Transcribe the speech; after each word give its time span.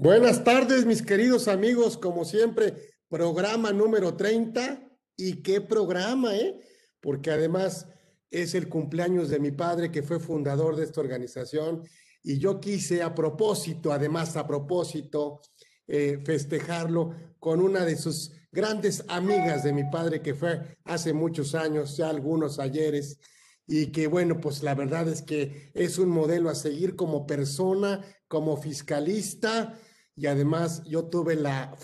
Buenas 0.00 0.44
tardes, 0.44 0.86
mis 0.86 1.02
queridos 1.02 1.48
amigos, 1.48 1.98
como 1.98 2.24
siempre, 2.24 2.72
programa 3.08 3.72
número 3.72 4.14
30. 4.14 4.80
¿Y 5.16 5.42
qué 5.42 5.60
programa, 5.60 6.36
eh? 6.36 6.56
Porque 7.00 7.32
además 7.32 7.84
es 8.30 8.54
el 8.54 8.68
cumpleaños 8.68 9.28
de 9.28 9.40
mi 9.40 9.50
padre, 9.50 9.90
que 9.90 10.04
fue 10.04 10.20
fundador 10.20 10.76
de 10.76 10.84
esta 10.84 11.00
organización, 11.00 11.82
y 12.22 12.38
yo 12.38 12.60
quise 12.60 13.02
a 13.02 13.12
propósito, 13.12 13.92
además 13.92 14.36
a 14.36 14.46
propósito, 14.46 15.40
eh, 15.88 16.22
festejarlo 16.24 17.16
con 17.40 17.60
una 17.60 17.84
de 17.84 17.96
sus 17.96 18.30
grandes 18.52 19.04
amigas 19.08 19.64
de 19.64 19.72
mi 19.72 19.90
padre, 19.90 20.22
que 20.22 20.34
fue 20.34 20.76
hace 20.84 21.12
muchos 21.12 21.56
años, 21.56 21.96
ya 21.96 22.08
algunos 22.08 22.60
ayeres, 22.60 23.18
y 23.66 23.88
que 23.88 24.06
bueno, 24.06 24.40
pues 24.40 24.62
la 24.62 24.76
verdad 24.76 25.08
es 25.08 25.22
que 25.22 25.72
es 25.74 25.98
un 25.98 26.08
modelo 26.08 26.50
a 26.50 26.54
seguir 26.54 26.94
como 26.94 27.26
persona, 27.26 28.04
como 28.28 28.56
fiscalista, 28.56 29.76
y 30.18 30.26
además 30.26 30.82
yo 30.84 31.04
tuve 31.04 31.36
la, 31.36 31.76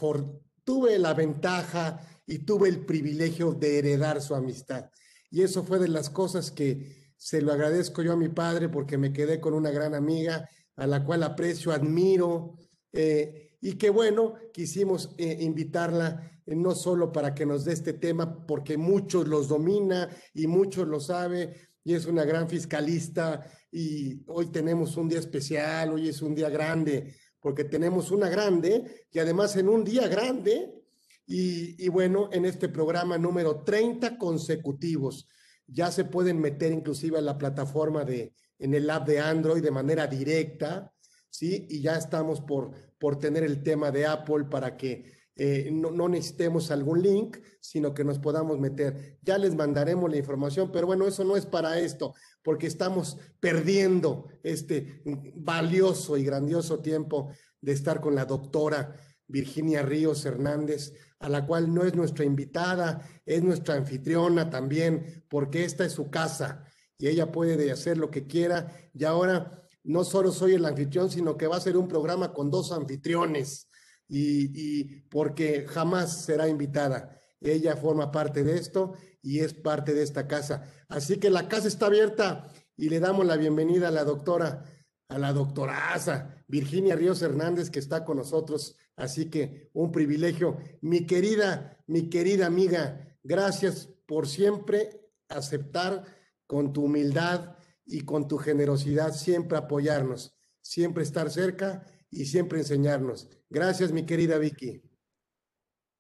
tuve 0.65 0.99
la 0.99 1.15
ventaja 1.15 2.01
y 2.27 2.41
tuve 2.41 2.69
el 2.69 2.85
privilegio 2.85 3.53
de 3.53 3.79
heredar 3.79 4.21
su 4.21 4.35
amistad. 4.35 4.91
Y 5.31 5.43
eso 5.43 5.63
fue 5.63 5.79
de 5.79 5.87
las 5.87 6.11
cosas 6.11 6.51
que 6.51 7.13
se 7.17 7.41
lo 7.41 7.53
agradezco 7.53 8.03
yo 8.03 8.13
a 8.13 8.17
mi 8.17 8.29
padre 8.29 8.69
porque 8.69 8.99
me 8.99 9.13
quedé 9.13 9.41
con 9.41 9.55
una 9.55 9.71
gran 9.71 9.95
amiga 9.95 10.49
a 10.75 10.87
la 10.89 11.05
cual 11.05 11.23
aprecio, 11.23 11.71
admiro, 11.71 12.57
eh, 12.93 13.57
y 13.61 13.75
que 13.75 13.89
bueno, 13.91 14.35
quisimos 14.53 15.15
eh, 15.17 15.39
invitarla 15.41 16.43
eh, 16.45 16.57
no 16.57 16.75
solo 16.75 17.13
para 17.13 17.37
que 17.37 17.47
nos 17.47 17.65
dé 17.65 17.73
este 17.73 17.93
tema, 17.93 18.45
porque 18.47 18.77
muchos 18.77 19.29
los 19.29 19.47
domina 19.47 20.09
y 20.35 20.49
muchos 20.49 20.89
lo 20.89 20.99
sabe, 20.99 21.55
y 21.85 21.95
es 21.95 22.07
una 22.07 22.25
gran 22.25 22.49
fiscalista, 22.49 23.47
y 23.71 24.25
hoy 24.27 24.47
tenemos 24.51 24.97
un 24.97 25.09
día 25.09 25.21
especial, 25.21 25.93
hoy 25.93 26.09
es 26.09 26.21
un 26.21 26.35
día 26.35 26.51
grande 26.51 27.15
porque 27.45 27.65
tenemos 27.65 28.11
una 28.11 28.31
grande 28.31 29.07
y 29.13 29.19
además 29.19 29.55
en 29.57 29.69
un 29.69 29.85
día 29.85 30.09
grande 30.09 30.83
y, 31.27 31.87
bueno, 31.91 32.31
en 32.33 32.47
este 32.47 32.71
programa 32.71 33.19
número 33.19 33.63
30 33.63 34.17
consecutivos. 34.17 35.29
Ya 35.67 35.93
se 35.93 36.07
pueden 36.07 36.41
meter 36.41 36.73
inclusive 36.73 37.19
a 37.19 37.21
la 37.21 37.37
plataforma 37.37 38.03
de, 38.03 38.33
en 38.59 38.73
el 38.73 38.89
app 38.89 39.07
de 39.07 39.21
Android 39.21 39.63
de 39.63 39.71
manera 39.71 40.07
directa, 40.07 40.91
¿sí? 41.29 41.67
Y 41.69 41.83
ya 41.83 41.99
estamos 41.99 42.41
por, 42.41 42.71
por 42.99 43.19
tener 43.19 43.45
el 43.45 43.63
tema 43.63 43.91
de 43.91 44.07
Apple 44.07 44.45
para 44.51 44.75
que 44.75 45.13
eh, 45.37 45.69
no, 45.73 45.91
no, 45.91 46.09
necesitemos 46.09 46.71
algún 46.71 47.03
link, 47.03 47.39
sino 47.61 47.93
que 47.93 48.05
nos 48.05 48.21
podamos 48.21 48.59
meter. 48.61 49.19
Ya 49.21 49.37
les 49.37 49.55
mandaremos 49.55 50.09
la 50.09 50.17
información, 50.17 50.71
pero 50.73 50.87
bueno, 50.87 51.07
eso 51.09 51.25
no 51.25 51.37
es 51.37 51.45
para 51.45 51.79
esto, 51.79 52.15
porque 52.43 52.69
estamos 52.69 53.19
perdiendo 53.41 54.29
este 54.45 55.03
valioso 55.35 56.17
y 56.17 56.25
grandioso 56.25 56.79
tiempo 56.81 57.31
de 57.65 57.73
estar 57.73 58.01
con 58.01 58.15
la 58.15 58.27
doctora 58.27 58.95
Virginia 59.27 59.83
Ríos 59.83 60.25
Hernández, 60.27 60.93
a 61.19 61.29
la 61.29 61.47
cual 61.47 61.73
no 61.73 61.83
es 61.85 61.95
nuestra 61.95 62.25
invitada, 62.25 63.01
es 63.25 63.43
nuestra 63.43 63.75
anfitriona 63.75 64.51
también, 64.51 65.25
porque 65.29 65.65
esta 65.65 65.85
es 65.85 65.93
su 65.93 66.11
casa 66.11 66.65
y 66.99 67.09
ella 67.09 67.33
puede 67.33 67.73
hacer 67.73 67.97
lo 67.97 68.11
que 68.11 68.27
quiera. 68.27 68.71
Y 68.93 69.05
ahora 69.05 69.67
no 69.83 70.05
solo 70.05 70.31
soy 70.31 70.55
el 70.55 70.65
anfitrión, 70.67 71.11
sino 71.11 71.37
que 71.37 71.47
va 71.47 71.57
a 71.57 71.61
ser 71.61 71.77
un 71.77 71.89
programa 71.89 72.35
con 72.35 72.51
dos 72.51 72.71
anfitriones 72.71 73.69
y, 74.07 75.01
porque 75.09 75.67
jamás 75.67 76.25
será 76.25 76.47
invitada. 76.47 77.19
Ella 77.41 77.77
forma 77.77 78.11
parte 78.11 78.45
de 78.45 78.57
esto 78.57 78.95
y 79.23 79.41
es 79.41 79.55
parte 79.55 79.95
de 79.95 80.03
esta 80.03 80.27
casa. 80.27 80.71
Así 80.89 81.17
que 81.17 81.31
la 81.31 81.49
casa 81.49 81.69
está 81.69 81.87
abierta 81.87 82.47
y 82.77 82.91
le 82.91 83.01
damos 83.01 83.25
la 83.25 83.37
bienvenida 83.37 83.89
a 83.89 83.91
la 83.91 84.05
doctora, 84.05 84.65
a 85.09 85.19
la 85.19 85.33
doctoraza 85.33 86.34
Virginia 86.49 86.97
Ríos 86.97 87.23
Hernández 87.23 87.71
que 87.71 87.79
está 87.79 88.05
con 88.05 88.17
nosotros. 88.17 88.77
Así 88.97 89.31
que 89.31 89.71
un 89.73 89.93
privilegio. 89.93 90.59
Mi 90.81 91.07
querida, 91.07 91.79
mi 91.87 92.09
querida 92.09 92.47
amiga, 92.47 93.19
gracias 93.23 93.89
por 94.07 94.29
siempre 94.29 95.01
aceptar 95.29 96.05
con 96.47 96.73
tu 96.73 96.85
humildad 96.85 97.57
y 97.87 98.03
con 98.03 98.29
tu 98.29 98.39
generosidad 98.39 99.13
siempre 99.13 99.59
apoyarnos, 99.59 100.37
siempre 100.61 101.03
estar 101.03 101.31
cerca 101.31 101.87
y 102.11 102.27
siempre 102.27 102.59
enseñarnos. 102.59 103.29
Gracias, 103.51 103.93
mi 103.93 104.07
querida 104.07 104.39
Vicky. 104.39 104.83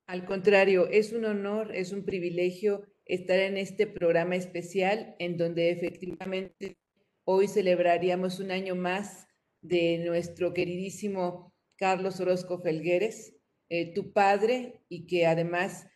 Al 0.06 0.26
contrario, 0.26 0.88
es 0.88 1.12
un 1.12 1.24
honor, 1.24 1.74
es 1.74 1.92
un 1.92 2.04
privilegio 2.04 2.84
estar 3.06 3.38
en 3.38 3.56
este 3.56 3.86
programa 3.86 4.36
especial 4.36 5.16
en 5.18 5.36
donde 5.36 5.70
efectivamente 5.70 6.78
hoy 7.24 7.48
celebraríamos 7.48 8.38
un 8.38 8.50
año 8.50 8.74
más 8.74 9.26
de 9.64 9.98
nuestro 10.04 10.52
queridísimo 10.52 11.54
Carlos 11.76 12.20
Orozco 12.20 12.60
Felgueres, 12.60 13.34
eh, 13.70 13.94
tu 13.94 14.12
padre, 14.12 14.82
y 14.88 15.06
que 15.06 15.26
además 15.26 15.86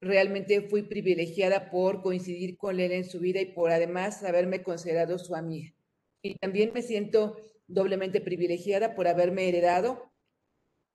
realmente 0.00 0.62
fui 0.62 0.82
privilegiada 0.82 1.70
por 1.70 2.02
coincidir 2.02 2.56
con 2.56 2.80
él 2.80 2.90
en 2.90 3.04
su 3.04 3.20
vida 3.20 3.40
y 3.40 3.46
por 3.46 3.70
además 3.70 4.24
haberme 4.24 4.64
considerado 4.64 5.18
su 5.18 5.36
amiga. 5.36 5.72
Y 6.20 6.34
también 6.34 6.72
me 6.74 6.82
siento 6.82 7.36
doblemente 7.68 8.20
privilegiada 8.20 8.96
por 8.96 9.06
haberme 9.06 9.48
heredado 9.48 10.12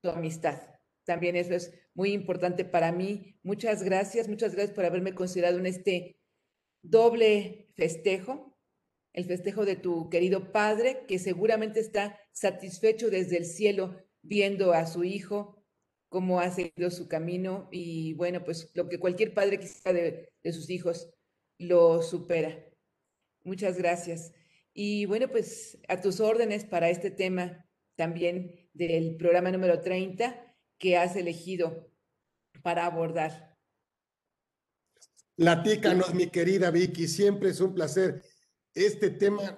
tu 0.01 0.09
amistad. 0.09 0.61
También 1.05 1.37
eso 1.37 1.53
es 1.53 1.73
muy 1.93 2.11
importante 2.11 2.65
para 2.65 2.91
mí. 2.91 3.39
Muchas 3.41 3.83
gracias, 3.83 4.27
muchas 4.27 4.53
gracias 4.53 4.75
por 4.75 4.83
haberme 4.83 5.15
considerado 5.15 5.59
en 5.59 5.65
este 5.65 6.19
doble 6.81 7.69
festejo, 7.75 8.56
el 9.17 9.25
festejo 9.25 9.65
de 9.65 9.75
tu 9.75 10.11
querido 10.11 10.51
padre, 10.51 11.03
que 11.07 11.17
seguramente 11.17 11.79
está 11.79 12.19
satisfecho 12.31 13.09
desde 13.09 13.37
el 13.37 13.45
cielo 13.45 13.99
viendo 14.21 14.73
a 14.73 14.85
su 14.85 15.03
hijo, 15.03 15.65
cómo 16.07 16.39
ha 16.39 16.51
seguido 16.51 16.91
su 16.91 17.07
camino 17.07 17.67
y 17.71 18.13
bueno, 18.13 18.43
pues 18.45 18.69
lo 18.75 18.87
que 18.87 18.99
cualquier 18.99 19.33
padre 19.33 19.59
quisiera 19.59 19.91
de, 19.91 20.53
sus 20.53 20.69
hijos 20.69 21.09
lo 21.57 22.03
supera. 22.03 22.63
Muchas 23.43 23.79
gracias. 23.79 24.33
Y 24.71 25.05
bueno, 25.05 25.29
pues 25.29 25.79
a 25.87 25.99
tus 25.99 26.19
órdenes 26.19 26.65
para 26.65 26.91
este 26.91 27.09
tema 27.09 27.65
también 27.95 28.69
del 28.73 29.17
programa 29.17 29.49
número 29.49 29.81
30 29.81 30.55
que 30.77 30.95
has 30.95 31.15
elegido 31.15 31.91
para 32.61 32.85
abordar. 32.85 33.57
Latícanos, 35.37 36.13
mi 36.13 36.27
querida 36.27 36.69
Vicky, 36.69 37.07
siempre 37.07 37.49
es 37.49 37.59
un 37.61 37.73
placer. 37.73 38.21
Este 38.77 39.09
tema 39.09 39.57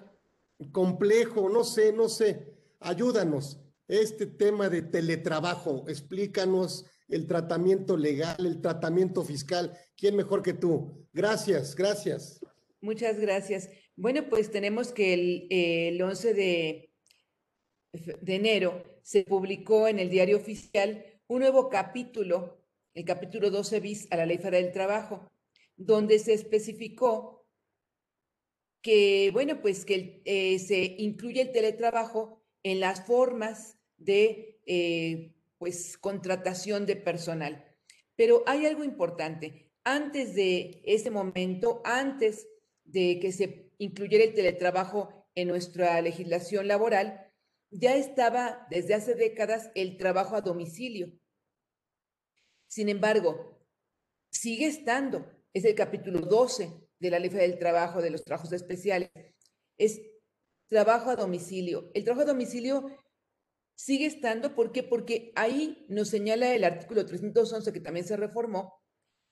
complejo, 0.72 1.50
no 1.50 1.66
sé, 1.66 1.92
no 1.92 2.08
sé, 2.08 2.54
ayúdanos. 2.80 3.60
Este 3.86 4.26
tema 4.26 4.70
de 4.70 4.82
teletrabajo, 4.82 5.84
explícanos 5.90 6.86
el 7.10 7.28
tratamiento 7.28 7.98
legal, 7.98 8.38
el 8.46 8.62
tratamiento 8.62 9.22
fiscal. 9.26 9.78
¿Quién 9.98 10.16
mejor 10.16 10.42
que 10.42 10.54
tú? 10.54 11.06
Gracias, 11.12 11.76
gracias. 11.76 12.40
Muchas 12.80 13.20
gracias. 13.20 13.70
Bueno, 13.98 14.30
pues 14.30 14.52
tenemos 14.52 14.94
que 14.94 15.90
el, 15.90 16.02
11 16.02 16.34
de, 16.34 16.94
de 18.22 18.36
enero 18.36 19.02
se 19.04 19.24
publicó 19.24 19.90
en 19.90 20.00
el 20.00 20.10
diario 20.10 20.38
oficial 20.38 21.04
un 21.28 21.40
nuevo 21.40 21.68
capítulo, 21.68 22.64
el 22.94 23.04
capítulo 23.04 23.52
12 23.52 23.82
bis 23.82 24.08
a 24.12 24.16
la 24.16 24.26
Ley 24.26 24.38
Federal 24.38 24.64
del 24.64 24.72
Trabajo, 24.72 25.30
donde 25.76 26.20
se 26.20 26.32
especificó 26.34 27.39
que, 28.82 29.30
bueno, 29.34 29.62
pues 29.62 29.86
que 29.86 30.22
eh, 30.26 30.60
se 30.60 30.96
incluye 31.00 31.42
el 31.42 31.52
teletrabajo 31.52 32.42
en 32.64 32.80
las 32.80 33.06
formas 33.06 33.78
de, 33.98 34.62
eh, 34.66 35.36
pues, 35.58 35.98
contratación 35.98 36.86
de 36.86 36.96
personal. 36.96 37.66
Pero 38.16 38.44
hay 38.48 38.66
algo 38.66 38.84
importante. 38.84 39.72
Antes 39.84 40.36
de 40.36 40.82
ese 40.86 41.10
momento, 41.10 41.82
antes 41.84 42.48
de 42.84 43.20
que 43.20 43.32
se 43.32 43.72
incluyera 43.78 44.24
el 44.24 44.34
teletrabajo 44.34 45.28
en 45.36 45.48
nuestra 45.48 46.02
legislación 46.02 46.68
laboral, 46.68 47.32
ya 47.72 47.96
estaba 47.96 48.68
desde 48.70 48.96
hace 48.96 49.16
décadas 49.16 49.72
el 49.76 49.98
trabajo 49.98 50.36
a 50.36 50.42
domicilio. 50.42 51.12
Sin 52.68 52.90
embargo, 52.90 53.60
sigue 54.32 54.68
estando, 54.68 55.26
es 55.54 55.66
el 55.66 55.76
capítulo 55.76 56.20
12 56.20 56.89
de 57.00 57.10
la 57.10 57.20
Ley 57.20 57.30
del 57.30 57.58
Trabajo, 57.58 58.02
de 58.02 58.10
los 58.10 58.24
trabajos 58.24 58.52
especiales, 58.52 59.10
es 59.78 60.02
trabajo 60.68 61.10
a 61.10 61.16
domicilio. 61.16 61.90
El 61.94 62.04
trabajo 62.04 62.24
a 62.24 62.34
domicilio 62.34 62.86
sigue 63.76 64.06
estando, 64.06 64.56
¿por 64.56 64.72
qué? 64.72 64.84
Porque 64.84 65.32
ahí 65.36 65.86
nos 65.90 66.10
señala 66.10 66.54
el 66.54 66.64
artículo 66.64 67.06
311, 67.06 67.72
que 67.72 67.80
también 67.80 68.06
se 68.06 68.18
reformó, 68.18 68.82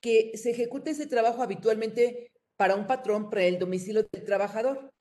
que 0.00 0.32
se 0.36 0.50
ejecuta 0.50 0.90
ese 0.90 1.06
trabajo 1.06 1.42
habitualmente 1.42 2.32
para 2.56 2.74
un 2.74 2.86
patrón 2.86 3.30
para 3.30 3.44
el 3.44 3.58
domicilio 3.58 4.04
del 4.10 4.24
trabajador. 4.24 4.92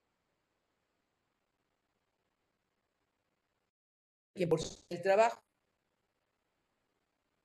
por 4.45 4.59
el 4.89 5.01
trabajo. 5.01 5.41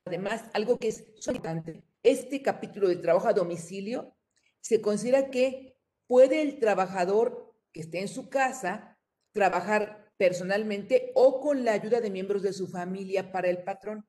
Además, 0.05 0.45
algo 0.53 0.79
que 0.79 0.89
es 0.89 1.07
importante, 1.27 1.83
este 2.03 2.43
capítulo 2.43 2.89
de 2.89 2.97
trabajo 2.97 3.29
a 3.29 3.33
domicilio 3.33 4.15
se 4.63 4.81
considera 4.81 5.31
que 5.31 5.77
puede 6.07 6.41
el 6.41 6.59
trabajador 6.59 7.55
que 7.73 7.81
esté 7.81 8.01
en 8.01 8.09
su 8.09 8.31
casa 8.31 8.99
trabajar 9.33 10.11
personalmente 10.17 11.11
o 11.15 11.41
con 11.41 11.65
la 11.65 11.73
ayuda 11.73 12.01
de 12.01 12.11
miembros 12.11 12.43
de 12.43 12.53
su 12.53 12.69
familia 12.69 13.33
para 13.33 13.51
el 13.51 13.65
patrón. 13.65 14.07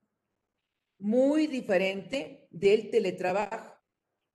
Muy 0.99 1.47
diferente 1.47 2.47
del 2.51 2.91
teletrabajo. 2.91 3.81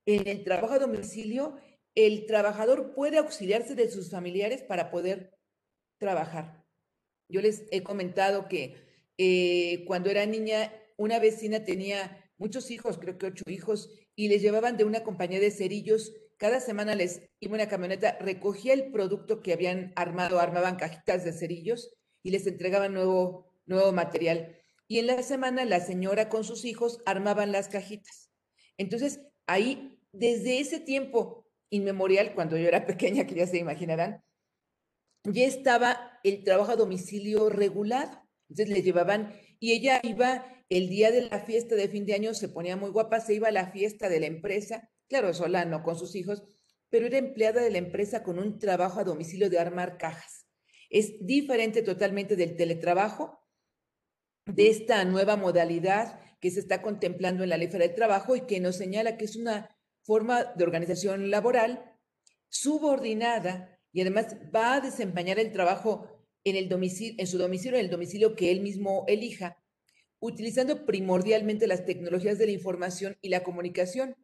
En 0.06 0.26
el 0.26 0.43
trabajo 0.44 0.75
a 0.75 0.79
domicilio, 0.79 1.56
el 1.94 2.26
trabajador 2.26 2.94
puede 2.94 3.19
auxiliarse 3.19 3.75
de 3.75 3.91
sus 3.91 4.11
familiares 4.11 4.62
para 4.62 4.91
poder 4.91 5.38
trabajar. 5.99 6.65
Yo 7.29 7.41
les 7.41 7.67
he 7.70 7.82
comentado 7.82 8.49
que 8.49 8.76
eh, 9.19 9.85
cuando 9.87 10.11
era 10.11 10.26
niña, 10.26 10.73
una 10.97 11.19
vecina 11.19 11.65
tenía 11.65 12.28
muchos 12.38 12.70
hijos, 12.70 12.99
creo 12.99 13.19
que 13.19 13.26
ocho 13.26 13.44
hijos, 13.49 13.90
y 14.14 14.29
les 14.29 14.40
llevaban 14.40 14.76
de 14.76 14.85
una 14.85 15.02
compañía 15.02 15.40
de 15.40 15.50
cerillos. 15.50 16.14
Cada 16.38 16.61
semana 16.61 16.94
les 16.94 17.20
iba 17.40 17.55
una 17.55 17.69
camioneta, 17.69 18.17
recogía 18.20 18.73
el 18.73 18.90
producto 18.90 19.43
que 19.43 19.52
habían 19.52 19.93
armado, 19.96 20.40
armaban 20.40 20.76
cajitas 20.76 21.25
de 21.25 21.32
cerillos 21.32 21.94
y 22.23 22.31
les 22.31 22.46
entregaban 22.46 22.94
nuevo, 22.94 23.52
nuevo 23.67 23.93
material. 23.93 24.56
Y 24.87 24.99
en 24.99 25.06
la 25.06 25.23
semana 25.23 25.64
la 25.64 25.81
señora 25.81 26.29
con 26.29 26.44
sus 26.44 26.64
hijos 26.64 27.00
armaban 27.05 27.52
las 27.52 27.69
cajitas. 27.69 28.31
Entonces, 28.79 29.20
ahí, 29.46 29.99
desde 30.12 30.61
ese 30.61 30.81
tiempo 30.81 31.46
inmemorial, 31.70 32.34
cuando 32.34 32.56
yo 32.56 32.69
era 32.69 32.87
pequeña, 32.87 33.26
que 33.26 33.34
ya 33.34 33.46
se 33.46 33.58
imaginarán, 33.58 34.25
ya 35.25 35.44
estaba 35.44 36.19
el 36.23 36.44
trabajo 36.44 36.73
a 36.73 36.76
domicilio 36.76 37.50
regulado. 37.50 38.23
Entonces 38.49 38.75
le 38.75 38.82
llevaban 38.82 39.34
y 39.58 39.72
ella 39.72 40.00
iba 40.02 40.44
el 40.69 40.88
día 40.88 41.10
de 41.10 41.22
la 41.22 41.40
fiesta 41.40 41.75
de 41.75 41.88
fin 41.88 42.05
de 42.06 42.14
año, 42.14 42.34
se 42.34 42.49
ponía 42.49 42.76
muy 42.76 42.90
guapa, 42.90 43.20
se 43.20 43.34
iba 43.34 43.49
a 43.49 43.52
la 43.52 43.70
fiesta 43.70 44.08
de 44.08 44.20
la 44.20 44.26
empresa, 44.26 44.90
claro, 45.08 45.32
sola, 45.32 45.64
no 45.64 45.82
con 45.82 45.99
sus 45.99 46.14
hijos, 46.14 46.43
pero 46.90 47.06
era 47.06 47.19
empleada 47.19 47.62
de 47.62 47.70
la 47.70 47.78
empresa 47.78 48.22
con 48.22 48.38
un 48.38 48.58
trabajo 48.58 49.00
a 49.00 49.05
domicilio 49.05 49.50
de 49.50 49.58
armar 49.58 49.99
cajas. 49.99 50.46
Es 50.90 51.14
diferente 51.20 51.82
totalmente 51.82 52.37
del 52.37 52.56
teletrabajo, 52.56 53.38
de 54.46 54.69
esta 54.69 55.05
nueva 55.05 55.37
modalidad 55.37 56.20
que 56.40 56.50
se 56.50 56.60
está 56.60 56.81
contemplando 56.81 57.43
en 57.43 57.50
la 57.50 57.56
Ley 57.56 57.66
Federal 57.66 57.88
del 57.88 57.96
Trabajo 57.96 58.37
y 58.37 58.46
que 58.46 58.60
nos 58.60 58.76
señala 58.76 59.16
que 59.16 59.26
es 59.26 59.37
una 59.37 59.76
forma 60.02 60.44
de 60.44 60.64
organización 60.64 61.31
laboral 61.31 61.94
subordinada 62.49 63.78
y 63.93 64.00
además 64.00 64.37
va 64.55 64.75
a 64.75 64.81
desempeñar 64.81 65.38
el 65.38 65.52
trabajo 65.52 66.18
en, 66.50 66.56
el 66.56 66.69
domicilio, 66.69 67.15
en 67.19 67.27
su 67.27 67.39
domicilio, 67.39 67.79
en 67.79 67.85
el 67.85 67.91
domicilio 67.91 68.35
que 68.35 68.50
él 68.50 68.61
mismo 68.61 69.05
elija, 69.09 69.59
utilizando 70.21 70.85
primordialmente 70.85 71.67
las 71.67 71.85
tecnologías 71.85 72.39
de 72.39 72.47
la 72.47 72.53
información 72.53 73.17
y 73.23 73.29
la 73.29 73.43
comunicación, 73.43 74.17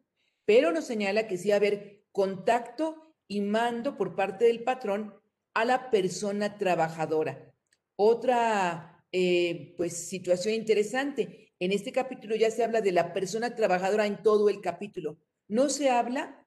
pero 0.45 0.71
nos 0.71 0.85
señala 0.85 1.27
que 1.27 1.37
sí 1.37 1.49
va 1.49 1.55
a 1.55 1.57
haber 1.57 2.03
contacto 2.11 3.15
y 3.27 3.41
mando 3.41 3.97
por 3.97 4.15
parte 4.15 4.45
del 4.45 4.63
patrón 4.63 5.13
a 5.53 5.65
la 5.65 5.89
persona 5.89 6.57
trabajadora. 6.57 7.53
Otra 7.95 9.05
eh, 9.11 9.73
pues, 9.77 9.93
situación 9.93 10.53
interesante, 10.53 11.53
en 11.59 11.71
este 11.71 11.91
capítulo 11.91 12.35
ya 12.35 12.51
se 12.51 12.63
habla 12.63 12.81
de 12.81 12.91
la 12.91 13.13
persona 13.13 13.55
trabajadora 13.55 14.05
en 14.05 14.21
todo 14.21 14.49
el 14.49 14.61
capítulo. 14.61 15.17
No 15.47 15.69
se 15.69 15.89
habla 15.89 16.45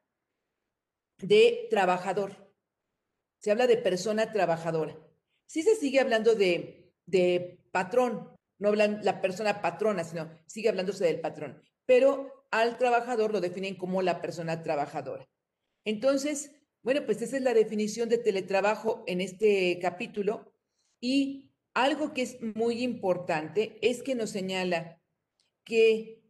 de 1.19 1.67
trabajador, 1.71 2.53
se 3.39 3.51
habla 3.51 3.67
de 3.67 3.79
persona 3.79 4.33
trabajadora. 4.33 4.99
Sí 5.49 5.63
se 5.63 5.75
sigue 5.75 5.99
hablando 5.99 6.35
de, 6.35 6.93
de 7.07 7.59
patrón, 7.73 8.31
no 8.59 8.69
hablan 8.69 9.01
la 9.03 9.21
persona 9.21 9.63
patrona, 9.63 10.05
sino 10.05 10.31
sigue 10.47 10.69
hablándose 10.69 11.05
del 11.05 11.21
patrón, 11.21 11.61
pero 11.87 12.47
al 12.51 12.77
trabajador 12.77 13.33
lo 13.33 13.41
definen 13.41 13.75
como 13.77 14.03
la 14.03 14.21
persona 14.21 14.63
trabajadora. 14.63 15.27
Entonces, 15.85 16.53
bueno, 16.83 17.05
pues 17.07 17.23
esa 17.23 17.39
es 17.39 17.43
la 17.43 17.55
definición 17.55 18.11
de 18.11 18.19
teletrabajo 18.19 19.05
en 19.07 19.23
este 19.23 19.79
capítulo 19.81 20.53
y 21.01 21.51
algo 21.75 22.13
que 22.13 22.23
es 22.23 22.39
muy 22.55 22.83
importante 22.83 23.79
es 23.81 24.03
que 24.03 24.15
nos 24.15 24.31
señala 24.31 25.01
que 25.65 26.23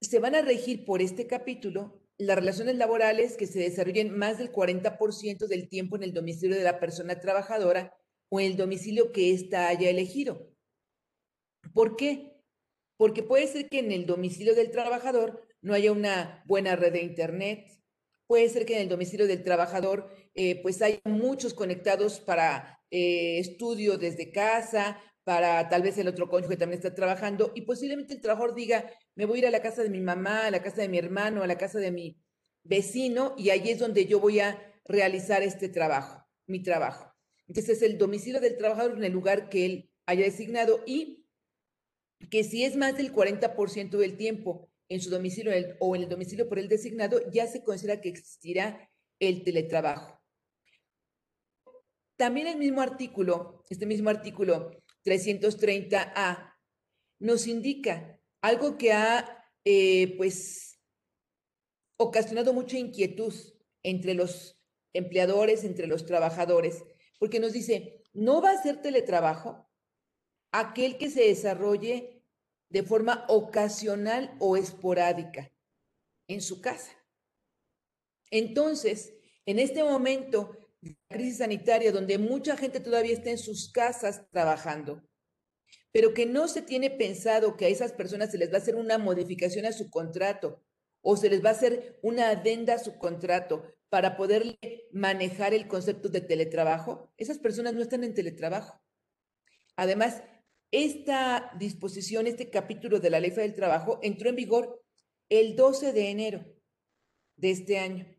se 0.00 0.18
van 0.18 0.34
a 0.34 0.42
regir 0.42 0.84
por 0.84 1.02
este 1.02 1.26
capítulo 1.26 2.05
las 2.18 2.36
relaciones 2.36 2.76
laborales 2.76 3.36
que 3.36 3.46
se 3.46 3.58
desarrollen 3.58 4.16
más 4.16 4.38
del 4.38 4.52
40% 4.52 5.46
del 5.46 5.68
tiempo 5.68 5.96
en 5.96 6.02
el 6.02 6.14
domicilio 6.14 6.56
de 6.56 6.64
la 6.64 6.80
persona 6.80 7.20
trabajadora 7.20 7.94
o 8.30 8.40
en 8.40 8.46
el 8.46 8.56
domicilio 8.56 9.12
que 9.12 9.32
ésta 9.32 9.68
haya 9.68 9.90
elegido. 9.90 10.50
¿Por 11.74 11.96
qué? 11.96 12.32
Porque 12.96 13.22
puede 13.22 13.46
ser 13.46 13.68
que 13.68 13.80
en 13.80 13.92
el 13.92 14.06
domicilio 14.06 14.54
del 14.54 14.70
trabajador 14.70 15.46
no 15.60 15.74
haya 15.74 15.92
una 15.92 16.42
buena 16.46 16.76
red 16.76 16.92
de 16.92 17.02
Internet, 17.02 17.76
puede 18.26 18.48
ser 18.48 18.64
que 18.64 18.76
en 18.76 18.82
el 18.82 18.88
domicilio 18.88 19.26
del 19.26 19.42
trabajador 19.42 20.10
eh, 20.34 20.60
pues 20.62 20.80
haya 20.82 21.00
muchos 21.04 21.54
conectados 21.54 22.20
para 22.20 22.80
eh, 22.90 23.38
estudio 23.38 23.98
desde 23.98 24.32
casa, 24.32 25.00
para 25.26 25.68
tal 25.68 25.82
vez 25.82 25.98
el 25.98 26.06
otro 26.06 26.28
cónyuge 26.28 26.56
también 26.56 26.78
está 26.78 26.94
trabajando 26.94 27.50
y 27.56 27.62
posiblemente 27.62 28.14
el 28.14 28.20
trabajador 28.20 28.54
diga, 28.54 28.88
me 29.16 29.24
voy 29.24 29.38
a 29.38 29.40
ir 29.40 29.46
a 29.48 29.50
la 29.50 29.60
casa 29.60 29.82
de 29.82 29.90
mi 29.90 30.00
mamá, 30.00 30.46
a 30.46 30.52
la 30.52 30.62
casa 30.62 30.82
de 30.82 30.88
mi 30.88 30.98
hermano, 30.98 31.42
a 31.42 31.48
la 31.48 31.58
casa 31.58 31.80
de 31.80 31.90
mi 31.90 32.22
vecino 32.62 33.34
y 33.36 33.50
ahí 33.50 33.70
es 33.70 33.80
donde 33.80 34.06
yo 34.06 34.20
voy 34.20 34.38
a 34.38 34.56
realizar 34.84 35.42
este 35.42 35.68
trabajo, 35.68 36.24
mi 36.46 36.62
trabajo. 36.62 37.12
Entonces 37.48 37.78
es 37.78 37.82
el 37.82 37.98
domicilio 37.98 38.40
del 38.40 38.56
trabajador 38.56 38.96
en 38.98 39.02
el 39.02 39.12
lugar 39.12 39.48
que 39.48 39.66
él 39.66 39.90
haya 40.06 40.22
designado 40.22 40.84
y 40.86 41.26
que 42.30 42.44
si 42.44 42.62
es 42.62 42.76
más 42.76 42.96
del 42.96 43.12
40% 43.12 43.98
del 43.98 44.16
tiempo 44.16 44.70
en 44.88 45.00
su 45.00 45.10
domicilio 45.10 45.50
o 45.80 45.96
en 45.96 46.02
el 46.02 46.08
domicilio 46.08 46.48
por 46.48 46.60
el 46.60 46.68
designado, 46.68 47.18
ya 47.32 47.48
se 47.48 47.64
considera 47.64 48.00
que 48.00 48.10
existirá 48.10 48.88
el 49.18 49.42
teletrabajo. 49.42 50.22
También 52.14 52.46
el 52.46 52.58
mismo 52.58 52.80
artículo, 52.80 53.64
este 53.68 53.86
mismo 53.86 54.08
artículo 54.08 54.70
330A, 55.06 56.54
nos 57.20 57.46
indica 57.46 58.20
algo 58.42 58.76
que 58.76 58.92
ha, 58.92 59.44
eh, 59.64 60.16
pues, 60.16 60.80
ocasionado 61.96 62.52
mucha 62.52 62.76
inquietud 62.76 63.32
entre 63.82 64.14
los 64.14 64.60
empleadores, 64.92 65.64
entre 65.64 65.86
los 65.86 66.04
trabajadores, 66.04 66.82
porque 67.18 67.40
nos 67.40 67.52
dice, 67.52 68.02
no 68.12 68.42
va 68.42 68.50
a 68.50 68.62
ser 68.62 68.82
teletrabajo 68.82 69.70
aquel 70.52 70.98
que 70.98 71.10
se 71.10 71.22
desarrolle 71.22 72.22
de 72.68 72.82
forma 72.82 73.24
ocasional 73.28 74.36
o 74.40 74.56
esporádica 74.56 75.52
en 76.28 76.40
su 76.40 76.60
casa. 76.60 76.92
Entonces, 78.30 79.14
en 79.44 79.58
este 79.58 79.84
momento 79.84 80.65
crisis 81.08 81.38
sanitaria, 81.38 81.92
donde 81.92 82.18
mucha 82.18 82.56
gente 82.56 82.80
todavía 82.80 83.14
está 83.14 83.30
en 83.30 83.38
sus 83.38 83.70
casas 83.72 84.22
trabajando, 84.30 85.02
pero 85.92 86.14
que 86.14 86.26
no 86.26 86.48
se 86.48 86.62
tiene 86.62 86.90
pensado 86.90 87.56
que 87.56 87.66
a 87.66 87.68
esas 87.68 87.92
personas 87.92 88.30
se 88.30 88.38
les 88.38 88.50
va 88.50 88.56
a 88.56 88.60
hacer 88.60 88.76
una 88.76 88.98
modificación 88.98 89.66
a 89.66 89.72
su 89.72 89.90
contrato 89.90 90.62
o 91.00 91.16
se 91.16 91.30
les 91.30 91.44
va 91.44 91.50
a 91.50 91.52
hacer 91.52 91.98
una 92.02 92.30
adenda 92.30 92.74
a 92.74 92.78
su 92.78 92.98
contrato 92.98 93.64
para 93.88 94.16
poder 94.16 94.58
manejar 94.92 95.54
el 95.54 95.68
concepto 95.68 96.08
de 96.08 96.20
teletrabajo, 96.20 97.12
esas 97.16 97.38
personas 97.38 97.74
no 97.74 97.82
están 97.82 98.02
en 98.04 98.14
teletrabajo. 98.14 98.82
Además, 99.76 100.22
esta 100.72 101.52
disposición, 101.58 102.26
este 102.26 102.50
capítulo 102.50 102.98
de 102.98 103.10
la 103.10 103.20
Ley 103.20 103.30
del 103.30 103.54
Trabajo 103.54 104.00
entró 104.02 104.28
en 104.28 104.36
vigor 104.36 104.82
el 105.28 105.54
12 105.54 105.92
de 105.92 106.10
enero 106.10 106.44
de 107.36 107.50
este 107.50 107.78
año. 107.78 108.15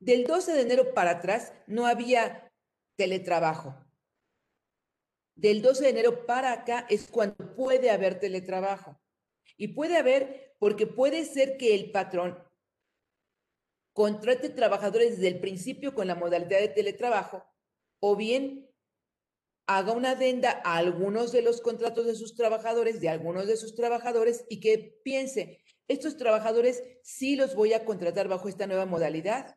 Del 0.00 0.24
12 0.26 0.52
de 0.52 0.60
enero 0.60 0.94
para 0.94 1.12
atrás 1.12 1.52
no 1.66 1.86
había 1.86 2.52
teletrabajo. 2.96 3.74
Del 5.34 5.62
12 5.62 5.84
de 5.84 5.90
enero 5.90 6.26
para 6.26 6.52
acá 6.52 6.86
es 6.88 7.08
cuando 7.08 7.54
puede 7.54 7.90
haber 7.90 8.20
teletrabajo. 8.20 9.00
Y 9.56 9.68
puede 9.68 9.96
haber 9.96 10.54
porque 10.58 10.86
puede 10.86 11.24
ser 11.24 11.56
que 11.56 11.74
el 11.74 11.90
patrón 11.90 12.38
contrate 13.92 14.48
trabajadores 14.50 15.16
desde 15.16 15.28
el 15.28 15.40
principio 15.40 15.94
con 15.94 16.06
la 16.06 16.14
modalidad 16.14 16.60
de 16.60 16.68
teletrabajo 16.68 17.44
o 18.00 18.14
bien 18.14 18.70
haga 19.66 19.92
una 19.92 20.12
adenda 20.12 20.62
a 20.64 20.76
algunos 20.76 21.32
de 21.32 21.42
los 21.42 21.60
contratos 21.60 22.06
de 22.06 22.14
sus 22.14 22.34
trabajadores, 22.34 23.00
de 23.00 23.08
algunos 23.08 23.46
de 23.46 23.56
sus 23.56 23.74
trabajadores 23.74 24.44
y 24.48 24.60
que 24.60 25.00
piense, 25.04 25.60
estos 25.88 26.16
trabajadores 26.16 26.82
sí 27.02 27.36
los 27.36 27.54
voy 27.54 27.72
a 27.72 27.84
contratar 27.84 28.28
bajo 28.28 28.48
esta 28.48 28.66
nueva 28.66 28.86
modalidad 28.86 29.56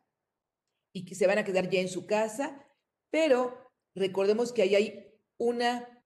y 0.92 1.04
que 1.04 1.14
se 1.14 1.26
van 1.26 1.38
a 1.38 1.44
quedar 1.44 1.68
ya 1.70 1.80
en 1.80 1.88
su 1.88 2.06
casa, 2.06 2.64
pero 3.10 3.70
recordemos 3.94 4.52
que 4.52 4.62
ahí 4.62 4.74
hay 4.74 5.14
una, 5.38 6.04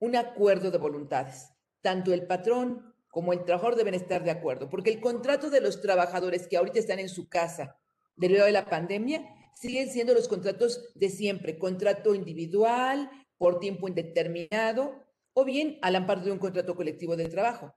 un 0.00 0.16
acuerdo 0.16 0.70
de 0.70 0.78
voluntades. 0.78 1.50
Tanto 1.80 2.12
el 2.12 2.26
patrón 2.26 2.94
como 3.08 3.32
el 3.32 3.44
trabajador 3.44 3.76
deben 3.76 3.94
estar 3.94 4.24
de 4.24 4.30
acuerdo, 4.30 4.68
porque 4.68 4.90
el 4.90 5.00
contrato 5.00 5.48
de 5.48 5.60
los 5.60 5.80
trabajadores 5.80 6.48
que 6.48 6.56
ahorita 6.56 6.78
están 6.78 6.98
en 6.98 7.08
su 7.08 7.28
casa 7.28 7.78
debido 8.16 8.44
a 8.44 8.50
la 8.50 8.66
pandemia 8.66 9.26
siguen 9.54 9.90
siendo 9.90 10.12
los 10.12 10.28
contratos 10.28 10.92
de 10.94 11.08
siempre, 11.08 11.58
contrato 11.58 12.14
individual, 12.14 13.10
por 13.38 13.58
tiempo 13.58 13.88
indeterminado, 13.88 15.02
o 15.32 15.44
bien 15.44 15.78
al 15.82 15.96
amparo 15.96 16.22
de 16.22 16.32
un 16.32 16.38
contrato 16.38 16.74
colectivo 16.74 17.16
de 17.16 17.28
trabajo. 17.28 17.74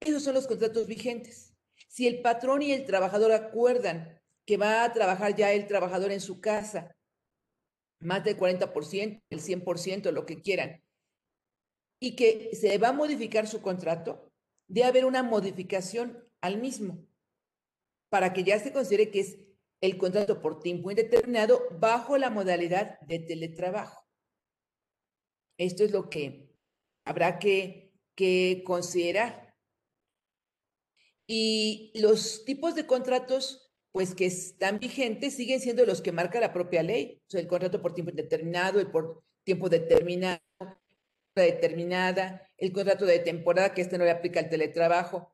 Esos 0.00 0.22
son 0.22 0.34
los 0.34 0.46
contratos 0.46 0.86
vigentes. 0.86 1.54
Si 1.88 2.06
el 2.06 2.20
patrón 2.22 2.62
y 2.62 2.72
el 2.72 2.84
trabajador 2.84 3.32
acuerdan 3.32 4.20
que 4.46 4.56
va 4.56 4.84
a 4.84 4.92
trabajar 4.92 5.34
ya 5.34 5.52
el 5.52 5.66
trabajador 5.66 6.12
en 6.12 6.20
su 6.20 6.40
casa 6.40 6.96
más 8.00 8.22
del 8.22 8.36
40%, 8.36 9.22
el 9.30 9.40
100%, 9.40 10.10
lo 10.12 10.26
que 10.26 10.40
quieran, 10.40 10.82
y 11.98 12.16
que 12.16 12.54
se 12.54 12.76
va 12.78 12.88
a 12.88 12.92
modificar 12.92 13.46
su 13.46 13.62
contrato, 13.62 14.30
debe 14.68 14.86
haber 14.86 15.04
una 15.06 15.22
modificación 15.22 16.22
al 16.40 16.60
mismo 16.60 17.06
para 18.10 18.32
que 18.32 18.44
ya 18.44 18.58
se 18.58 18.72
considere 18.72 19.10
que 19.10 19.20
es 19.20 19.38
el 19.80 19.96
contrato 19.96 20.40
por 20.40 20.60
tiempo 20.60 20.90
indeterminado 20.90 21.62
bajo 21.78 22.16
la 22.16 22.30
modalidad 22.30 23.00
de 23.00 23.18
teletrabajo. 23.18 24.06
Esto 25.58 25.84
es 25.84 25.92
lo 25.92 26.08
que 26.08 26.54
habrá 27.04 27.38
que, 27.38 27.92
que 28.14 28.62
considerar. 28.66 29.56
Y 31.26 31.92
los 31.94 32.44
tipos 32.44 32.74
de 32.74 32.86
contratos, 32.86 33.63
pues 33.94 34.12
que 34.16 34.26
están 34.26 34.80
vigentes, 34.80 35.36
siguen 35.36 35.60
siendo 35.60 35.86
los 35.86 36.02
que 36.02 36.10
marca 36.10 36.40
la 36.40 36.52
propia 36.52 36.82
ley. 36.82 37.22
O 37.28 37.30
sea, 37.30 37.40
el 37.40 37.46
contrato 37.46 37.80
por 37.80 37.94
tiempo 37.94 38.10
indeterminado, 38.10 38.80
el 38.80 38.90
por 38.90 39.22
tiempo 39.44 39.68
determinado, 39.68 40.40
determinada, 41.36 42.50
el 42.58 42.72
contrato 42.72 43.06
de 43.06 43.20
temporada, 43.20 43.72
que 43.72 43.82
este 43.82 43.96
no 43.96 44.02
le 44.02 44.10
aplica 44.10 44.40
al 44.40 44.50
teletrabajo. 44.50 45.32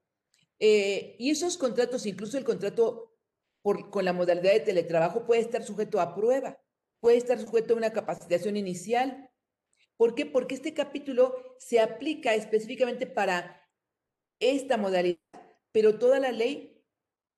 Eh, 0.58 1.16
y 1.18 1.30
esos 1.30 1.56
contratos, 1.56 2.04
incluso 2.04 2.36
el 2.36 2.44
contrato 2.44 3.16
con 3.62 4.04
la 4.04 4.12
modalidad 4.12 4.52
de 4.52 4.60
teletrabajo, 4.60 5.24
puede 5.24 5.40
estar 5.40 5.62
sujeto 5.62 5.98
a 5.98 6.14
prueba, 6.14 6.62
puede 7.00 7.16
estar 7.16 7.38
sujeto 7.38 7.72
a 7.72 7.78
una 7.78 7.94
capacitación 7.94 8.58
inicial. 8.58 9.30
¿Por 9.96 10.14
qué? 10.14 10.26
Porque 10.26 10.54
este 10.54 10.74
capítulo 10.74 11.34
se 11.58 11.80
aplica 11.80 12.34
específicamente 12.34 13.06
para 13.06 13.66
esta 14.38 14.76
modalidad, 14.76 15.18
pero 15.72 15.98
toda 15.98 16.20
la 16.20 16.30
ley 16.30 16.84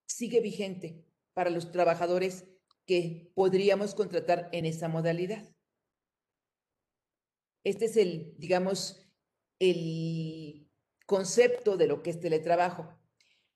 sigue 0.05 0.41
vigente 0.41 1.12
para 1.35 1.51
los 1.51 1.71
trabajadores 1.71 2.45
que 2.87 3.31
podríamos 3.35 3.95
contratar 3.95 4.49
en 4.53 4.67
esa 4.67 4.89
modalidad. 4.89 5.49
Este 7.65 7.85
es 7.87 7.97
el, 7.97 8.35
digamos, 8.39 9.09
el 9.59 10.69
concepto 11.07 11.77
de 11.77 11.87
lo 11.87 12.03
que 12.03 12.11
es 12.11 12.21
teletrabajo. 12.21 12.99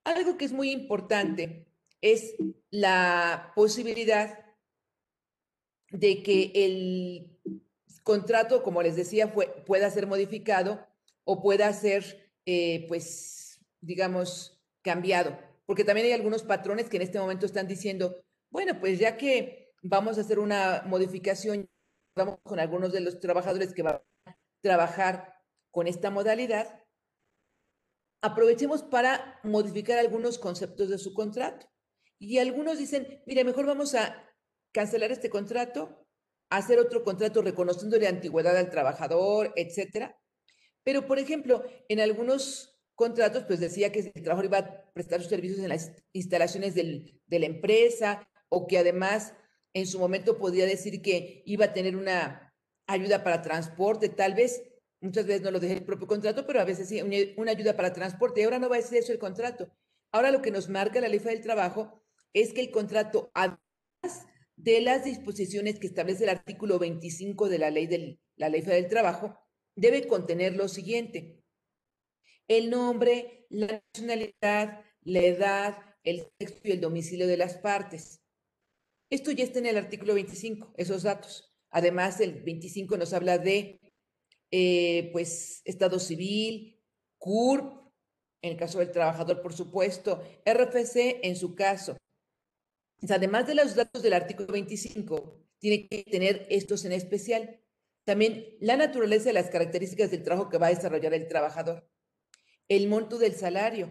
Algo 0.04 0.37
que 0.37 0.45
es 0.45 0.52
muy 0.52 0.71
importante 0.71 1.66
es 2.00 2.37
la 2.71 3.52
posibilidad 3.56 4.47
de 5.90 6.23
que 6.23 6.52
el 6.54 7.40
contrato, 8.04 8.62
como 8.62 8.83
les 8.83 8.95
decía, 8.95 9.33
pueda 9.33 9.90
ser 9.90 10.06
modificado 10.06 10.87
o 11.25 11.42
pueda 11.42 11.73
ser, 11.73 12.30
eh, 12.45 12.87
pues, 12.87 13.59
digamos, 13.80 14.62
cambiado. 14.83 15.37
Porque 15.66 15.85
también 15.85 16.06
hay 16.06 16.12
algunos 16.12 16.42
patrones 16.42 16.88
que 16.88 16.96
en 16.96 17.02
este 17.02 17.18
momento 17.18 17.46
están 17.46 17.66
diciendo, 17.66 18.25
bueno, 18.50 18.78
pues 18.80 18.99
ya 18.99 19.16
que 19.16 19.73
vamos 19.82 20.16
a 20.16 20.23
hacer 20.23 20.38
una 20.38 20.82
modificación 20.87 21.68
vamos 22.16 22.38
con 22.42 22.58
algunos 22.58 22.92
de 22.92 23.00
los 23.00 23.20
trabajadores 23.20 23.75
que 23.75 23.82
van 23.82 24.00
a 24.25 24.37
trabajar 24.62 25.35
con 25.70 25.87
esta 25.87 26.11
modalidad, 26.11 26.82
aprovechemos 28.23 28.82
para 28.82 29.38
modificar 29.44 29.99
algunos 29.99 30.38
conceptos 30.38 30.88
de 30.88 30.99
su 30.99 31.12
contrato. 31.12 31.68
Y 32.18 32.38
algunos 32.38 32.78
dicen, 32.78 33.23
mire, 33.26 33.44
mejor 33.44 33.66
vamos 33.66 33.94
a 33.94 34.25
cancelar 34.73 35.12
este 35.12 35.28
contrato, 35.28 36.06
hacer 36.50 36.78
otro 36.78 37.04
contrato 37.04 37.42
reconociéndole 37.42 38.08
antigüedad 38.08 38.56
al 38.56 38.70
trabajador, 38.70 39.52
etcétera. 39.54 40.18
Pero, 40.82 41.06
por 41.06 41.18
ejemplo, 41.18 41.62
en 41.88 42.00
algunos 42.00 42.75
contratos, 42.97 43.45
pues 43.45 43.61
decía 43.61 43.93
que 43.93 44.00
el 44.00 44.23
trabajador 44.23 44.47
iba 44.47 44.59
a 44.59 44.93
prestar 44.93 45.21
sus 45.21 45.31
servicios 45.31 45.61
en 45.61 45.69
las 45.69 45.93
instalaciones 46.12 46.75
del, 46.75 47.21
de 47.26 47.38
la 47.38 47.47
empresa 47.47 48.29
o 48.49 48.67
que 48.67 48.79
además 48.79 49.35
en 49.75 49.87
su 49.87 49.99
momento 49.99 50.38
podía 50.38 50.67
decir 50.67 51.03
que 51.03 51.43
iba 51.45 51.67
a 51.67 51.73
tener 51.75 51.97
una 51.97 52.55
ayuda 52.87 53.23
para 53.23 53.43
transporte, 53.43 54.09
tal 54.09 54.35
vez, 54.35 54.62
muchas 55.00 55.26
veces 55.26 55.43
no 55.43 55.50
lo 55.50 55.61
dejé 55.61 55.75
el 55.75 55.85
propio 55.85 56.07
contrato, 56.07 56.47
pero 56.47 56.61
a 56.61 56.65
veces 56.65 56.88
sí, 56.88 57.03
una 57.37 57.50
ayuda 57.50 57.76
para 57.76 57.93
transporte. 57.93 58.41
Y 58.41 58.45
ahora 58.45 58.59
no 58.59 58.69
va 58.69 58.76
a 58.76 58.83
ser 58.83 58.99
eso 58.99 59.12
el 59.12 59.19
contrato. 59.19 59.69
Ahora 60.12 60.31
lo 60.31 60.41
que 60.41 60.50
nos 60.50 60.69
marca 60.69 61.00
la 61.00 61.09
ley 61.09 61.19
del 61.19 61.43
trabajo 61.43 62.03
es 62.33 62.53
que 62.53 62.62
el 62.62 62.71
contrato, 62.71 63.31
además 63.35 63.59
de 64.57 64.81
las 64.81 65.05
disposiciones 65.05 65.79
que 65.79 65.87
establece 65.87 66.25
el 66.25 66.31
artículo 66.31 66.79
25 66.79 67.49
de 67.49 67.59
la 67.59 67.71
ley 67.71 67.87
del, 67.87 68.21
la 68.37 68.49
ley 68.49 68.62
del 68.62 68.88
trabajo, 68.88 69.38
debe 69.75 70.07
contener 70.07 70.57
lo 70.57 70.69
siguiente. 70.69 71.43
El 72.49 72.71
nombre, 72.71 73.47
la 73.50 73.83
nacionalidad, 73.95 74.85
la 75.03 75.21
edad, 75.21 75.79
el 76.05 76.29
sexo 76.38 76.61
y 76.65 76.73
el 76.73 76.81
domicilio 76.81 77.26
de 77.26 77.37
las 77.37 77.57
partes. 77.57 78.21
Esto 79.11 79.31
ya 79.33 79.45
está 79.45 79.59
en 79.59 79.67
el 79.67 79.76
artículo 79.76 80.15
25, 80.15 80.75
esos 80.76 81.03
datos. 81.03 81.53
Además, 81.71 82.21
el 82.21 82.43
25 82.43 82.97
nos 82.97 83.12
habla 83.12 83.38
de, 83.38 83.81
eh, 84.50 85.11
pues, 85.12 85.62
Estado 85.65 85.99
civil, 85.99 86.81
CURP, 87.19 87.87
en 88.43 88.53
el 88.53 88.57
caso 88.57 88.79
del 88.79 88.93
trabajador, 88.93 89.43
por 89.43 89.53
supuesto, 89.53 90.23
RFC 90.45 91.21
en 91.23 91.37
su 91.37 91.55
caso. 91.55 91.97
Además 93.09 93.47
de 93.47 93.55
los 93.55 93.75
datos 93.75 94.03
del 94.03 94.12
artículo 94.12 94.53
25, 94.53 95.47
tiene 95.59 95.88
que 95.88 96.05
tener 96.05 96.47
estos 96.49 96.85
en 96.85 96.93
especial. 96.93 97.61
También 98.05 98.57
la 98.61 98.76
naturaleza 98.76 99.31
y 99.31 99.33
las 99.33 99.50
características 99.50 100.11
del 100.11 100.23
trabajo 100.23 100.49
que 100.49 100.59
va 100.59 100.69
a 100.69 100.75
desarrollar 100.75 101.12
el 101.15 101.26
trabajador. 101.26 101.88
El 102.68 102.88
monto 102.88 103.18
del 103.18 103.35
salario, 103.35 103.88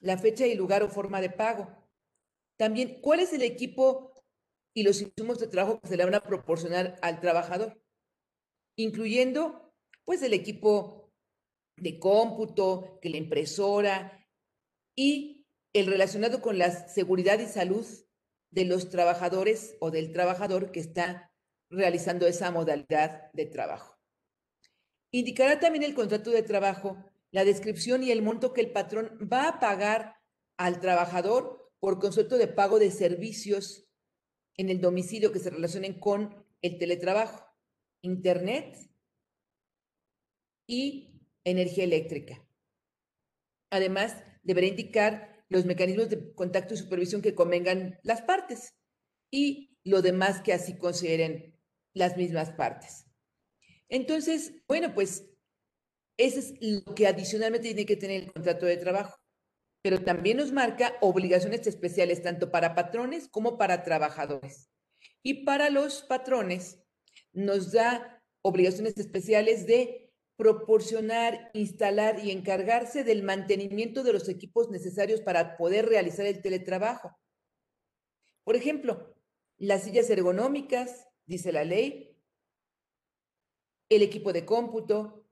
la 0.00 0.18
fecha 0.18 0.46
y 0.46 0.54
lugar 0.54 0.82
o 0.82 0.88
forma 0.88 1.20
de 1.20 1.30
pago. 1.30 1.68
También, 2.58 3.00
¿cuál 3.00 3.20
es 3.20 3.32
el 3.32 3.42
equipo 3.42 4.12
y 4.74 4.82
los 4.82 5.00
insumos 5.00 5.38
de 5.38 5.48
trabajo 5.48 5.80
que 5.80 5.88
se 5.88 5.96
le 5.96 6.04
van 6.04 6.14
a 6.14 6.22
proporcionar 6.22 6.98
al 7.00 7.20
trabajador, 7.20 7.80
incluyendo 8.76 9.72
pues 10.04 10.22
el 10.22 10.34
equipo 10.34 11.10
de 11.78 11.98
cómputo, 11.98 12.98
que 13.00 13.08
la 13.08 13.16
impresora 13.16 14.26
y 14.94 15.46
el 15.72 15.86
relacionado 15.86 16.40
con 16.42 16.58
la 16.58 16.70
seguridad 16.88 17.38
y 17.38 17.46
salud 17.46 17.86
de 18.50 18.64
los 18.64 18.90
trabajadores 18.90 19.76
o 19.80 19.90
del 19.90 20.12
trabajador 20.12 20.72
que 20.72 20.80
está 20.80 21.32
realizando 21.70 22.26
esa 22.26 22.50
modalidad 22.50 23.32
de 23.32 23.46
trabajo. 23.46 23.98
Indicará 25.10 25.58
también 25.58 25.84
el 25.84 25.94
contrato 25.94 26.30
de 26.30 26.42
trabajo 26.42 27.02
la 27.36 27.44
descripción 27.44 28.02
y 28.02 28.10
el 28.10 28.22
monto 28.22 28.54
que 28.54 28.62
el 28.62 28.72
patrón 28.72 29.18
va 29.30 29.46
a 29.46 29.60
pagar 29.60 30.16
al 30.56 30.80
trabajador 30.80 31.70
por 31.80 31.98
concepto 31.98 32.38
de 32.38 32.48
pago 32.48 32.78
de 32.78 32.90
servicios 32.90 33.90
en 34.56 34.70
el 34.70 34.80
domicilio 34.80 35.32
que 35.32 35.38
se 35.38 35.50
relacionen 35.50 36.00
con 36.00 36.46
el 36.62 36.78
teletrabajo, 36.78 37.44
internet 38.00 38.90
y 40.66 41.20
energía 41.44 41.84
eléctrica. 41.84 42.42
Además, 43.68 44.16
deberá 44.42 44.68
indicar 44.68 45.44
los 45.50 45.66
mecanismos 45.66 46.08
de 46.08 46.32
contacto 46.32 46.72
y 46.72 46.78
supervisión 46.78 47.20
que 47.20 47.34
convengan 47.34 48.00
las 48.02 48.22
partes 48.22 48.78
y 49.30 49.76
lo 49.84 50.00
demás 50.00 50.40
que 50.40 50.54
así 50.54 50.78
consideren 50.78 51.54
las 51.92 52.16
mismas 52.16 52.52
partes. 52.52 53.04
Entonces, 53.90 54.54
bueno, 54.66 54.94
pues 54.94 55.35
eso 56.16 56.40
es 56.40 56.54
lo 56.60 56.94
que 56.94 57.06
adicionalmente 57.06 57.68
tiene 57.68 57.86
que 57.86 57.96
tener 57.96 58.22
el 58.22 58.32
contrato 58.32 58.66
de 58.66 58.76
trabajo 58.76 59.16
pero 59.86 60.02
también 60.02 60.38
nos 60.38 60.50
marca 60.50 60.96
obligaciones 61.00 61.64
especiales 61.64 62.20
tanto 62.20 62.50
para 62.50 62.74
patrones 62.74 63.28
como 63.28 63.56
para 63.56 63.84
trabajadores. 63.84 64.68
Y 65.22 65.44
para 65.44 65.70
los 65.70 66.02
patrones 66.02 66.82
nos 67.32 67.70
da 67.70 68.20
obligaciones 68.42 68.98
especiales 68.98 69.64
de 69.68 70.10
proporcionar, 70.36 71.52
instalar 71.54 72.18
y 72.18 72.32
encargarse 72.32 73.04
del 73.04 73.22
mantenimiento 73.22 74.02
de 74.02 74.12
los 74.12 74.28
equipos 74.28 74.70
necesarios 74.70 75.20
para 75.20 75.56
poder 75.56 75.86
realizar 75.86 76.26
el 76.26 76.42
teletrabajo. 76.42 77.16
Por 78.42 78.56
ejemplo, 78.56 79.14
las 79.56 79.84
sillas 79.84 80.10
ergonómicas, 80.10 81.06
dice 81.26 81.52
la 81.52 81.62
ley, 81.62 82.18
el 83.88 84.02
equipo 84.02 84.32
de 84.32 84.44
cómputo, 84.44 85.25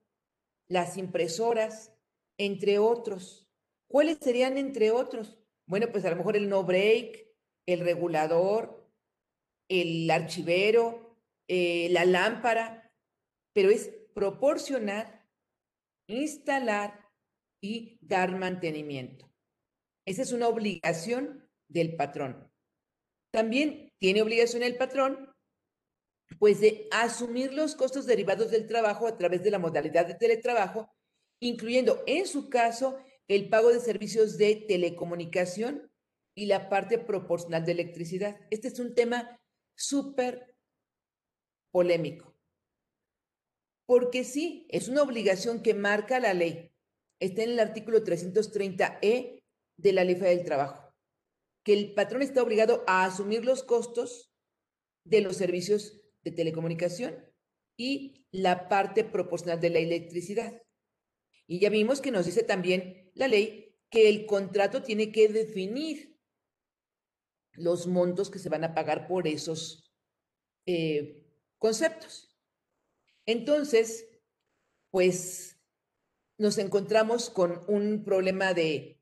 las 0.68 0.96
impresoras, 0.96 1.92
entre 2.38 2.78
otros. 2.78 3.48
¿Cuáles 3.88 4.18
serían 4.20 4.58
entre 4.58 4.90
otros? 4.90 5.38
Bueno, 5.66 5.88
pues 5.90 6.04
a 6.04 6.10
lo 6.10 6.16
mejor 6.16 6.36
el 6.36 6.48
no 6.48 6.64
break, 6.64 7.26
el 7.66 7.80
regulador, 7.80 8.90
el 9.68 10.10
archivero, 10.10 11.18
eh, 11.48 11.88
la 11.90 12.04
lámpara, 12.04 12.92
pero 13.54 13.70
es 13.70 13.88
proporcionar, 14.14 15.26
instalar 16.08 17.10
y 17.62 17.98
dar 18.00 18.36
mantenimiento. 18.36 19.30
Esa 20.06 20.22
es 20.22 20.32
una 20.32 20.48
obligación 20.48 21.48
del 21.68 21.96
patrón. 21.96 22.50
También 23.32 23.90
tiene 23.98 24.22
obligación 24.22 24.62
el 24.62 24.76
patrón, 24.76 25.33
pues 26.38 26.60
de 26.60 26.88
asumir 26.90 27.52
los 27.52 27.74
costos 27.74 28.06
derivados 28.06 28.50
del 28.50 28.66
trabajo 28.66 29.06
a 29.06 29.16
través 29.16 29.42
de 29.42 29.50
la 29.50 29.58
modalidad 29.58 30.06
de 30.06 30.14
teletrabajo, 30.14 30.90
incluyendo 31.40 32.02
en 32.06 32.26
su 32.26 32.48
caso 32.48 32.98
el 33.28 33.48
pago 33.48 33.70
de 33.70 33.80
servicios 33.80 34.36
de 34.36 34.64
telecomunicación 34.68 35.90
y 36.34 36.46
la 36.46 36.68
parte 36.68 36.98
proporcional 36.98 37.64
de 37.64 37.72
electricidad. 37.72 38.40
Este 38.50 38.68
es 38.68 38.78
un 38.78 38.94
tema 38.94 39.40
súper 39.76 40.54
polémico. 41.70 42.34
Porque 43.86 44.24
sí, 44.24 44.66
es 44.70 44.88
una 44.88 45.02
obligación 45.02 45.62
que 45.62 45.74
marca 45.74 46.18
la 46.18 46.34
ley. 46.34 46.72
Está 47.20 47.42
en 47.42 47.50
el 47.50 47.60
artículo 47.60 48.02
330E 48.02 49.42
de 49.76 49.92
la 49.92 50.04
Ley 50.04 50.14
del 50.14 50.44
Trabajo, 50.44 50.94
que 51.64 51.72
el 51.72 51.94
patrón 51.94 52.22
está 52.22 52.42
obligado 52.42 52.84
a 52.86 53.04
asumir 53.04 53.44
los 53.44 53.62
costos 53.62 54.32
de 55.04 55.20
los 55.20 55.36
servicios 55.36 56.03
de 56.24 56.32
telecomunicación 56.32 57.14
y 57.76 58.26
la 58.32 58.68
parte 58.68 59.04
proporcional 59.04 59.60
de 59.60 59.70
la 59.70 59.78
electricidad. 59.78 60.62
Y 61.46 61.60
ya 61.60 61.70
vimos 61.70 62.00
que 62.00 62.10
nos 62.10 62.26
dice 62.26 62.42
también 62.42 63.10
la 63.14 63.28
ley 63.28 63.76
que 63.90 64.08
el 64.08 64.26
contrato 64.26 64.82
tiene 64.82 65.12
que 65.12 65.28
definir 65.28 66.18
los 67.52 67.86
montos 67.86 68.30
que 68.30 68.38
se 68.38 68.48
van 68.48 68.64
a 68.64 68.74
pagar 68.74 69.06
por 69.06 69.28
esos 69.28 69.92
eh, 70.66 71.24
conceptos. 71.58 72.36
Entonces, 73.26 74.08
pues 74.90 75.60
nos 76.38 76.58
encontramos 76.58 77.30
con 77.30 77.64
un 77.68 78.04
problema 78.04 78.54
de, 78.54 79.00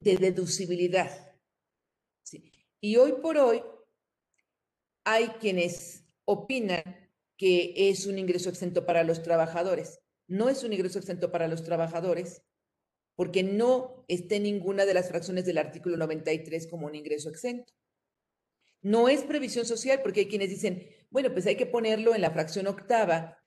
de 0.00 0.16
deducibilidad. 0.16 1.36
Y 2.80 2.96
hoy 2.96 3.12
por 3.20 3.36
hoy 3.36 3.62
hay 5.04 5.28
quienes 5.40 6.04
opinan 6.24 6.82
que 7.36 7.72
es 7.76 8.06
un 8.06 8.18
ingreso 8.18 8.50
exento 8.50 8.84
para 8.84 9.02
los 9.02 9.22
trabajadores. 9.22 10.00
No 10.26 10.48
es 10.48 10.62
un 10.62 10.72
ingreso 10.72 10.98
exento 10.98 11.32
para 11.32 11.48
los 11.48 11.64
trabajadores 11.64 12.42
porque 13.16 13.42
no 13.42 14.04
está 14.08 14.36
en 14.36 14.44
ninguna 14.44 14.86
de 14.86 14.94
las 14.94 15.08
fracciones 15.08 15.44
del 15.44 15.58
artículo 15.58 15.96
93 15.96 16.66
como 16.68 16.86
un 16.86 16.94
ingreso 16.94 17.28
exento. 17.28 17.72
No 18.82 19.08
es 19.08 19.22
previsión 19.24 19.66
social 19.66 20.00
porque 20.02 20.20
hay 20.20 20.28
quienes 20.28 20.48
dicen, 20.48 20.88
bueno, 21.10 21.32
pues 21.32 21.46
hay 21.46 21.56
que 21.56 21.66
ponerlo 21.66 22.14
en 22.14 22.22
la 22.22 22.30
fracción 22.30 22.66
octava 22.66 23.38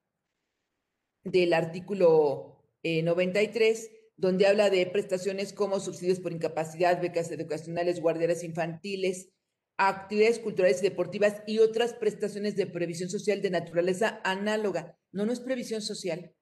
del 1.23 1.53
artículo 1.53 2.63
93, 2.83 3.83
eh, 3.85 4.11
donde 4.15 4.45
habla 4.45 4.69
de 4.69 4.85
prestaciones 4.85 5.53
como 5.53 5.79
subsidios 5.79 6.19
por 6.19 6.33
incapacidad, 6.33 7.01
becas 7.01 7.31
educacionales, 7.31 7.99
guarderas 7.99 8.43
infantiles, 8.43 9.32
actividades 9.77 10.39
culturales 10.39 10.79
y 10.79 10.89
deportivas 10.89 11.41
y 11.47 11.59
otras 11.59 11.93
prestaciones 11.93 12.55
de 12.55 12.67
previsión 12.67 13.09
social 13.09 13.41
de 13.41 13.49
naturaleza 13.49 14.21
análoga. 14.23 14.97
No, 15.11 15.25
no 15.25 15.31
es 15.31 15.39
previsión 15.39 15.81
social. 15.81 16.33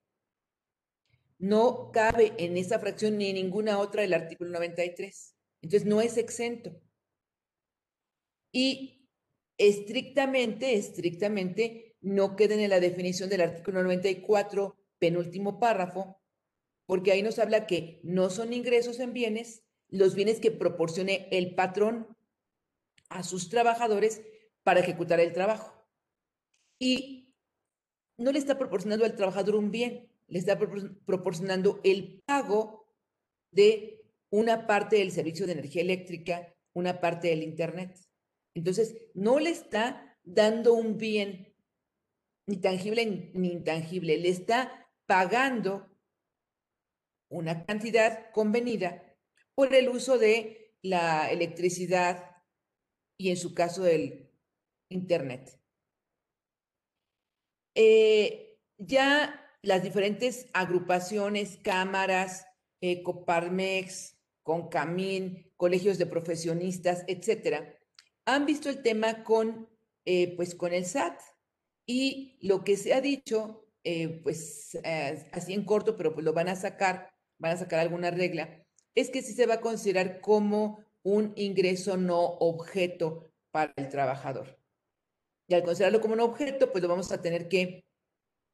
No 1.38 1.92
cabe 1.92 2.34
en 2.38 2.58
esa 2.58 2.80
fracción 2.80 3.18
ni 3.18 3.30
en 3.30 3.36
ninguna 3.36 3.80
otra 3.80 4.02
del 4.04 4.14
artículo 4.14 4.52
93. 4.52 5.36
Entonces, 5.62 5.88
no 5.88 6.02
es 6.02 6.18
exento. 6.18 6.80
Y 8.52 9.08
estrictamente, 9.58 10.76
estrictamente, 10.76 11.96
no 12.02 12.36
queden 12.36 12.60
en 12.60 12.70
la 12.70 12.80
definición 12.80 13.30
del 13.30 13.42
artículo 13.42 13.84
94, 13.84 14.78
penúltimo 15.00 15.60
párrafo, 15.60 16.22
porque 16.86 17.12
ahí 17.12 17.24
nos 17.24 17.40
habla 17.40 17.66
que 17.66 18.02
no 18.04 18.30
son 18.30 18.54
ingresos 18.54 19.00
en 19.00 19.14
bienes 19.14 19.64
los 19.92 20.16
bienes 20.16 20.40
que 20.40 20.52
proporcione 20.52 21.28
el 21.32 21.54
patrón 21.54 22.18
a 23.12 23.24
sus 23.24 23.50
trabajadores 23.50 24.22
para 24.64 24.80
ejecutar 24.80 25.20
el 25.20 25.34
trabajo. 25.34 25.86
Y 26.80 27.36
no 28.18 28.32
le 28.32 28.40
está 28.40 28.58
proporcionando 28.58 29.06
al 29.06 29.16
trabajador 29.16 29.56
un 29.56 29.72
bien, 29.72 30.10
le 30.28 30.40
está 30.40 30.58
proporcionando 30.58 31.80
el 31.84 32.22
pago 32.26 32.88
de 33.52 34.02
una 34.30 34.66
parte 34.66 34.98
del 34.98 35.12
servicio 35.12 35.46
de 35.46 35.54
energía 35.54 35.82
eléctrica, 35.82 36.56
una 36.74 37.02
parte 37.02 37.28
del 37.28 37.44
Internet. 37.44 38.00
Entonces, 38.54 38.96
no 39.14 39.40
le 39.40 39.50
está 39.50 40.18
dando 40.24 40.74
un 40.74 40.98
bien 40.98 41.54
ni 42.48 42.58
tangible 42.58 43.32
ni 43.34 43.52
intangible, 43.52 44.18
le 44.18 44.30
está 44.30 44.90
pagando 45.06 45.90
una 47.30 47.66
cantidad 47.66 48.32
convenida 48.32 49.04
por 49.54 49.74
el 49.74 49.90
uso 49.90 50.18
de 50.18 50.74
la 50.82 51.30
electricidad 51.32 52.31
y 53.22 53.30
en 53.30 53.38
su 53.38 53.54
caso 53.54 53.84
del 53.84 54.30
Internet. 54.90 55.60
Eh, 57.76 58.58
ya 58.78 59.40
las 59.62 59.84
diferentes 59.84 60.48
agrupaciones, 60.54 61.60
cámaras, 61.64 62.48
eh, 62.82 63.04
Coparmex, 63.04 64.18
Concamín, 64.42 65.52
colegios 65.56 66.00
de 66.00 66.08
profesionistas, 66.08 67.04
etcétera, 67.08 67.78
han 68.26 68.48
visto 68.48 68.70
el 68.70 68.82
tema 68.82 69.24
con, 69.24 69.70
eh, 70.06 70.36
pues, 70.36 70.56
con 70.56 70.74
el 70.74 70.86
SAT 70.86 71.22
y 71.86 72.40
lo 72.42 72.64
que 72.64 72.76
se 72.76 72.96
ha 72.96 73.02
dicho, 73.02 73.68
eh, 73.84 74.20
pues 74.24 74.76
eh, 74.84 75.30
así 75.32 75.54
en 75.54 75.64
corto, 75.64 75.96
pero 75.96 76.14
pues 76.14 76.26
lo 76.26 76.34
van 76.34 76.50
a 76.50 76.56
sacar, 76.56 77.14
van 77.38 77.52
a 77.52 77.58
sacar 77.58 77.80
alguna 77.80 78.10
regla, 78.10 78.66
es 78.96 79.12
que 79.12 79.22
sí 79.22 79.34
se 79.34 79.46
va 79.46 79.56
a 79.56 79.62
considerar 79.62 80.22
como 80.22 80.84
un 81.04 81.34
ingreso 81.36 81.98
no 81.98 82.20
objeto 82.20 83.32
para 83.52 83.74
el 83.76 83.90
trabajador. 83.90 84.58
Y 85.48 85.54
al 85.54 85.64
considerarlo 85.64 86.02
como 86.02 86.14
un 86.14 86.22
objeto, 86.22 86.72
pues 86.72 86.82
lo 86.82 86.88
vamos 86.88 87.12
a 87.12 87.22
tener 87.22 87.48
que 87.48 87.84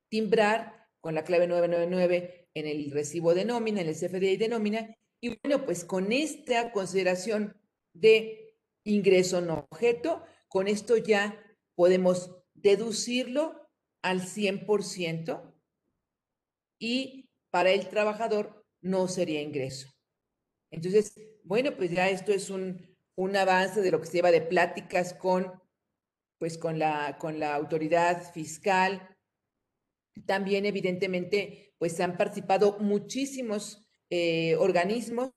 timbrar 0.09 0.87
con 1.01 1.13
la 1.13 1.23
clave 1.23 1.47
999 1.47 2.49
en 2.53 2.67
el 2.67 2.91
recibo 2.91 3.33
de 3.33 3.45
nómina, 3.45 3.81
en 3.81 3.89
el 3.89 3.95
CFDI 3.95 4.37
de 4.37 4.49
nómina. 4.49 4.95
Y 5.21 5.37
bueno, 5.43 5.65
pues 5.65 5.85
con 5.85 6.11
esta 6.11 6.71
consideración 6.71 7.55
de 7.93 8.55
ingreso 8.83 9.41
no 9.41 9.67
objeto. 9.69 10.23
Con 10.47 10.67
esto 10.67 10.97
ya 10.97 11.39
podemos 11.75 12.35
deducirlo 12.53 13.69
al 14.01 14.21
100% 14.21 15.53
y 16.79 17.29
para 17.51 17.71
el 17.71 17.89
trabajador 17.89 18.65
no 18.81 19.07
sería 19.07 19.41
ingreso. 19.41 19.89
Entonces, 20.71 21.13
bueno, 21.47 21.75
pues 21.75 21.91
ya 21.91 22.09
esto 22.09 22.33
es 22.33 22.49
un, 22.49 22.85
un 23.15 23.35
avance 23.35 23.81
de 23.81 23.91
lo 23.91 23.99
que 23.99 24.07
se 24.07 24.13
lleva 24.13 24.31
de 24.31 24.41
pláticas 24.41 25.13
con, 25.13 25.51
pues 26.39 26.57
con 26.57 26.77
la, 26.77 27.17
con 27.17 27.39
la 27.39 27.55
autoridad 27.55 28.31
fiscal. 28.33 29.15
También, 30.25 30.65
evidentemente, 30.65 31.73
pues 31.77 31.99
han 31.99 32.17
participado 32.17 32.77
muchísimos 32.79 33.87
eh, 34.09 34.55
organismos 34.57 35.31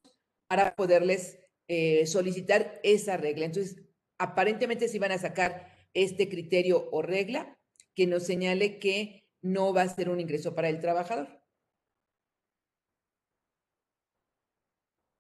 para 0.49 0.75
poderles 0.75 1.39
eh, 1.69 2.07
solicitar 2.07 2.81
esa 2.83 3.17
regla. 3.17 3.47
Entonces, 3.47 3.83
aparentemente 4.19 4.89
si 4.89 4.99
van 4.99 5.13
a 5.13 5.19
sacar 5.19 5.73
este 5.95 6.29
criterio 6.29 6.89
o 6.91 7.03
regla 7.03 7.57
que 7.95 8.07
nos 8.07 8.25
señale 8.25 8.79
que 8.79 9.25
no 9.43 9.73
va 9.73 9.83
a 9.83 9.89
ser 9.89 10.09
un 10.09 10.21
ingreso 10.21 10.55
para 10.55 10.69
el 10.69 10.81
trabajador. 10.81 11.40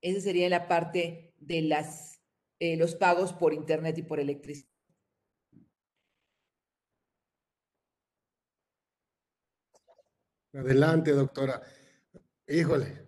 Esa 0.02 0.20
sería 0.20 0.48
la 0.48 0.66
parte 0.66 1.34
de 1.38 1.62
las, 1.62 2.22
eh, 2.58 2.76
los 2.76 2.94
pagos 2.94 3.32
por 3.32 3.52
Internet 3.52 3.98
y 3.98 4.02
por 4.02 4.20
electricidad. 4.20 4.68
Adelante, 10.52 11.12
doctora. 11.12 11.62
Híjole, 12.48 13.06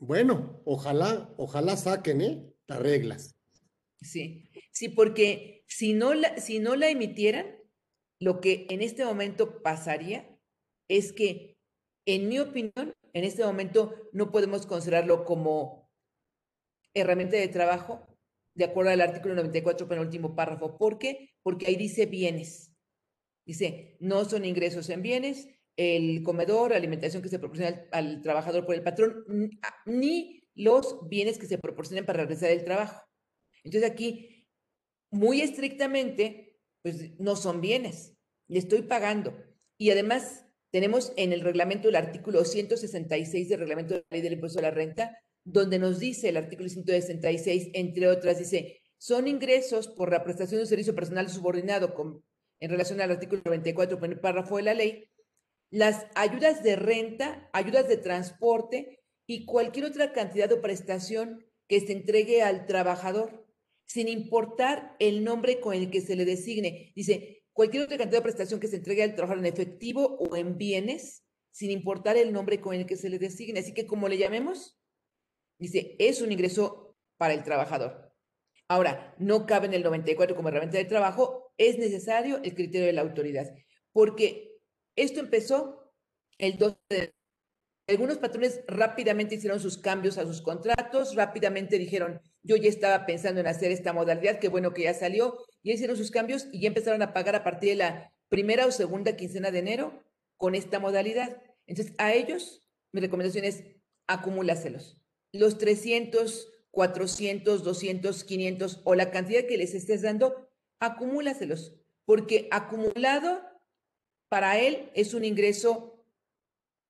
bueno, 0.00 0.60
ojalá, 0.64 1.32
ojalá 1.36 1.76
saquen, 1.76 2.20
¿eh? 2.22 2.52
Las 2.66 2.80
reglas. 2.80 3.36
Sí, 4.00 4.50
sí, 4.72 4.88
porque 4.88 5.64
si 5.68 5.92
no 5.92 6.12
la, 6.12 6.38
si 6.38 6.58
no 6.58 6.74
la 6.74 6.88
emitieran, 6.88 7.56
lo 8.18 8.40
que 8.40 8.66
en 8.68 8.82
este 8.82 9.04
momento 9.04 9.62
pasaría 9.62 10.38
es 10.88 11.12
que, 11.12 11.56
en 12.04 12.28
mi 12.28 12.40
opinión, 12.40 12.94
en 13.12 13.24
este 13.24 13.44
momento 13.44 13.94
no 14.12 14.30
podemos 14.30 14.66
considerarlo 14.66 15.24
como 15.24 15.90
herramienta 16.94 17.36
de 17.36 17.48
trabajo, 17.48 18.06
de 18.54 18.64
acuerdo 18.64 18.90
al 18.90 19.00
artículo 19.00 19.34
94, 19.34 19.88
penúltimo 19.88 20.34
párrafo. 20.34 20.76
¿Por 20.76 20.98
qué? 20.98 21.30
Porque 21.42 21.66
ahí 21.66 21.76
dice 21.76 22.06
bienes. 22.06 22.72
Dice, 23.46 23.96
no 24.00 24.24
son 24.24 24.44
ingresos 24.44 24.88
en 24.90 25.02
bienes, 25.02 25.48
el 25.76 26.22
comedor, 26.22 26.70
la 26.70 26.76
alimentación 26.76 27.22
que 27.22 27.28
se 27.28 27.38
proporciona 27.38 27.86
al, 27.90 28.22
trabajador 28.22 28.66
por 28.66 28.74
el 28.74 28.82
patrón, 28.82 29.24
ni 29.86 30.44
los 30.54 31.08
bienes 31.08 31.38
que 31.38 31.46
se 31.46 31.58
proporcionen 31.58 32.06
para 32.06 32.24
realizar 32.24 32.50
el 32.50 32.64
trabajo. 32.64 33.02
Entonces 33.64 33.90
aquí, 33.90 34.48
muy 35.10 35.40
estrictamente, 35.40 36.60
pues 36.82 37.18
no 37.18 37.36
son 37.36 37.60
bienes, 37.60 38.16
le 38.48 38.58
estoy 38.58 38.82
pagando. 38.82 39.34
Y 39.78 39.90
además 39.90 40.46
tenemos 40.72 41.12
en 41.16 41.32
el 41.32 41.42
reglamento 41.42 41.88
el 41.88 41.96
artículo 41.96 42.44
166 42.44 43.48
del 43.50 43.60
reglamento 43.60 43.94
de 43.94 44.00
la 44.00 44.06
ley 44.10 44.22
del 44.22 44.32
impuesto 44.32 44.58
a 44.58 44.62
la 44.62 44.70
renta, 44.70 45.18
donde 45.44 45.78
nos 45.78 45.98
dice 46.00 46.30
el 46.30 46.38
artículo 46.38 46.68
166, 46.68 47.68
entre 47.74 48.08
otras, 48.08 48.38
dice, 48.38 48.80
son 48.96 49.28
ingresos 49.28 49.88
por 49.88 50.10
la 50.10 50.24
prestación 50.24 50.58
de 50.58 50.62
un 50.62 50.68
servicio 50.68 50.94
personal 50.94 51.28
subordinado 51.28 51.94
con, 51.94 52.24
en 52.58 52.70
relación 52.70 53.00
al 53.00 53.10
artículo 53.10 53.42
94, 53.44 54.00
párrafo 54.20 54.56
de 54.56 54.62
la 54.62 54.74
ley, 54.74 55.10
las 55.70 56.06
ayudas 56.14 56.62
de 56.62 56.76
renta, 56.76 57.50
ayudas 57.52 57.86
de 57.86 57.98
transporte 57.98 59.00
y 59.26 59.44
cualquier 59.44 59.86
otra 59.86 60.12
cantidad 60.12 60.50
o 60.52 60.62
prestación 60.62 61.44
que 61.68 61.80
se 61.80 61.92
entregue 61.92 62.42
al 62.42 62.66
trabajador, 62.66 63.46
sin 63.84 64.08
importar 64.08 64.96
el 65.00 65.22
nombre 65.22 65.60
con 65.60 65.74
el 65.74 65.90
que 65.90 66.00
se 66.00 66.16
le 66.16 66.24
designe. 66.24 66.92
Dice, 66.94 67.41
cualquier 67.52 67.84
otra 67.84 67.98
cantidad 67.98 68.18
de 68.18 68.22
prestación 68.22 68.60
que 68.60 68.68
se 68.68 68.76
entregue 68.76 69.02
al 69.02 69.14
trabajador 69.14 69.44
en 69.44 69.52
efectivo 69.52 70.16
o 70.18 70.36
en 70.36 70.56
bienes, 70.56 71.24
sin 71.50 71.70
importar 71.70 72.16
el 72.16 72.32
nombre 72.32 72.60
con 72.60 72.74
el 72.74 72.86
que 72.86 72.96
se 72.96 73.10
le 73.10 73.18
designe. 73.18 73.60
Así 73.60 73.74
que 73.74 73.86
como 73.86 74.08
le 74.08 74.18
llamemos, 74.18 74.78
dice, 75.58 75.96
es 75.98 76.22
un 76.22 76.32
ingreso 76.32 76.96
para 77.16 77.34
el 77.34 77.44
trabajador. 77.44 78.12
Ahora, 78.68 79.14
no 79.18 79.46
cabe 79.46 79.66
en 79.66 79.74
el 79.74 79.82
94 79.82 80.34
como 80.34 80.48
herramienta 80.48 80.78
de 80.78 80.84
trabajo, 80.86 81.52
es 81.58 81.78
necesario 81.78 82.40
el 82.42 82.54
criterio 82.54 82.86
de 82.86 82.94
la 82.94 83.02
autoridad, 83.02 83.52
porque 83.92 84.56
esto 84.96 85.20
empezó 85.20 85.92
el 86.38 86.56
12 86.56 86.78
de 86.88 87.14
algunos 87.88 88.18
patrones 88.18 88.62
rápidamente 88.68 89.34
hicieron 89.34 89.60
sus 89.60 89.76
cambios 89.76 90.16
a 90.16 90.24
sus 90.24 90.40
contratos, 90.40 91.14
rápidamente 91.14 91.78
dijeron, 91.78 92.20
yo 92.42 92.56
ya 92.56 92.68
estaba 92.68 93.06
pensando 93.06 93.40
en 93.40 93.48
hacer 93.48 93.72
esta 93.72 93.92
modalidad, 93.92 94.38
qué 94.38 94.48
bueno 94.48 94.72
que 94.72 94.84
ya 94.84 94.94
salió, 94.94 95.36
y 95.62 95.72
hicieron 95.72 95.96
sus 95.96 96.10
cambios 96.10 96.46
y 96.52 96.60
ya 96.60 96.68
empezaron 96.68 97.02
a 97.02 97.12
pagar 97.12 97.36
a 97.36 97.44
partir 97.44 97.70
de 97.70 97.76
la 97.76 98.12
primera 98.28 98.66
o 98.66 98.72
segunda 98.72 99.16
quincena 99.16 99.50
de 99.50 99.60
enero 99.60 100.02
con 100.36 100.54
esta 100.54 100.80
modalidad. 100.80 101.42
Entonces, 101.66 101.94
a 101.98 102.12
ellos, 102.12 102.68
mi 102.92 103.00
recomendación 103.00 103.44
es 103.44 103.64
acumúlaselos. 104.06 105.00
Los 105.32 105.58
300, 105.58 106.48
400, 106.70 107.62
200, 107.62 108.24
500 108.24 108.80
o 108.84 108.94
la 108.94 109.10
cantidad 109.10 109.46
que 109.46 109.58
les 109.58 109.74
estés 109.74 110.02
dando, 110.02 110.48
acumúlaselos, 110.80 111.76
porque 112.04 112.48
acumulado 112.50 113.40
para 114.28 114.58
él 114.58 114.90
es 114.94 115.14
un 115.14 115.24
ingreso 115.24 116.04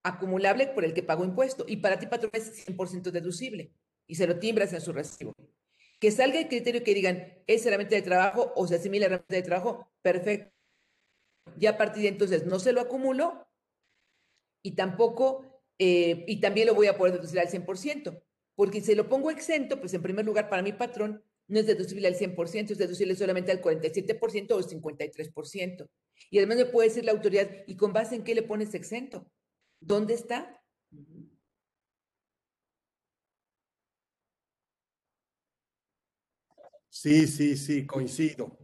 acumulable 0.05 0.69
por 0.69 0.85
el 0.85 0.95
que 0.95 1.03
pagó 1.03 1.25
impuesto 1.25 1.65
y 1.69 1.77
para 1.77 1.99
ti, 1.99 2.07
patrón, 2.07 2.31
es 2.35 2.67
100% 2.67 3.11
deducible 3.11 3.73
y 4.07 4.15
se 4.15 4.27
lo 4.27 4.39
timbras 4.39 4.73
en 4.73 4.81
su 4.81 4.93
recibo. 4.93 5.35
Que 6.03 6.11
salga 6.11 6.41
el 6.41 6.49
criterio 6.49 6.83
que 6.83 6.95
digan, 6.95 7.33
es 7.47 7.65
herramienta 7.65 7.95
de 7.95 8.03
trabajo 8.03 8.53
o 8.57 8.67
se 8.67 8.75
asimila 8.75 9.05
a 9.05 9.07
herramienta 9.07 9.37
de 9.37 9.43
trabajo, 9.43 9.89
perfecto. 10.03 10.53
Ya 11.57 11.71
a 11.71 11.79
partir 11.79 12.03
de 12.03 12.09
entonces 12.09 12.45
no 12.45 12.59
se 12.59 12.73
lo 12.73 12.81
acumulo 12.81 13.47
y 14.65 14.73
tampoco, 14.73 15.63
eh, 15.79 16.25
y 16.27 16.41
también 16.41 16.67
lo 16.67 16.75
voy 16.75 16.89
a 16.89 16.99
poder 16.99 17.15
deducir 17.15 17.39
al 17.39 17.47
100%, 17.47 18.21
porque 18.57 18.81
si 18.81 18.97
lo 18.97 19.09
pongo 19.09 19.31
exento, 19.31 19.79
pues 19.79 19.95
en 19.95 20.03
primer 20.03 20.25
lugar 20.25 20.49
para 20.49 20.63
mi 20.63 20.73
patrón 20.73 21.23
no 21.47 21.61
es 21.61 21.69
deducible 21.69 22.09
al 22.09 22.17
100%, 22.17 22.73
es 22.73 22.79
deducible 22.79 23.15
solamente 23.15 23.53
al 23.53 23.63
47% 23.63 24.51
o 24.55 24.61
53%. 24.61 25.89
Y 26.31 26.39
además 26.39 26.57
me 26.57 26.67
puede 26.67 26.89
decir 26.89 27.05
la 27.05 27.13
autoridad, 27.13 27.49
¿y 27.69 27.77
con 27.77 27.93
base 27.93 28.17
en 28.17 28.25
qué 28.25 28.35
le 28.35 28.43
pones 28.43 28.75
exento? 28.75 29.31
¿Dónde 29.81 30.15
está? 30.15 30.62
Sí, 36.95 37.27
sí, 37.27 37.57
sí, 37.57 37.87
coincido. 37.87 38.59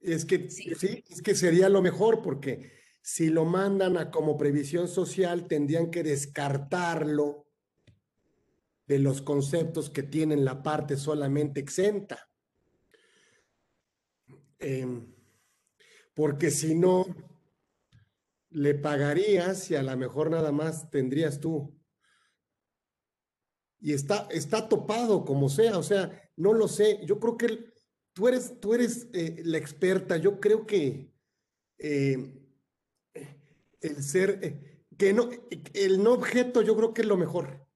Es 0.00 0.24
que 0.24 0.48
sí. 0.48 1.02
es 1.08 1.20
que 1.20 1.34
sería 1.34 1.68
lo 1.68 1.82
mejor 1.82 2.22
porque 2.22 2.70
si 3.02 3.30
lo 3.30 3.44
mandan 3.44 3.96
a 3.96 4.12
como 4.12 4.38
previsión 4.38 4.86
social 4.86 5.48
tendrían 5.48 5.90
que 5.90 6.04
descartarlo 6.04 7.48
de 8.86 9.00
los 9.00 9.22
conceptos 9.22 9.90
que 9.90 10.04
tienen 10.04 10.44
la 10.44 10.62
parte 10.62 10.96
solamente 10.96 11.58
exenta. 11.58 12.30
Em, 14.60 15.12
porque 16.14 16.52
si 16.52 16.76
no, 16.76 17.06
le 18.50 18.74
pagarías 18.76 19.68
y 19.72 19.74
a 19.74 19.82
lo 19.82 19.96
mejor 19.96 20.30
nada 20.30 20.52
más 20.52 20.90
tendrías 20.90 21.40
tú. 21.40 21.76
Y 23.82 23.92
está, 23.92 24.28
está 24.30 24.68
topado 24.68 25.24
como 25.24 25.48
sea, 25.48 25.76
o 25.76 25.82
sea, 25.82 26.30
no 26.36 26.52
lo 26.52 26.68
sé. 26.68 27.00
Yo 27.04 27.18
creo 27.18 27.36
que 27.36 27.64
tú 28.12 28.28
eres, 28.28 28.60
tú 28.60 28.74
eres 28.74 29.08
eh, 29.12 29.42
la 29.44 29.58
experta. 29.58 30.16
Yo 30.16 30.38
creo 30.38 30.64
que 30.66 31.10
eh, 31.78 32.32
el 33.80 34.02
ser, 34.04 34.38
eh, 34.40 34.84
que 34.96 35.12
no, 35.12 35.28
el 35.74 36.00
no 36.00 36.12
objeto, 36.12 36.62
yo 36.62 36.76
creo 36.76 36.94
que 36.94 37.02
es 37.02 37.08
lo 37.08 37.16
mejor. 37.16 37.66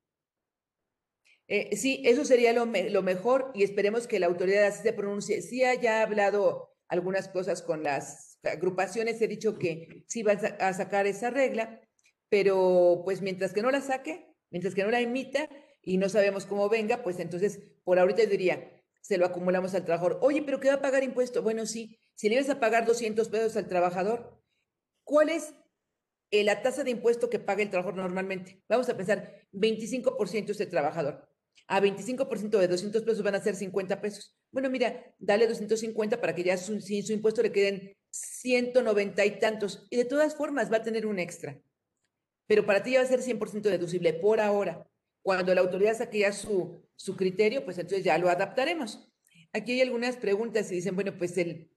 sí, 1.73 2.03
eso 2.05 2.25
sería 2.25 2.53
lo, 2.53 2.66
mejor 2.66 3.51
y 3.53 3.64
esperemos 3.64 4.07
que 4.07 4.21
la 4.21 4.27
autoridad 4.27 4.66
así 4.66 4.85
se 4.85 4.92
pronuncie. 4.92 5.42
Sí 5.42 5.64
haya 5.64 6.03
hablado 6.03 6.71
algunas 6.87 7.29
cosas 7.29 7.62
con 7.62 7.83
las 7.83 8.38
agrupaciones 8.45 9.21
he 9.21 9.27
dicho 9.27 9.59
que 9.59 10.05
sí 10.07 10.23
va 10.23 10.35
a 10.35 10.73
sacar 10.73 11.09
esa 11.09 11.31
regla, 11.31 11.81
pero 12.29 13.03
pues 13.05 13.23
mientras 13.23 13.53
que 13.53 13.62
no 13.62 13.73
la 13.73 13.81
saque, 13.81 14.33
mientras 14.51 14.73
que 14.73 14.85
no 14.85 14.92
la 14.92 15.01
emita 15.01 15.49
y 15.87 15.96
no 15.96 16.11
sabemos 16.11 16.44
cómo 16.44 16.68
venga, 16.68 17.03
pues 17.03 17.18
entonces 17.18 17.61
por 17.83 17.99
ahorita 17.99 18.27
diría, 18.27 18.70
se 19.01 19.16
lo 19.16 19.25
acumulamos 19.25 19.75
al 19.75 19.87
trabajador. 19.87 20.18
Oye, 20.20 20.42
pero 20.42 20.61
¿qué 20.61 20.68
va 20.68 20.75
a 20.75 20.83
pagar 20.83 21.03
impuesto? 21.03 21.42
Bueno, 21.42 21.64
sí, 21.64 21.99
si 22.14 22.29
le 22.29 22.37
vas 22.37 22.51
a 22.51 22.61
pagar 22.61 22.85
200 22.85 23.29
pesos 23.31 23.57
al 23.57 23.68
trabajador, 23.68 24.42
¿cuál 25.05 25.31
es 25.31 25.55
la 26.31 26.61
tasa 26.61 26.85
de 26.85 26.90
impuesto 26.90 27.31
que 27.31 27.38
paga 27.38 27.62
el 27.62 27.70
trabajador 27.70 27.96
normalmente? 28.03 28.62
Vamos 28.68 28.90
a 28.90 28.96
pensar, 28.99 29.46
25% 29.53 30.51
es 30.51 30.61
el 30.61 30.68
trabajador 30.68 31.27
a 31.68 31.81
25% 31.81 32.59
de 32.59 32.68
200 32.68 33.03
pesos 33.03 33.22
van 33.22 33.35
a 33.35 33.42
ser 33.42 33.57
50 33.57 34.01
pesos. 34.01 34.37
Bueno, 34.53 34.70
mira, 34.70 35.14
dale 35.18 35.46
250 35.46 36.20
para 36.20 36.35
que 36.35 36.44
ya 36.44 36.57
sin 36.57 36.81
su 36.81 37.12
impuesto 37.12 37.42
le 37.42 37.53
queden 37.53 37.96
190 38.11 39.25
y 39.25 39.38
tantos. 39.38 39.87
Y 39.90 39.96
de 39.96 40.05
todas 40.05 40.37
formas 40.37 40.72
va 40.72 40.79
a 40.79 40.83
tener 40.83 41.07
un 41.07 41.18
extra. 41.18 41.61
Pero 42.46 42.64
para 42.64 42.83
ti 42.83 42.92
ya 42.92 43.01
va 43.01 43.05
a 43.05 43.09
ser 43.09 43.20
100% 43.20 43.62
deducible 43.62 44.12
por 44.14 44.40
ahora. 44.40 44.88
Cuando 45.27 45.53
la 45.57 45.61
autoridad 45.61 45.99
saque 45.99 46.21
ya 46.21 46.33
su, 46.33 46.81
su 46.95 47.17
criterio, 47.17 47.65
pues 47.65 47.77
entonces 47.79 48.05
ya 48.05 48.17
lo 48.17 48.31
adaptaremos. 48.31 49.11
Aquí 49.53 49.73
hay 49.73 49.81
algunas 49.81 50.17
preguntas 50.17 50.71
y 50.71 50.77
dicen, 50.77 50.95
bueno, 50.95 51.19
pues 51.19 51.37
el, 51.37 51.69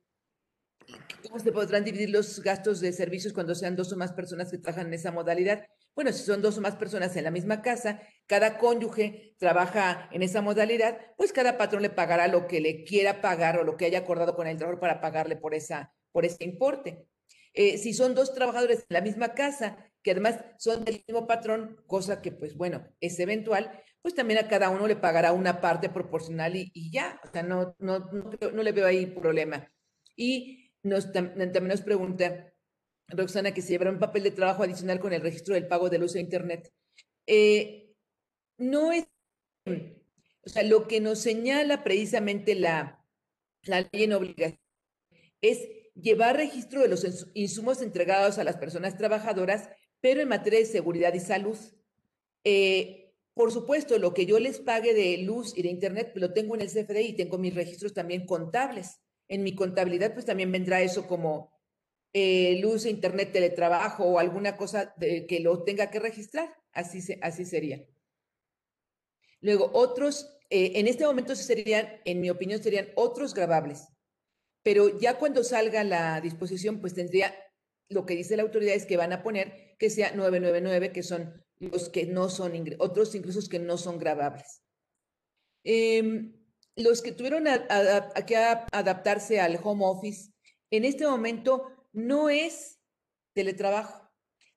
¿cómo 1.24 1.40
se 1.40 1.52
podrán 1.52 1.84
dividir 1.84 2.12
los 2.12 2.44
gastos 2.44 2.80
de 2.80 2.94
servicios 2.94 3.34
cuando 3.34 3.56
sean 3.56 3.76
dos 3.76 3.92
o 3.92 3.98
más 3.98 4.14
personas 4.14 4.52
que 4.52 4.60
trabajan 4.60 4.86
en 4.86 4.94
esa 4.94 5.12
modalidad? 5.12 5.66
Bueno, 5.96 6.14
si 6.14 6.22
son 6.22 6.44
dos 6.44 6.60
o 6.60 6.62
más 6.62 6.76
personas 6.76 7.16
en 7.16 7.24
la 7.24 7.32
misma 7.32 7.64
casa, 7.64 8.00
cada 8.28 8.60
cónyuge 8.60 9.36
trabaja 9.40 10.10
en 10.12 10.22
esa 10.22 10.44
modalidad, 10.44 11.00
pues 11.18 11.34
cada 11.34 11.58
patrón 11.58 11.82
le 11.82 11.90
pagará 11.90 12.28
lo 12.28 12.46
que 12.46 12.62
le 12.62 12.84
quiera 12.84 13.20
pagar 13.20 13.58
o 13.58 13.64
lo 13.64 13.78
que 13.78 13.86
haya 13.86 13.98
acordado 13.98 14.36
con 14.36 14.46
el 14.46 14.58
trabajador 14.58 14.80
para 14.80 15.02
pagarle 15.02 15.38
por, 15.38 15.56
esa, 15.56 15.92
por 16.12 16.24
ese 16.24 16.44
importe. 16.44 17.04
Eh, 17.56 17.80
si 17.80 17.96
son 17.96 18.14
dos 18.14 18.32
trabajadores 18.36 18.82
en 18.82 18.94
la 18.94 19.02
misma 19.02 19.34
casa, 19.34 19.89
que 20.04 20.12
además 20.12 20.40
son 20.58 20.86
del 20.86 21.04
mismo 21.08 21.28
patrón, 21.28 21.82
cosa 21.88 22.22
que 22.22 22.32
pues 22.32 22.56
bueno, 22.56 22.88
es 23.00 23.20
eventual, 23.20 23.84
pues 24.02 24.16
también 24.16 24.40
a 24.40 24.48
cada 24.48 24.70
uno 24.70 24.88
le 24.88 24.96
pagará 24.96 25.34
una 25.34 25.60
parte 25.60 25.90
proporcional 25.90 26.56
y, 26.56 26.92
ya, 26.92 27.20
o 27.24 27.32
sea, 27.32 27.44
no, 27.44 27.76
no, 27.80 28.00
no, 28.00 28.64
le 28.64 28.72
veo 28.72 28.88
ahí 28.88 29.06
problema. 29.08 29.70
Y 30.16 30.72
nos, 30.84 31.12
también 31.12 31.68
nos 31.68 31.82
pregunta, 31.82 32.54
Roxana, 33.08 33.54
que 33.54 33.62
se 33.62 33.70
llevará 33.70 33.92
un 33.92 34.00
papel 34.00 34.24
de 34.24 34.32
trabajo 34.32 34.64
adicional 34.64 35.00
con 35.00 35.14
el 35.14 35.22
registro 35.22 35.54
del 35.54 35.68
pago 35.68 35.90
del 35.90 36.04
uso 36.04 36.14
de 36.14 36.22
Internet. 36.22 36.72
Eh, 37.28 37.94
no 38.58 38.94
es, 38.94 39.06
o 39.66 40.50
sea, 40.50 40.64
lo 40.64 40.88
que 40.88 41.02
nos 41.02 41.20
señala 41.20 41.84
precisamente 41.84 42.56
la, 42.56 43.06
la 43.64 43.82
ley 43.82 44.04
en 44.04 44.14
obligación 44.14 44.60
es 45.42 45.68
llevar 45.96 46.38
registro 46.38 46.82
de 46.82 46.88
los 46.88 47.06
insumos 47.34 47.82
entregados 47.82 48.38
a 48.38 48.44
las 48.44 48.58
personas 48.58 48.98
trabajadoras, 48.98 49.70
pero 50.02 50.22
en 50.22 50.28
materia 50.28 50.60
de 50.60 50.66
seguridad 50.66 51.14
y 51.14 51.20
salud. 51.20 51.58
Eh, 52.44 53.14
por 53.34 53.52
supuesto, 53.52 53.98
lo 53.98 54.14
que 54.14 54.26
yo 54.26 54.40
les 54.40 54.60
pague 54.60 54.94
de 54.94 55.18
luz 55.20 55.58
y 55.58 55.62
de 55.62 55.70
Internet, 55.70 56.12
lo 56.16 56.34
tengo 56.34 56.56
en 56.56 56.62
el 56.62 56.70
CFDI 56.70 57.08
y 57.08 57.16
tengo 57.16 57.38
mis 57.38 57.56
registros 57.56 57.94
también 57.94 58.26
contables. 58.26 59.00
En 59.28 59.44
mi 59.44 59.56
contabilidad, 59.56 60.14
pues 60.14 60.26
también 60.26 60.52
vendrá 60.52 60.82
eso 60.82 61.08
como 61.08 61.60
eh, 62.12 62.60
luz, 62.60 62.86
internet, 62.86 63.32
teletrabajo 63.32 64.04
o 64.04 64.20
alguna 64.20 64.58
cosa 64.58 64.96
que 64.98 65.40
lo 65.42 65.64
tenga 65.64 65.92
que 65.92 66.00
registrar. 66.00 66.56
Así, 66.72 67.02
se, 67.02 67.20
sería. 67.46 67.86
Luego, 69.42 69.70
otros, 69.74 70.38
eh, 70.50 70.74
en 70.76 70.88
este 70.88 71.06
momento 71.06 71.36
serían, 71.36 71.88
en 72.06 72.20
mi 72.20 72.30
opinión, 72.30 72.62
serían 72.62 72.90
otros 72.96 73.34
grabables. 73.34 73.88
Pero 74.64 75.00
ya 75.00 75.18
cuando 75.18 75.44
salga 75.44 75.84
la 75.84 76.20
disposición, 76.20 76.82
pues 76.82 76.94
tendría, 76.94 77.34
lo 77.90 78.06
que 78.06 78.16
dice 78.16 78.38
la 78.38 78.44
autoridad 78.44 78.76
es 78.76 78.86
que 78.86 78.98
van 78.98 79.14
a 79.14 79.24
poner 79.24 79.76
que 79.78 79.90
sea 79.90 80.12
999, 80.12 80.92
que 80.92 81.04
son 81.04 81.44
los 81.60 81.90
que 81.90 82.06
no 82.06 82.30
son, 82.30 82.54
otros 82.80 83.16
incluso 83.16 83.48
que 83.50 83.60
no 83.60 83.78
son 83.78 83.98
grabables. 83.98 84.62
Em, 85.64 86.34
los 86.76 87.02
que 87.02 87.12
tuvieron 87.12 87.46
que 88.26 88.36
adaptarse 88.36 89.40
al 89.42 89.60
home 89.62 89.86
office, 89.86 90.32
en 90.72 90.86
este 90.86 91.06
momento 91.06 91.88
no 91.92 92.30
es 92.30 92.80
teletrabajo, 93.34 94.10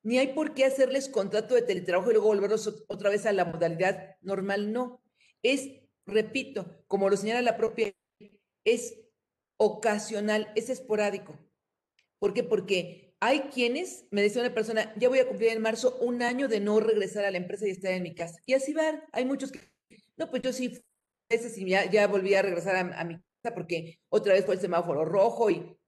ni 0.02 0.18
hay 0.18 0.28
por 0.34 0.54
qué 0.54 0.64
hacerles 0.64 1.08
contrato 1.08 1.54
de 1.54 1.62
teletrabajo 1.62 2.10
y 2.10 2.14
luego 2.14 2.28
volverlos 2.28 2.84
otra 2.88 3.10
vez 3.10 3.26
a 3.26 3.32
la 3.32 3.44
modalidad 3.44 4.16
normal, 4.20 4.72
no. 4.72 5.02
Es, 5.42 5.70
repito, 6.06 6.84
como 6.86 7.08
lo 7.08 7.16
señala 7.16 7.42
la 7.42 7.56
propia, 7.56 7.92
es 8.64 8.98
ocasional, 9.56 10.52
es 10.56 10.70
esporádico. 10.70 11.38
¿Por 12.18 12.34
qué? 12.34 12.42
Porque 12.42 13.01
hay 13.24 13.42
quienes, 13.42 14.04
me 14.10 14.20
decía 14.20 14.42
una 14.42 14.52
persona, 14.52 14.92
ya 14.96 15.08
voy 15.08 15.20
a 15.20 15.28
cumplir 15.28 15.50
en 15.50 15.62
marzo 15.62 15.96
un 16.00 16.22
año 16.22 16.48
de 16.48 16.58
no 16.58 16.80
regresar 16.80 17.24
a 17.24 17.30
la 17.30 17.36
empresa 17.36 17.68
y 17.68 17.70
estar 17.70 17.92
en 17.92 18.02
mi 18.02 18.16
casa. 18.16 18.40
Y 18.46 18.54
así 18.54 18.74
van, 18.74 19.04
hay 19.12 19.24
muchos 19.24 19.52
que, 19.52 19.60
no, 20.16 20.28
pues 20.28 20.42
yo 20.42 20.52
sí 20.52 20.82
veces 21.30 21.56
y 21.56 21.68
ya, 21.68 22.06
volví 22.08 22.34
a 22.34 22.42
regresar 22.42 22.74
a, 22.74 23.00
a 23.00 23.04
mi 23.04 23.14
casa 23.14 23.54
porque 23.54 24.00
otra 24.08 24.34
vez 24.34 24.44
fue 24.44 24.56
el 24.56 24.60
semáforo 24.60 25.04
rojo 25.04 25.50
y 25.50 25.78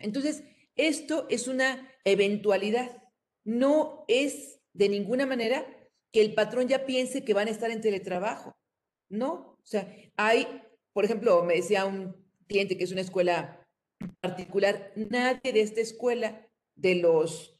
entonces 0.00 0.42
esto 0.74 1.28
es 1.30 1.46
una 1.46 1.88
eventualidad, 2.02 3.00
no 3.44 4.04
es 4.08 4.60
de 4.72 4.88
ninguna 4.88 5.26
manera 5.26 5.64
que 6.12 6.20
el 6.22 6.34
patrón 6.34 6.66
ya 6.66 6.86
piense 6.86 7.24
que 7.24 7.34
van 7.34 7.46
a 7.46 7.52
estar 7.52 7.70
en 7.70 7.82
teletrabajo. 7.82 8.56
No, 9.08 9.56
o 9.62 9.66
sea, 9.66 9.94
hay, 10.16 10.60
por 10.92 11.04
ejemplo, 11.04 11.44
me 11.44 11.54
decía 11.54 11.84
un 11.84 12.16
cliente 12.48 12.76
que 12.76 12.82
es 12.82 12.90
una 12.90 13.02
escuela 13.02 13.64
particular, 14.20 14.92
nadie 14.96 15.52
de 15.52 15.60
esta 15.60 15.80
escuela, 15.80 16.49
de 16.80 16.96
los 16.96 17.58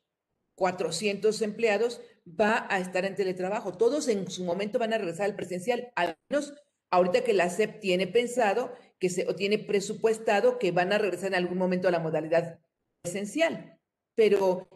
400 0.56 1.40
empleados, 1.42 2.00
va 2.28 2.66
a 2.70 2.78
estar 2.78 3.04
en 3.04 3.14
teletrabajo. 3.14 3.76
Todos 3.76 4.08
en 4.08 4.30
su 4.30 4.44
momento 4.44 4.78
van 4.78 4.92
a 4.92 4.98
regresar 4.98 5.26
al 5.26 5.36
presencial, 5.36 5.92
al 5.96 6.18
menos 6.28 6.54
ahorita 6.90 7.22
que 7.22 7.32
la 7.32 7.48
SEP 7.48 7.80
tiene 7.80 8.06
pensado 8.06 8.72
que 8.98 9.08
se, 9.08 9.26
o 9.28 9.34
tiene 9.34 9.58
presupuestado 9.58 10.58
que 10.58 10.72
van 10.72 10.92
a 10.92 10.98
regresar 10.98 11.28
en 11.28 11.36
algún 11.36 11.58
momento 11.58 11.88
a 11.88 11.90
la 11.90 12.00
modalidad 12.00 12.60
presencial. 13.02 13.78
Pero 14.14 14.68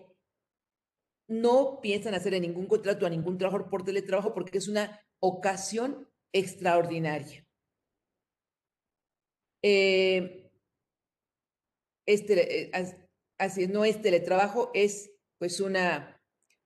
no 1.28 1.80
piensan 1.80 2.14
hacer 2.14 2.38
ningún 2.40 2.66
contrato 2.66 3.06
a 3.06 3.10
ningún 3.10 3.38
trabajador 3.38 3.70
por 3.70 3.84
teletrabajo 3.84 4.32
porque 4.32 4.58
es 4.58 4.68
una 4.68 5.00
ocasión 5.20 6.08
extraordinaria. 6.32 7.46
Eh, 9.62 10.50
este, 12.06 12.70
así 13.38 13.66
no 13.66 13.84
es 13.84 14.00
teletrabajo, 14.02 14.70
es 14.74 15.10
pues 15.38 15.60
una, 15.60 16.20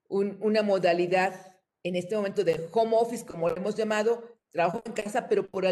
una 0.07 0.63
modalidad 0.63 1.57
en 1.83 1.95
este 1.95 2.15
momento 2.15 2.43
de 2.43 2.67
home 2.71 2.95
office, 2.95 3.25
como 3.25 3.49
lo 3.49 3.57
hemos 3.57 3.75
llamado, 3.75 4.37
trabajo 4.49 4.81
en 4.85 4.93
casa, 4.93 5.27
pero 5.27 5.49
por 5.49 5.65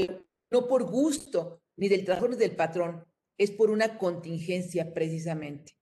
no 0.49 0.67
por 0.67 0.83
gusto, 0.83 1.62
ni 1.75 1.89
del 1.89 2.05
trabajo 2.05 2.27
ni 2.27 2.38
del 2.38 2.55
patrón, 2.55 3.05
es 3.38 3.51
por 3.51 3.69
una 3.69 3.97
contingencia 3.97 4.93
precisamente. 4.93 5.73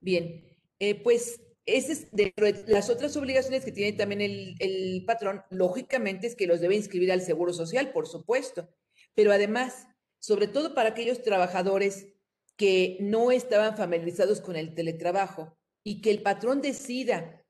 Bien, 0.00 0.44
eh, 0.78 0.94
pues 1.02 1.40
es 1.66 2.10
de 2.12 2.32
las 2.66 2.88
otras 2.88 3.16
obligaciones 3.16 3.64
que 3.64 3.72
tiene 3.72 3.96
también 3.96 4.20
el, 4.20 4.54
el, 4.58 5.04
patrón, 5.04 5.42
lógicamente 5.50 6.26
es 6.26 6.34
que 6.34 6.46
los 6.46 6.60
debe 6.60 6.76
inscribir 6.76 7.12
al 7.12 7.20
Seguro 7.20 7.52
Social, 7.52 7.92
por 7.92 8.06
supuesto, 8.06 8.68
pero 9.14 9.32
además, 9.32 9.86
sobre 10.18 10.48
todo 10.48 10.74
para 10.74 10.90
aquellos 10.90 11.22
trabajadores 11.22 12.06
que 12.58 12.98
no 13.00 13.30
estaban 13.30 13.74
familiarizados 13.78 14.42
con 14.42 14.56
el 14.56 14.74
teletrabajo 14.74 15.56
y 15.82 16.02
que 16.02 16.10
el 16.10 16.20
patrón 16.20 16.60
decida, 16.60 17.42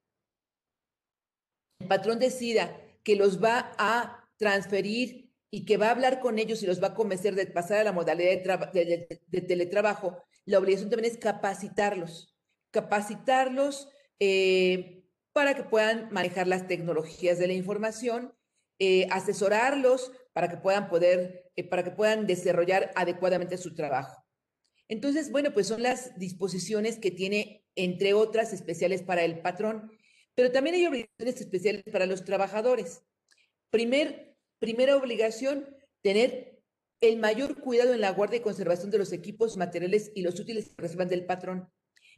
el 1.81 1.89
patrón 1.89 2.21
decida 2.21 2.81
que 3.03 3.17
los 3.17 3.43
va 3.43 3.73
a 3.77 4.31
transferir 4.37 5.33
y 5.51 5.65
que 5.65 5.79
va 5.79 5.89
a 5.89 5.91
hablar 5.91 6.21
con 6.21 6.39
ellos 6.39 6.63
y 6.63 6.67
los 6.67 6.81
va 6.81 6.89
a 6.89 6.95
convencer 6.95 7.35
de 7.35 7.47
pasar 7.47 7.79
a 7.79 7.85
la 7.85 7.93
modalidad 7.93 8.63
de, 8.73 9.41
teletrabajo, 9.41 10.23
la 10.45 10.59
obligación 10.61 10.91
también 10.91 11.13
es 11.13 11.19
capacitarlos 11.19 12.39
capacitarlos 12.71 13.89
eh, 14.21 15.05
para 15.33 15.55
que 15.55 15.65
puedan 15.65 16.13
manejar 16.13 16.47
las 16.47 16.67
tecnologías 16.67 17.39
de 17.39 17.47
la 17.47 17.53
información, 17.53 18.35
eh, 18.79 19.07
asesorarlos 19.11 20.13
para 20.33 20.49
que 20.49 20.57
puedan 20.57 20.89
poder, 20.89 21.51
eh, 21.57 21.69
para 21.69 21.83
que 21.83 21.91
puedan 21.91 22.27
desarrollar 22.27 22.93
adecuadamente 22.95 23.57
su 23.57 23.75
trabajo. 23.75 24.25
Entonces, 24.89 25.31
bueno, 25.31 25.53
pues 25.53 25.67
son 25.67 25.83
las 25.83 26.19
disposiciones 26.19 26.99
que 26.99 27.11
tiene, 27.11 27.65
entre 27.77 28.15
otras, 28.15 28.53
especiales 28.53 29.03
para 29.03 29.23
el 29.23 29.41
patrón, 29.41 29.93
pero 30.35 30.51
también 30.51 30.77
hay 30.77 30.87
obligaciones 30.87 31.41
especiales 31.41 31.83
para 31.93 32.07
los 32.07 32.25
trabajadores. 32.25 33.03
Primer, 33.71 34.37
primera 34.59 34.97
obligación, 34.97 35.77
tener 36.01 36.63
el 37.01 37.19
mayor 37.19 37.61
cuidado 37.61 37.93
en 37.93 38.01
la 38.01 38.13
guardia 38.13 38.39
y 38.39 38.43
conservación 38.43 38.91
de 38.91 38.99
los 38.99 39.13
equipos, 39.13 39.57
materiales 39.57 40.11
y 40.15 40.23
los 40.23 40.41
útiles 40.41 40.71
que 40.71 40.83
reciban 40.83 41.09
del 41.09 41.27
patrón. 41.27 41.71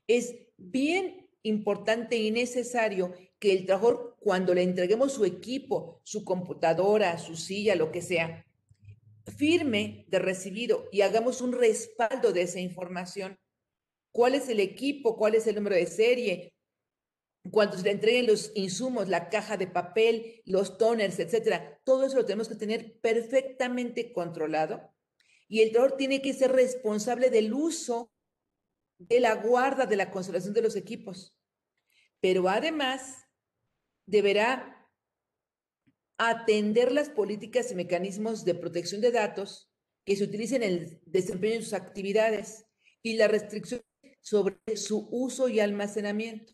Es 0.06 0.34
bien 0.56 1.28
importante 1.42 2.16
y 2.16 2.30
necesario 2.30 3.14
que 3.38 3.52
el 3.52 3.66
trabajador, 3.66 4.16
cuando 4.20 4.54
le 4.54 4.62
entreguemos 4.62 5.12
su 5.12 5.24
equipo, 5.24 6.00
su 6.04 6.24
computadora, 6.24 7.18
su 7.18 7.36
silla, 7.36 7.74
lo 7.74 7.90
que 7.90 8.02
sea, 8.02 8.46
firme 9.36 10.04
de 10.08 10.18
recibido 10.18 10.88
y 10.92 11.02
hagamos 11.02 11.40
un 11.40 11.52
respaldo 11.52 12.32
de 12.32 12.42
esa 12.42 12.60
información. 12.60 13.38
¿Cuál 14.12 14.34
es 14.34 14.48
el 14.48 14.60
equipo? 14.60 15.16
¿Cuál 15.16 15.34
es 15.34 15.46
el 15.46 15.56
número 15.56 15.76
de 15.76 15.86
serie? 15.86 16.54
Cuando 17.50 17.76
se 17.76 17.84
le 17.84 17.92
entreguen 17.92 18.26
los 18.26 18.52
insumos, 18.54 19.08
la 19.08 19.28
caja 19.28 19.56
de 19.56 19.66
papel, 19.66 20.42
los 20.44 20.78
toners, 20.78 21.18
etcétera, 21.18 21.80
todo 21.84 22.04
eso 22.04 22.16
lo 22.16 22.26
tenemos 22.26 22.48
que 22.48 22.56
tener 22.56 22.98
perfectamente 23.00 24.12
controlado. 24.12 24.92
Y 25.48 25.62
el 25.62 25.70
trabajador 25.70 25.96
tiene 25.96 26.22
que 26.22 26.34
ser 26.34 26.52
responsable 26.52 27.30
del 27.30 27.52
uso 27.52 28.12
de 28.98 29.20
la 29.20 29.34
guarda, 29.36 29.86
de 29.86 29.96
la 29.96 30.10
conservación 30.10 30.52
de 30.54 30.62
los 30.62 30.76
equipos. 30.76 31.34
Pero 32.20 32.48
además 32.48 33.24
deberá 34.06 34.79
atender 36.22 36.92
las 36.92 37.08
políticas 37.08 37.72
y 37.72 37.74
mecanismos 37.74 38.44
de 38.44 38.54
protección 38.54 39.00
de 39.00 39.10
datos 39.10 39.72
que 40.04 40.16
se 40.16 40.24
utilicen 40.24 40.62
en 40.62 40.72
el 40.72 41.00
desempeño 41.06 41.54
de 41.54 41.62
sus 41.62 41.72
actividades 41.72 42.66
y 43.02 43.14
la 43.14 43.26
restricción 43.26 43.80
sobre 44.20 44.58
su 44.76 45.08
uso 45.10 45.48
y 45.48 45.60
almacenamiento. 45.60 46.52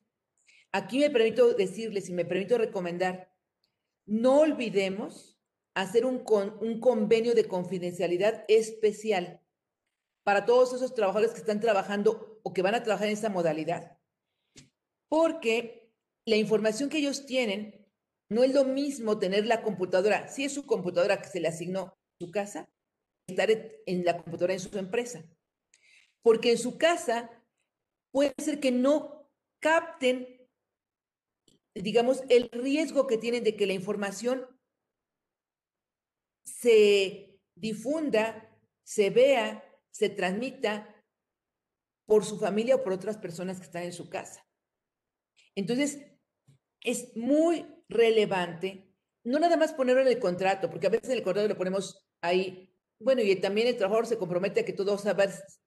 Aquí 0.70 1.00
me 1.00 1.10
permito 1.10 1.52
decirles 1.52 2.08
y 2.08 2.12
me 2.12 2.24
permito 2.24 2.58
recomendar, 2.58 3.34
no 4.06 4.38
olvidemos 4.38 5.36
hacer 5.74 6.06
un, 6.06 6.22
un 6.60 6.78
convenio 6.78 7.34
de 7.34 7.48
confidencialidad 7.48 8.44
especial 8.46 9.42
para 10.22 10.46
todos 10.46 10.74
esos 10.74 10.94
trabajadores 10.94 11.32
que 11.32 11.40
están 11.40 11.58
trabajando 11.58 12.40
o 12.44 12.52
que 12.52 12.62
van 12.62 12.76
a 12.76 12.84
trabajar 12.84 13.08
en 13.08 13.14
esa 13.14 13.30
modalidad. 13.30 13.98
Porque 15.08 15.92
la 16.24 16.36
información 16.36 16.88
que 16.88 16.98
ellos 16.98 17.26
tienen 17.26 17.85
no 18.28 18.42
es 18.42 18.52
lo 18.52 18.64
mismo 18.64 19.18
tener 19.18 19.46
la 19.46 19.62
computadora, 19.62 20.28
si 20.28 20.44
es 20.44 20.52
su 20.52 20.66
computadora 20.66 21.20
que 21.20 21.28
se 21.28 21.40
le 21.40 21.48
asignó 21.48 21.96
en 22.18 22.26
su 22.26 22.32
casa, 22.32 22.68
estar 23.28 23.50
en 23.50 24.04
la 24.04 24.16
computadora 24.16 24.54
en 24.54 24.60
su 24.60 24.76
empresa. 24.78 25.24
Porque 26.22 26.52
en 26.52 26.58
su 26.58 26.76
casa 26.78 27.30
puede 28.12 28.34
ser 28.38 28.60
que 28.60 28.72
no 28.72 29.30
capten, 29.60 30.48
digamos, 31.74 32.22
el 32.28 32.50
riesgo 32.50 33.06
que 33.06 33.18
tienen 33.18 33.44
de 33.44 33.56
que 33.56 33.66
la 33.66 33.74
información 33.74 34.46
se 36.44 37.38
difunda, 37.54 38.58
se 38.84 39.10
vea 39.10 39.62
se 39.96 40.10
transmita 40.10 40.94
por 42.06 42.22
su 42.22 42.38
familia 42.38 42.76
o 42.76 42.84
por 42.84 42.92
otras 42.92 43.16
personas 43.16 43.58
que 43.58 43.64
están 43.64 43.84
en 43.84 43.94
su 43.94 44.10
casa. 44.10 44.46
Entonces, 45.54 46.04
es 46.82 47.16
muy 47.16 47.64
relevante, 47.88 48.92
no 49.24 49.38
nada 49.38 49.56
más 49.56 49.72
ponerlo 49.72 50.02
en 50.02 50.08
el 50.08 50.18
contrato, 50.18 50.70
porque 50.70 50.86
a 50.86 50.90
veces 50.90 51.10
en 51.10 51.18
el 51.18 51.22
contrato 51.22 51.48
lo 51.48 51.56
ponemos 51.56 52.06
ahí, 52.20 52.72
bueno, 52.98 53.22
y 53.22 53.36
también 53.36 53.66
el 53.66 53.76
trabajador 53.76 54.06
se 54.06 54.16
compromete 54.16 54.60
a 54.60 54.64
que 54.64 54.72
todo, 54.72 54.96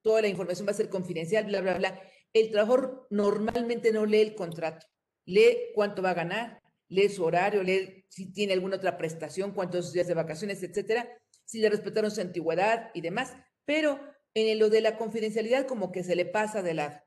toda 0.01 0.21
la 0.21 0.27
información 0.27 0.67
va 0.67 0.71
a 0.71 0.75
ser 0.75 0.89
confidencial, 0.89 1.45
bla, 1.45 1.61
bla, 1.61 1.77
bla. 1.77 2.01
El 2.33 2.49
trabajador 2.49 3.07
normalmente 3.11 3.91
no 3.91 4.05
lee 4.05 4.21
el 4.21 4.35
contrato, 4.35 4.87
lee 5.25 5.71
cuánto 5.75 6.01
va 6.01 6.11
a 6.11 6.15
ganar, 6.15 6.61
lee 6.87 7.09
su 7.09 7.23
horario, 7.23 7.61
lee 7.61 8.05
si 8.09 8.31
tiene 8.33 8.53
alguna 8.53 8.77
otra 8.77 8.97
prestación, 8.97 9.53
cuántos 9.53 9.93
días 9.93 10.07
de 10.07 10.15
vacaciones, 10.15 10.63
etcétera, 10.63 11.07
si 11.45 11.59
le 11.59 11.69
respetaron 11.69 12.09
su 12.09 12.21
antigüedad 12.21 12.89
y 12.93 13.01
demás, 13.01 13.33
pero 13.65 13.99
en 14.33 14.57
lo 14.57 14.69
de 14.69 14.81
la 14.81 14.97
confidencialidad 14.97 15.67
como 15.67 15.91
que 15.91 16.03
se 16.03 16.15
le 16.15 16.25
pasa 16.25 16.63
de 16.63 16.73
lado. 16.73 16.99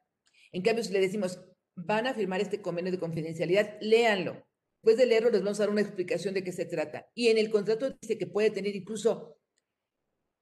En 0.53 0.63
cambio, 0.63 0.85
si 0.85 0.93
le 0.93 1.01
decimos, 1.01 1.41
van 1.75 2.07
a 2.07 2.15
firmar 2.15 2.41
este 2.41 2.63
convenio 2.63 2.93
de 2.93 2.99
confidencialidad, 2.99 3.77
léanlo. 3.81 4.47
Después 4.83 4.97
de 4.97 5.07
leerlo, 5.07 5.31
les 5.31 5.43
vamos 5.43 5.61
a 5.61 5.63
dar 5.63 5.71
una 5.71 5.81
explicación 5.81 6.35
de 6.35 6.43
qué 6.43 6.51
se 6.51 6.65
trata. 6.65 7.09
Y 7.15 7.29
en 7.29 7.39
el 7.39 7.53
contrato 7.53 7.91
dice 8.01 8.19
que 8.19 8.27
puede 8.27 8.51
tener 8.51 8.75
incluso 8.75 9.39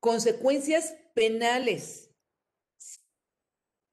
consecuencias 0.01 0.97
penales. 1.15 2.11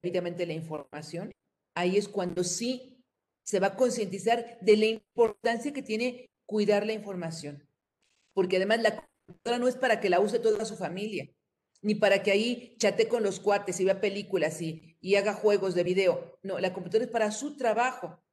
Evidentemente 0.01 0.45
la 0.45 0.53
información, 0.53 1.33
ahí 1.75 1.97
es 1.97 2.07
cuando 2.07 2.45
sí 2.45 3.03
se 3.43 3.59
va 3.59 3.67
a 3.67 3.75
concientizar 3.75 4.57
de 4.61 4.77
la 4.77 4.85
importancia 4.85 5.73
que 5.73 5.81
tiene 5.81 6.29
cuidar 6.45 6.85
la 6.85 6.93
información. 6.93 7.67
Porque 8.33 8.55
además 8.55 8.81
la 8.81 9.05
computadora 9.25 9.59
no 9.59 9.67
es 9.67 9.75
para 9.75 9.99
que 9.99 10.09
la 10.09 10.21
use 10.21 10.39
toda 10.39 10.63
su 10.63 10.77
familia 10.77 11.29
ni 11.81 11.95
para 11.95 12.23
que 12.23 12.31
ahí 12.31 12.75
chate 12.79 13.07
con 13.07 13.23
los 13.23 13.39
cuates 13.39 13.79
y 13.79 13.85
vea 13.85 14.01
películas 14.01 14.61
y, 14.61 14.97
y 14.99 15.15
haga 15.15 15.33
juegos 15.33 15.75
de 15.75 15.83
video. 15.83 16.39
No, 16.41 16.57
la 16.59 16.73
computadora 16.73 17.05
es 17.05 17.11
para 17.11 17.31
su 17.31 17.55
trabajo. 17.55 18.23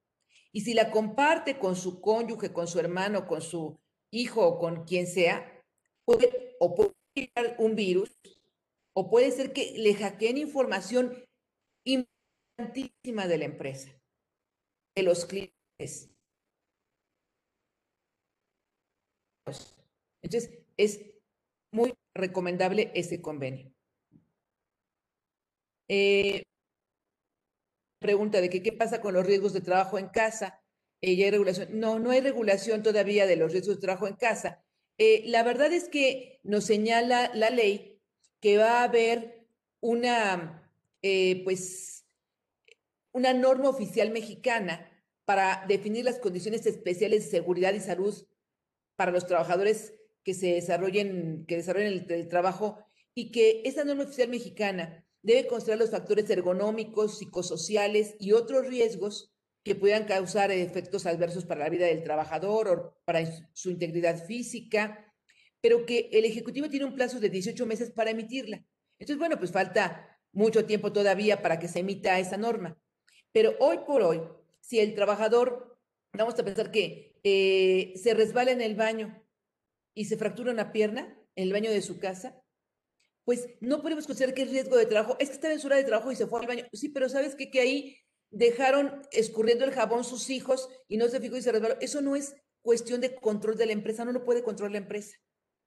Y 0.55 0.61
si 0.61 0.73
la 0.73 0.93
comparte 0.93 1.59
con 1.59 1.75
su 1.75 2.01
cónyuge, 2.01 2.53
con 2.53 2.69
su 2.69 2.79
hermano, 2.79 3.27
con 3.27 3.43
su 3.43 3.77
hijo 4.13 4.47
o 4.47 4.59
con 4.61 4.85
quien 4.85 5.09
sea, 5.09 5.61
puede 6.05 6.57
o 6.61 6.77
puede 6.77 6.95
un 7.59 7.75
virus 7.75 8.17
o 8.95 9.11
puede 9.11 9.33
ser 9.33 9.53
que 9.53 9.73
le 9.77 9.95
hackeen 9.95 10.39
información 10.39 11.25
importantísima 11.85 13.27
de 13.27 13.39
la 13.39 13.47
empresa, 13.47 14.01
de 14.97 15.03
los 15.03 15.27
clientes. 15.27 16.11
Entonces, 20.23 20.57
es 20.77 21.05
muy 21.73 21.95
recomendable 22.15 22.93
ese 22.95 23.21
convenio. 23.21 23.75
Eh, 25.89 26.45
pregunta 28.05 28.43
de 28.43 28.51
que 28.51 28.63
qué 28.63 28.71
pasa 28.71 29.01
con 29.01 29.15
los 29.15 29.25
riesgos 29.25 29.55
de 29.55 29.63
trabajo 29.63 29.99
en 29.99 30.09
casa. 30.09 30.61
Eh, 31.01 31.17
¿Ya 31.17 31.25
hay 31.25 31.31
regulación? 31.31 31.69
No, 31.81 31.99
no 31.99 32.11
hay 32.11 32.21
regulación 32.21 32.83
todavía 32.83 33.27
de 33.27 33.37
los 33.37 33.51
riesgos 33.51 33.77
de 33.77 33.81
trabajo 33.81 34.07
en 34.07 34.17
casa. 34.17 34.63
Eh, 34.99 35.23
la 35.25 35.43
verdad 35.43 35.73
es 35.73 35.89
que 35.89 36.39
nos 36.43 36.67
señala 36.67 37.31
la 37.35 37.49
ley 37.49 38.03
que 38.41 38.59
va 38.59 38.81
a 38.81 38.85
haber 38.85 39.49
una, 39.81 40.71
pues, 41.45 42.05
una 43.13 43.33
norma 43.33 43.71
oficial 43.71 44.11
mexicana 44.11 44.87
para 45.25 45.65
definir 45.67 46.05
las 46.05 46.19
condiciones 46.19 46.67
especiales 46.67 47.25
de 47.25 47.31
seguridad 47.31 47.73
y 47.73 47.81
salud 47.81 48.15
para 48.97 49.13
los 49.13 49.27
trabajadores 49.27 49.95
que 50.25 50.35
se 50.35 50.55
desarrollen, 50.55 51.47
que 51.47 51.57
desarrollen 51.57 51.93
el, 51.93 52.13
el 52.13 52.29
trabajo 52.29 52.85
y 53.15 53.31
que 53.31 53.63
esa 53.65 53.85
norma 53.85 54.05
oficial 54.05 54.29
mexicana 54.29 55.07
debe 55.25 55.47
considerar 55.47 55.81
los 55.81 55.91
factores 55.91 56.29
ergonómicos, 56.29 57.19
psicosociales 57.19 58.15
y 58.21 58.33
otros 58.33 58.67
riesgos 58.67 59.35
que 59.65 59.75
puedan 59.75 60.05
causar 60.05 60.51
efectos 60.51 61.07
adversos 61.07 61.47
para 61.47 61.61
la 61.61 61.71
vida 61.71 61.87
del 61.87 62.05
trabajador 62.05 62.69
o 62.69 62.99
para 63.07 63.25
su 63.55 63.71
integridad 63.71 64.23
física, 64.27 65.11
pero 65.63 65.87
que 65.87 66.11
el 66.13 66.27
Ejecutivo 66.27 66.69
tiene 66.69 66.85
un 66.85 66.95
plazo 66.95 67.21
de 67.21 67.31
18 67.31 67.65
meses 67.65 67.91
para 67.91 68.11
emitirla. 68.11 68.63
Entonces, 68.99 69.19
bueno, 69.19 69.39
pues 69.39 69.51
falta 69.51 70.21
mucho 70.33 70.67
tiempo 70.67 70.93
todavía 70.93 71.41
para 71.41 71.59
que 71.59 71.69
se 71.69 71.79
emita 71.79 72.19
esa 72.19 72.37
norma. 72.37 72.79
Pero 73.33 73.55
hoy 73.61 73.79
por 73.87 74.03
hoy, 74.03 74.21
si 74.61 74.79
el 74.79 74.95
trabajador, 74.95 75.79
vamos 76.13 76.39
a 76.39 76.45
pensar 76.45 76.71
que 76.71 77.19
eh, 77.25 77.95
se 77.97 78.13
resbala 78.13 78.51
en 78.51 78.61
el 78.61 78.75
baño 78.75 79.25
y 79.95 80.05
se 80.05 80.19
fractura 80.19 80.53
una 80.53 80.71
pierna 80.71 81.19
en 81.35 81.45
el 81.45 81.53
baño 81.55 81.71
de 81.71 81.81
su 81.81 81.99
casa, 81.99 82.44
pues 83.25 83.49
no 83.61 83.83
podemos 83.83 84.07
considerar 84.07 84.35
que 84.35 84.43
es 84.43 84.51
riesgo 84.51 84.77
de 84.77 84.87
trabajo. 84.87 85.17
Es 85.19 85.29
que 85.29 85.35
estaba 85.35 85.55
en 85.55 85.61
su 85.61 85.67
hora 85.67 85.77
de 85.77 85.85
trabajo 85.85 86.13
y 86.13 86.17
se 86.17 86.27
fue 86.27 86.41
al 86.41 86.47
baño. 86.47 86.65
Sí, 86.73 86.91
pero 86.91 87.09
¿sabes 87.09 87.35
qué? 87.35 87.51
Que 87.51 87.61
ahí 87.61 87.97
dejaron 88.31 89.03
escurriendo 89.13 89.65
el 89.65 89.73
jabón 89.73 90.05
sus 90.05 90.29
hijos 90.31 90.69
y 90.89 90.97
no 90.97 91.09
se 91.09 91.21
fijó 91.21 91.37
y 91.37 91.43
se 91.43 91.53
resbaló. 91.53 91.77
Eso 91.81 92.03
no 92.03 92.17
es 92.17 92.35
cuestión 92.63 93.01
de 93.01 93.15
control 93.15 93.57
de 93.57 93.67
la 93.67 93.73
empresa, 93.73 94.05
no 94.05 94.13
lo 94.13 94.25
puede 94.25 94.43
controlar 94.43 94.73
la 94.73 94.79
empresa. 94.79 95.17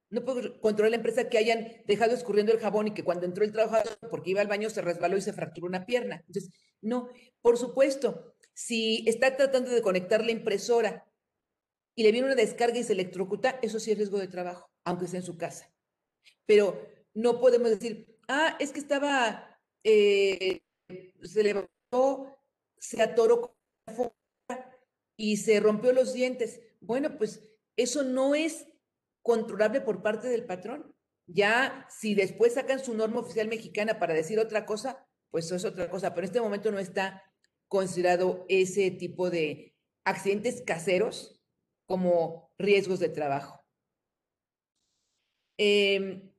No 0.10 0.24
puede 0.24 0.60
controlar 0.60 0.92
la 0.92 0.98
empresa 0.98 1.30
que 1.30 1.38
hayan 1.38 1.68
dejado 1.86 2.14
escurriendo 2.14 2.54
el 2.54 2.60
jabón 2.60 2.88
y 2.88 2.94
que 2.94 3.04
cuando 3.04 3.26
entró 3.26 3.44
el 3.44 3.52
trabajador, 3.52 3.98
porque 4.10 4.32
iba 4.32 4.42
al 4.42 4.48
baño, 4.48 4.70
se 4.70 4.82
resbaló 4.82 5.18
y 5.18 5.22
se 5.22 5.34
fracturó 5.34 5.68
una 5.68 5.86
pierna. 5.86 6.24
Entonces, 6.28 6.52
no, 6.82 7.10
por 7.42 7.58
supuesto, 7.58 8.36
si 8.54 9.04
está 9.08 9.36
tratando 9.36 9.72
de 9.72 9.82
conectar 9.82 10.24
la 10.24 10.32
impresora 10.32 11.06
y 11.94 12.04
le 12.04 12.12
viene 12.12 12.28
una 12.28 12.36
descarga 12.36 12.78
y 12.78 12.84
se 12.84 12.94
electrocuta, 12.94 13.60
eso 13.62 13.80
sí 13.80 13.92
es 13.92 13.98
riesgo 13.98 14.18
de 14.18 14.28
trabajo, 14.28 14.72
aunque 14.86 15.08
sea 15.08 15.20
en 15.20 15.26
su 15.26 15.38
casa. 15.38 15.72
Pero 16.46 16.82
no 17.18 17.40
podemos 17.40 17.72
decir, 17.72 18.16
ah, 18.28 18.56
es 18.60 18.72
que 18.72 18.80
estaba, 18.80 19.60
eh, 19.84 20.62
se 21.24 21.42
levantó, 21.44 22.38
se 22.78 23.02
atoró 23.02 23.58
y 25.18 25.38
se 25.38 25.60
rompió 25.60 25.94
los 25.94 26.14
dientes. 26.14 26.62
Bueno, 26.80 27.18
pues 27.18 27.44
eso 27.76 28.04
no 28.04 28.36
es 28.36 28.68
controlable 29.24 29.82
por 29.82 30.04
parte 30.04 30.28
del 30.28 30.46
patrón. 30.46 30.96
Ya 31.26 31.88
si 31.90 32.14
después 32.14 32.54
sacan 32.54 32.86
su 32.86 32.94
norma 32.94 33.22
oficial 33.22 33.48
mexicana 33.48 33.98
para 33.98 34.14
decir 34.14 34.38
otra 34.40 34.68
cosa, 34.68 35.04
pues 35.32 35.46
eso 35.46 35.56
es 35.56 35.66
otra 35.66 35.90
cosa, 35.90 36.14
pero 36.14 36.26
en 36.26 36.30
este 36.30 36.42
momento 36.42 36.72
no 36.72 36.78
está 36.78 37.24
considerado 37.68 38.46
ese 38.48 38.92
tipo 38.92 39.32
de 39.32 39.76
accidentes 40.06 40.62
caseros 40.62 41.42
como 41.88 42.54
riesgos 42.60 43.00
de 43.00 43.10
trabajo. 43.10 43.66
Eh, 45.58 46.32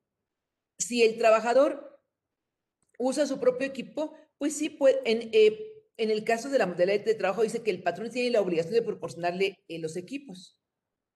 si 0.78 1.02
el 1.02 1.18
trabajador 1.18 2.00
usa 2.98 3.26
su 3.26 3.38
propio 3.38 3.66
equipo, 3.66 4.14
pues 4.38 4.56
sí, 4.56 4.70
puede, 4.70 5.00
en, 5.04 5.30
eh, 5.32 5.78
en 5.96 6.10
el 6.10 6.24
caso 6.24 6.48
de 6.48 6.58
la 6.58 6.66
modalidad 6.66 7.04
de 7.04 7.14
trabajo 7.14 7.42
dice 7.42 7.62
que 7.62 7.70
el 7.70 7.82
patrón 7.82 8.10
tiene 8.10 8.30
la 8.30 8.40
obligación 8.40 8.74
de 8.74 8.82
proporcionarle 8.82 9.58
eh, 9.66 9.78
los 9.78 9.96
equipos. 9.96 10.60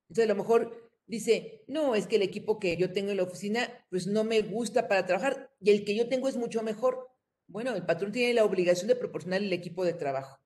Entonces, 0.09 0.25
a 0.25 0.35
lo 0.35 0.43
mejor 0.43 0.93
dice, 1.07 1.65
no, 1.69 1.95
es 1.95 2.07
que 2.07 2.17
el 2.17 2.23
equipo 2.23 2.59
que 2.59 2.77
yo 2.77 2.93
tengo 2.93 3.11
en 3.11 3.17
la 3.17 3.23
oficina, 3.23 3.87
pues 3.91 4.07
no 4.07 4.25
me 4.25 4.43
gusta 4.43 4.89
para 4.89 5.07
trabajar 5.07 5.51
y 5.61 5.71
el 5.71 5.85
que 5.85 5.95
yo 5.95 6.09
tengo 6.09 6.29
es 6.29 6.37
mucho 6.37 6.63
mejor. 6.63 7.09
Bueno, 7.47 7.75
el 7.75 7.87
patrón 7.87 8.13
tiene 8.13 8.35
la 8.35 8.45
obligación 8.45 8.89
de 8.89 8.97
proporcionar 8.97 9.41
el 9.43 9.53
equipo 9.53 9.85
de 9.85 9.95
trabajo. 9.95 10.41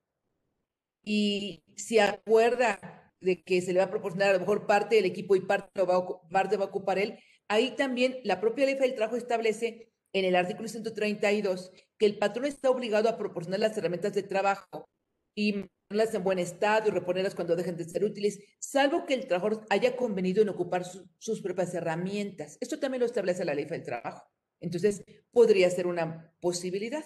Y 1.03 1.63
si 1.77 1.99
acuerda 1.99 3.13
de 3.21 3.43
que 3.43 3.63
se 3.63 3.73
le 3.73 3.79
va 3.79 3.87
a 3.87 3.91
proporcionar 3.91 4.31
a 4.31 4.33
lo 4.35 4.41
mejor 4.41 4.67
parte 4.67 4.97
del 4.97 5.05
equipo 5.07 5.37
y 5.37 5.41
parte, 5.41 5.71
lo 5.75 5.87
va, 5.87 6.29
parte 6.29 6.57
va 6.57 6.65
a 6.65 6.69
ocupar 6.69 6.99
él, 6.99 7.19
Ahí 7.49 7.77
también 7.77 8.19
la 8.25 8.41
propia 8.41 8.67
ley 8.67 8.75
del 8.75 8.95
trabajo 8.95 9.17
establece 9.17 9.93
en 10.13 10.25
el 10.25 10.37
artículo 10.37 10.69
132 10.69 11.73
que 11.99 12.07
el 12.07 12.19
patrón 12.19 12.47
está 12.47 12.71
obligado 12.71 13.09
a 13.09 13.19
proporcionar 13.19 13.61
las 13.61 13.77
herramientas 13.77 14.15
de 14.15 14.23
trabajo 14.23 14.89
y 15.35 15.67
ponerlas 15.89 16.15
en 16.15 16.25
buen 16.25 16.39
estado 16.39 16.89
y 16.89 16.91
reponerlas 16.91 17.35
cuando 17.35 17.55
dejen 17.55 17.77
de 17.77 17.85
ser 17.85 18.05
útiles, 18.05 18.41
salvo 18.59 19.05
que 19.07 19.15
el 19.15 19.27
trabajador 19.27 19.67
haya 19.71 19.97
convenido 19.97 20.43
en 20.43 20.49
ocupar 20.49 20.85
sus 21.19 21.41
propias 21.43 21.75
herramientas. 21.75 22.57
Esto 22.61 22.79
también 22.79 23.01
lo 23.01 23.07
establece 23.07 23.45
la 23.45 23.55
ley 23.55 23.67
del 23.67 23.83
trabajo. 23.83 24.27
Entonces, 24.61 25.05
podría 25.31 25.71
ser 25.71 25.87
una 25.87 26.35
posibilidad. 26.41 27.05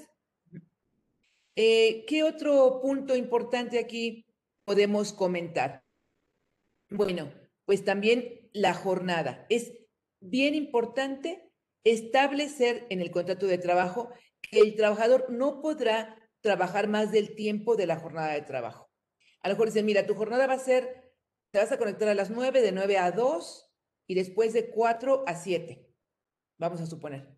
Eh, 1.57 2.05
¿Qué 2.07 2.23
otro 2.23 2.81
punto 2.81 3.17
importante 3.17 3.79
aquí 3.79 4.25
podemos 4.65 5.13
comentar? 5.13 5.85
Bueno, 6.89 7.33
pues 7.67 7.85
también 7.85 8.49
la 8.53 8.73
jornada. 8.73 9.47
Es 9.49 9.73
bien 10.21 10.55
importante 10.55 11.51
establecer 11.85 12.87
en 12.91 13.01
el 13.01 13.11
contrato 13.11 13.47
de 13.47 13.59
trabajo 13.59 14.11
que 14.43 14.61
el 14.61 14.77
trabajador 14.77 15.27
no 15.31 15.61
podrá 15.61 16.17
trabajar 16.41 16.89
más 16.89 17.13
del 17.13 17.35
tiempo 17.35 17.77
de 17.77 17.87
la 17.87 17.99
jornada 17.99 18.33
de 18.33 18.43
trabajo. 18.43 18.91
A 19.43 19.49
lo 19.49 19.55
mejor 19.55 19.69
dicen, 19.69 19.87
mira, 19.87 20.07
tu 20.07 20.15
jornada 20.15 20.47
va 20.47 20.55
a 20.55 20.59
ser, 20.59 21.13
te 21.51 21.59
vas 21.59 21.73
a 21.73 21.79
conectar 21.79 22.09
a 22.09 22.15
las 22.15 22.31
9, 22.31 22.61
de 22.61 22.73
9 22.73 22.99
a 22.99 23.11
2 23.13 23.71
y 24.07 24.15
después 24.15 24.53
de 24.53 24.71
4 24.71 25.25
a 25.27 25.35
7, 25.35 25.87
vamos 26.59 26.81
a 26.81 26.87
suponer. 26.87 27.29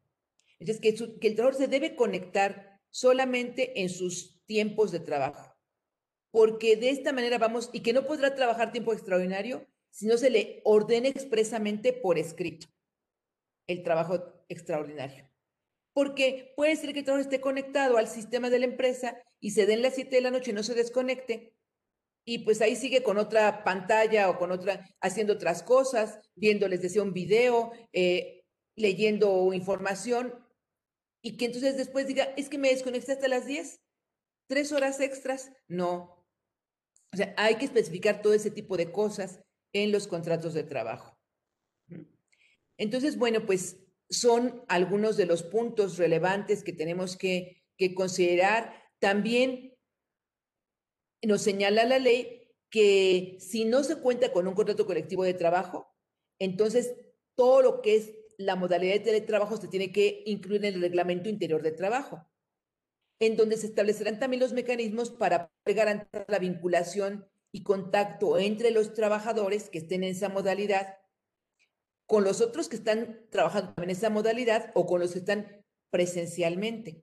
Entonces, 0.58 0.80
que, 0.80 1.18
que 1.18 1.28
el 1.28 1.34
trabajador 1.34 1.60
se 1.60 1.68
debe 1.68 1.96
conectar 1.96 2.80
solamente 2.90 3.80
en 3.82 3.88
sus 3.88 4.44
tiempos 4.46 4.92
de 4.92 5.00
trabajo, 5.00 5.56
porque 6.30 6.76
de 6.76 6.90
esta 6.90 7.12
manera 7.12 7.38
vamos, 7.38 7.70
y 7.72 7.80
que 7.80 7.92
no 7.92 8.06
podrá 8.06 8.34
trabajar 8.34 8.72
tiempo 8.72 8.92
extraordinario 8.92 9.66
si 9.92 10.06
no 10.06 10.16
se 10.16 10.30
le 10.30 10.62
ordena 10.64 11.08
expresamente 11.08 11.92
por 11.92 12.18
escrito 12.18 12.66
el 13.68 13.82
trabajo 13.82 14.44
extraordinario. 14.48 15.30
Porque 15.94 16.52
puede 16.56 16.74
ser 16.76 16.92
que 16.92 17.00
el 17.00 17.04
trabajo 17.04 17.22
esté 17.22 17.40
conectado 17.40 17.98
al 17.98 18.08
sistema 18.08 18.48
de 18.48 18.58
la 18.58 18.64
empresa 18.64 19.16
y 19.38 19.50
se 19.50 19.66
den 19.66 19.82
las 19.82 19.94
7 19.94 20.16
de 20.16 20.22
la 20.22 20.30
noche 20.30 20.50
y 20.50 20.54
no 20.54 20.62
se 20.62 20.74
desconecte. 20.74 21.54
Y 22.24 22.38
pues 22.38 22.62
ahí 22.62 22.74
sigue 22.74 23.02
con 23.02 23.18
otra 23.18 23.64
pantalla 23.64 24.30
o 24.30 24.38
con 24.38 24.50
otra, 24.50 24.88
haciendo 25.00 25.34
otras 25.34 25.62
cosas, 25.62 26.18
viendo, 26.34 26.66
les 26.68 26.80
decía, 26.80 27.02
un 27.02 27.12
video, 27.12 27.72
eh, 27.92 28.44
leyendo 28.76 29.52
información. 29.52 30.34
Y 31.22 31.36
que 31.36 31.46
entonces 31.46 31.76
después 31.76 32.06
diga, 32.06 32.32
es 32.36 32.48
que 32.48 32.58
me 32.58 32.70
desconecté 32.70 33.12
hasta 33.12 33.28
las 33.28 33.46
10, 33.46 33.82
tres 34.48 34.72
horas 34.72 35.00
extras. 35.00 35.52
No. 35.68 36.26
O 37.12 37.16
sea, 37.16 37.34
hay 37.36 37.56
que 37.56 37.66
especificar 37.66 38.22
todo 38.22 38.32
ese 38.32 38.50
tipo 38.50 38.78
de 38.78 38.90
cosas 38.90 39.40
en 39.72 39.92
los 39.92 40.06
contratos 40.06 40.54
de 40.54 40.64
trabajo. 40.64 41.18
Entonces, 42.76 43.16
bueno, 43.16 43.46
pues 43.46 43.78
son 44.10 44.64
algunos 44.68 45.16
de 45.16 45.26
los 45.26 45.42
puntos 45.42 45.96
relevantes 45.96 46.62
que 46.62 46.72
tenemos 46.72 47.16
que, 47.16 47.58
considerar. 47.96 48.80
También 49.00 49.76
nos 51.20 51.42
señala 51.42 51.84
la 51.84 51.98
ley 51.98 52.54
que 52.70 53.38
si 53.40 53.64
no 53.64 53.82
se 53.82 53.96
cuenta 53.96 54.32
con 54.32 54.46
un 54.46 54.54
contrato 54.54 54.86
colectivo 54.86 55.24
de 55.24 55.34
trabajo, 55.34 55.92
entonces 56.38 56.94
todo 57.34 57.60
lo 57.60 57.82
que 57.82 57.96
es 57.96 58.12
la 58.38 58.54
modalidad 58.54 58.94
de 58.94 59.00
teletrabajo 59.00 59.56
se 59.56 59.66
tiene 59.66 59.90
que 59.90 60.22
incluir 60.26 60.64
en 60.64 60.74
el 60.74 60.80
reglamento 60.80 61.28
interior 61.28 61.60
de 61.60 61.72
trabajo, 61.72 62.24
en 63.18 63.36
donde 63.36 63.56
se 63.56 63.66
establecerán 63.66 64.20
también 64.20 64.40
los 64.40 64.52
mecanismos 64.52 65.10
para 65.10 65.50
garantizar 65.64 66.24
la 66.28 66.38
vinculación 66.38 67.28
y 67.52 67.62
contacto 67.62 68.38
entre 68.38 68.70
los 68.70 68.94
trabajadores 68.94 69.68
que 69.68 69.78
estén 69.78 70.02
en 70.02 70.10
esa 70.10 70.30
modalidad 70.30 70.96
con 72.06 72.24
los 72.24 72.40
otros 72.40 72.68
que 72.68 72.76
están 72.76 73.26
trabajando 73.30 73.82
en 73.82 73.90
esa 73.90 74.10
modalidad 74.10 74.70
o 74.74 74.86
con 74.86 75.00
los 75.00 75.12
que 75.12 75.20
están 75.20 75.64
presencialmente. 75.90 77.02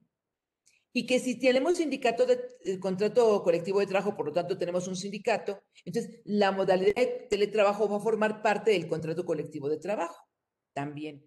Y 0.91 1.06
que 1.06 1.20
si 1.20 1.39
tenemos 1.39 1.78
sindicato 1.78 2.26
de, 2.26 2.39
eh, 2.66 2.80
contrato 2.80 3.43
colectivo 3.43 3.80
de 3.80 3.86
trabajo, 3.86 4.16
por 4.16 4.26
lo 4.26 4.34
tanto 4.34 4.58
tenemos 4.58 4.88
un 4.88 4.95
sindicato, 4.95 5.64
entonces 5.86 6.20
la 6.26 6.52
modalidad 6.52 6.95
de 6.95 7.28
teletrabajo 7.30 7.88
va 7.88 7.97
a 7.97 8.02
formar 8.02 8.41
parte 8.41 8.72
del 8.72 8.88
contrato 8.88 9.24
colectivo 9.24 9.70
de 9.70 9.78
trabajo 9.78 10.28
también. 10.74 11.24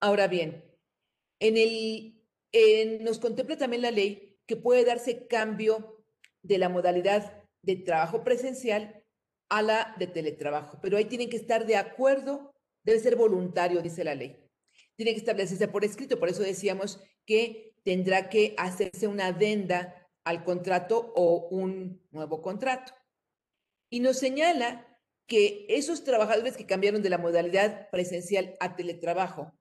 Ahora 0.00 0.28
bien, 0.28 0.64
en 1.40 1.56
el, 1.56 3.04
nos 3.04 3.18
contempla 3.18 3.56
también 3.58 3.82
la 3.82 3.90
ley 3.90 4.38
que 4.46 4.56
puede 4.56 4.84
darse 4.84 5.26
cambio 5.26 5.97
de 6.42 6.58
la 6.58 6.68
modalidad 6.68 7.44
de 7.62 7.76
trabajo 7.76 8.24
presencial 8.24 9.04
a 9.48 9.62
la 9.62 9.94
de 9.98 10.06
teletrabajo, 10.06 10.78
pero 10.82 10.96
ahí 10.96 11.06
tienen 11.06 11.30
que 11.30 11.36
estar 11.36 11.66
de 11.66 11.76
acuerdo, 11.76 12.54
debe 12.82 13.00
ser 13.00 13.16
voluntario, 13.16 13.82
dice 13.82 14.04
la 14.04 14.14
ley. 14.14 14.44
Tiene 14.96 15.12
que 15.12 15.18
establecerse 15.18 15.68
por 15.68 15.84
escrito, 15.84 16.18
por 16.18 16.28
eso 16.28 16.42
decíamos 16.42 17.00
que 17.24 17.74
tendrá 17.84 18.28
que 18.28 18.54
hacerse 18.58 19.06
una 19.06 19.28
adenda 19.28 20.06
al 20.24 20.44
contrato 20.44 21.12
o 21.14 21.48
un 21.48 22.02
nuevo 22.10 22.42
contrato. 22.42 22.92
Y 23.90 24.00
nos 24.00 24.18
señala 24.18 24.86
que 25.26 25.66
esos 25.68 26.04
trabajadores 26.04 26.56
que 26.56 26.66
cambiaron 26.66 27.02
de 27.02 27.10
la 27.10 27.18
modalidad 27.18 27.88
presencial 27.90 28.56
a 28.60 28.76
teletrabajo, 28.76 29.52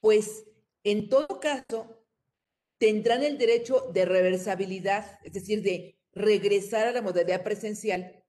pues 0.00 0.44
en 0.84 1.08
todo 1.08 1.40
caso 1.40 2.01
tendrán 2.82 3.22
el 3.22 3.38
derecho 3.38 3.92
de 3.94 4.04
reversibilidad, 4.04 5.20
es 5.22 5.32
decir, 5.32 5.62
de 5.62 6.00
regresar 6.12 6.88
a 6.88 6.90
la 6.90 7.00
modalidad 7.00 7.44
presencial, 7.44 8.24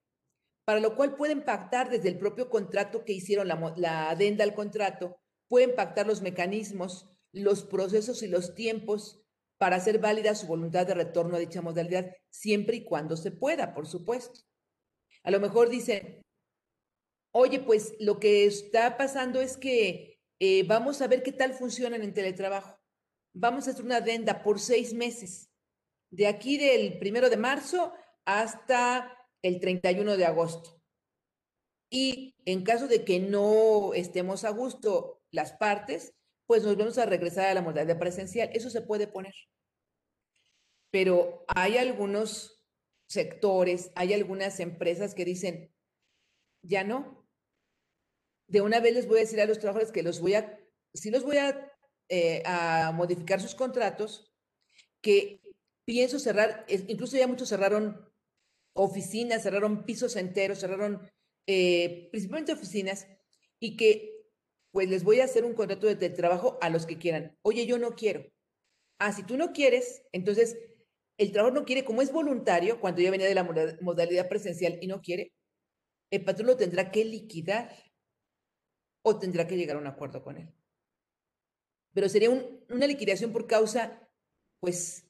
para 0.63 0.79
lo 0.79 0.95
cual 0.95 1.15
pueden 1.15 1.43
pactar 1.43 1.89
desde 1.89 2.09
el 2.09 2.19
propio 2.19 2.51
contrato 2.51 3.03
que 3.03 3.13
hicieron 3.13 3.47
la, 3.47 3.73
la 3.77 4.11
adenda 4.11 4.43
al 4.43 4.53
contrato, 4.53 5.17
pueden 5.47 5.73
pactar 5.73 6.05
los 6.05 6.21
mecanismos, 6.21 7.09
los 7.31 7.63
procesos 7.63 8.21
y 8.21 8.27
los 8.27 8.53
tiempos 8.53 9.25
para 9.57 9.77
hacer 9.77 9.97
válida 9.97 10.35
su 10.35 10.45
voluntad 10.45 10.85
de 10.85 10.93
retorno 10.93 11.35
a 11.35 11.39
dicha 11.39 11.63
modalidad, 11.63 12.15
siempre 12.29 12.75
y 12.75 12.83
cuando 12.83 13.17
se 13.17 13.31
pueda, 13.31 13.73
por 13.73 13.87
supuesto. 13.87 14.41
A 15.23 15.31
lo 15.31 15.39
mejor 15.39 15.69
dicen, 15.69 16.21
oye, 17.31 17.59
pues 17.59 17.95
lo 17.99 18.19
que 18.19 18.45
está 18.45 18.97
pasando 18.97 19.41
es 19.41 19.57
que 19.57 20.19
eh, 20.39 20.61
vamos 20.67 21.01
a 21.01 21.07
ver 21.07 21.23
qué 21.23 21.31
tal 21.31 21.55
funcionan 21.55 22.03
en 22.03 22.13
teletrabajo. 22.13 22.82
Vamos 23.33 23.67
a 23.67 23.71
hacer 23.71 23.83
una 23.83 23.97
adenda 23.97 24.43
por 24.43 24.59
seis 24.59 24.93
meses, 24.93 25.49
de 26.11 26.27
aquí 26.27 26.57
del 26.57 26.99
primero 26.99 27.29
de 27.29 27.37
marzo 27.37 27.93
hasta 28.25 29.17
el 29.41 29.59
31 29.59 30.17
de 30.17 30.25
agosto. 30.25 30.81
Y 31.89 32.35
en 32.45 32.63
caso 32.63 32.87
de 32.87 33.03
que 33.03 33.19
no 33.19 33.93
estemos 33.93 34.43
a 34.43 34.49
gusto 34.49 35.21
las 35.31 35.53
partes, 35.53 36.13
pues 36.47 36.63
nos 36.63 36.77
vamos 36.77 36.97
a 36.97 37.05
regresar 37.05 37.47
a 37.49 37.53
la 37.53 37.61
modalidad 37.61 37.99
presencial. 37.99 38.49
Eso 38.53 38.69
se 38.69 38.81
puede 38.81 39.07
poner. 39.07 39.33
Pero 40.91 41.43
hay 41.47 41.77
algunos 41.77 42.63
sectores, 43.07 43.91
hay 43.95 44.13
algunas 44.13 44.59
empresas 44.59 45.13
que 45.15 45.25
dicen, 45.25 45.73
ya 46.63 46.83
no. 46.83 47.27
De 48.47 48.61
una 48.61 48.79
vez 48.79 48.93
les 48.93 49.07
voy 49.07 49.17
a 49.17 49.21
decir 49.21 49.41
a 49.41 49.45
los 49.45 49.59
trabajadores 49.59 49.91
que 49.91 50.03
los 50.03 50.19
voy 50.19 50.35
a, 50.35 50.59
si 50.93 51.11
los 51.11 51.23
voy 51.23 51.37
a, 51.37 51.72
eh, 52.09 52.43
a 52.45 52.91
modificar 52.93 53.41
sus 53.41 53.55
contratos, 53.55 54.33
que 55.01 55.41
pienso 55.85 56.19
cerrar, 56.19 56.65
incluso 56.87 57.17
ya 57.17 57.27
muchos 57.27 57.49
cerraron 57.49 58.09
oficinas, 58.73 59.43
cerraron 59.43 59.85
pisos 59.85 60.15
enteros, 60.15 60.59
cerraron 60.59 61.09
eh, 61.47 62.09
principalmente 62.11 62.53
oficinas, 62.53 63.07
y 63.59 63.77
que 63.77 64.13
pues 64.71 64.89
les 64.89 65.03
voy 65.03 65.19
a 65.19 65.25
hacer 65.25 65.45
un 65.45 65.53
contrato 65.53 65.87
de 65.87 66.09
trabajo 66.09 66.57
a 66.61 66.69
los 66.69 66.85
que 66.85 66.97
quieran. 66.97 67.37
Oye, 67.43 67.65
yo 67.67 67.77
no 67.77 67.91
quiero. 67.91 68.25
Ah, 68.97 69.13
si 69.13 69.23
tú 69.23 69.37
no 69.37 69.53
quieres, 69.53 70.03
entonces 70.11 70.57
el 71.17 71.31
trabajador 71.31 71.61
no 71.61 71.65
quiere, 71.65 71.85
como 71.85 72.01
es 72.01 72.11
voluntario, 72.11 72.79
cuando 72.79 73.01
ya 73.01 73.11
venía 73.11 73.27
de 73.27 73.35
la 73.35 73.43
modalidad 73.81 74.27
presencial 74.27 74.79
y 74.81 74.87
no 74.87 75.01
quiere, 75.01 75.31
el 76.11 76.23
patrón 76.23 76.47
lo 76.47 76.57
tendrá 76.57 76.91
que 76.91 77.05
liquidar 77.05 77.71
o 79.03 79.19
tendrá 79.19 79.47
que 79.47 79.57
llegar 79.57 79.77
a 79.77 79.79
un 79.79 79.87
acuerdo 79.87 80.23
con 80.23 80.37
él. 80.37 80.53
Pero 81.93 82.09
sería 82.09 82.29
una 82.29 82.87
liquidación 82.87 83.31
por 83.31 83.47
causa, 83.47 84.09
pues, 84.59 85.05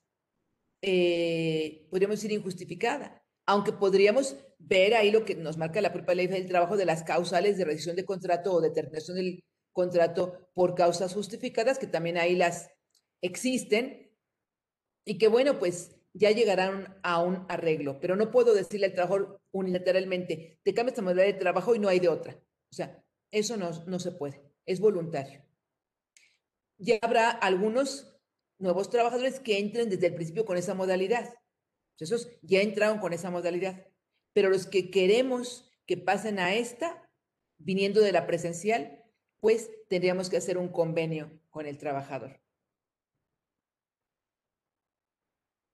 eh, 0.82 1.88
podríamos 1.90 2.18
decir 2.18 2.32
injustificada, 2.32 3.24
aunque 3.46 3.72
podríamos 3.72 4.38
ver 4.60 4.94
ahí 4.96 5.12
lo 5.12 5.26
que 5.26 5.36
nos 5.36 5.58
marca 5.58 5.82
la 5.82 5.94
propia 5.94 6.16
ley 6.16 6.28
del 6.28 6.48
trabajo 6.48 6.78
de 6.78 6.86
las 6.86 7.04
causales 7.04 7.58
de 7.58 7.66
rescisión 7.66 7.96
de 7.96 8.06
contrato 8.06 8.54
o 8.54 8.62
determinación 8.62 9.18
del 9.18 9.44
contrato 9.72 10.50
por 10.54 10.76
causas 10.76 11.14
justificadas, 11.14 11.80
que 11.80 11.88
también 11.88 12.18
ahí 12.18 12.36
las 12.36 12.70
existen, 13.22 14.12
y 15.06 15.18
que 15.18 15.28
bueno, 15.28 15.60
pues 15.60 15.96
ya 16.14 16.32
llegarán 16.32 17.00
a 17.04 17.22
un 17.22 17.46
arreglo, 17.50 18.00
pero 18.00 18.16
no 18.16 18.32
puedo 18.32 18.54
decirle 18.54 18.88
al 18.88 18.94
trabajador 18.94 19.42
unilateralmente, 19.52 20.60
te 20.64 20.74
cambias 20.74 20.94
esta 20.94 21.02
modalidad 21.02 21.26
de 21.26 21.34
trabajo 21.34 21.76
y 21.76 21.80
no 21.80 21.90
hay 21.90 22.00
de 22.00 22.10
otra. 22.10 22.40
O 22.72 22.76
sea, 22.76 23.04
eso 23.32 23.58
no, 23.58 23.72
no 23.86 24.00
se 24.00 24.12
puede, 24.12 24.42
es 24.66 24.80
voluntario. 24.80 25.44
Ya 26.78 26.99
habrá 27.01 27.30
algunos 27.30 28.15
nuevos 28.59 28.89
trabajadores 28.89 29.39
que 29.39 29.59
entren 29.59 29.89
desde 29.89 30.07
el 30.07 30.15
principio 30.15 30.45
con 30.45 30.57
esa 30.57 30.74
modalidad. 30.74 31.34
Esos 31.99 32.28
ya 32.41 32.61
entraron 32.61 32.99
con 32.99 33.13
esa 33.13 33.30
modalidad. 33.30 33.88
Pero 34.34 34.49
los 34.49 34.67
que 34.67 34.91
queremos 34.91 35.71
que 35.86 35.97
pasen 35.97 36.39
a 36.39 36.53
esta, 36.53 37.09
viniendo 37.57 38.01
de 38.01 38.11
la 38.11 38.26
presencial, 38.26 39.03
pues 39.39 39.69
tendríamos 39.89 40.30
que 40.30 40.38
hacer 40.38 40.57
un 40.57 40.69
convenio 40.69 41.39
con 41.49 41.65
el 41.65 41.78
trabajador. 41.78 42.41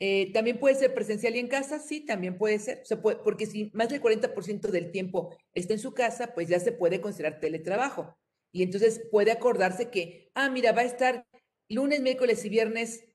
Eh, 0.02 0.32
también 0.32 0.60
puede 0.60 0.76
ser 0.76 0.94
presencial 0.94 1.36
y 1.36 1.40
en 1.40 1.50
casa, 1.50 1.78
sí, 1.78 2.06
también 2.06 2.38
puede 2.38 2.58
ser, 2.60 2.84
porque 3.02 3.46
si 3.46 3.70
más 3.74 3.90
del 3.90 4.02
40% 4.02 4.70
del 4.72 4.92
tiempo 4.92 5.36
está 5.54 5.74
en 5.74 5.80
su 5.80 5.94
casa, 5.94 6.34
pues 6.34 6.48
ya 6.48 6.60
se 6.60 6.72
puede 6.72 7.02
considerar 7.02 7.40
teletrabajo. 7.42 8.18
Y 8.52 8.64
entonces 8.64 9.02
puede 9.12 9.32
acordarse 9.32 9.90
que, 9.90 10.32
ah, 10.36 10.50
mira, 10.50 10.72
va 10.72 10.82
a 10.82 10.86
estar 10.86 11.26
lunes, 11.70 12.02
miércoles 12.02 12.44
y 12.46 12.50
viernes 12.50 13.06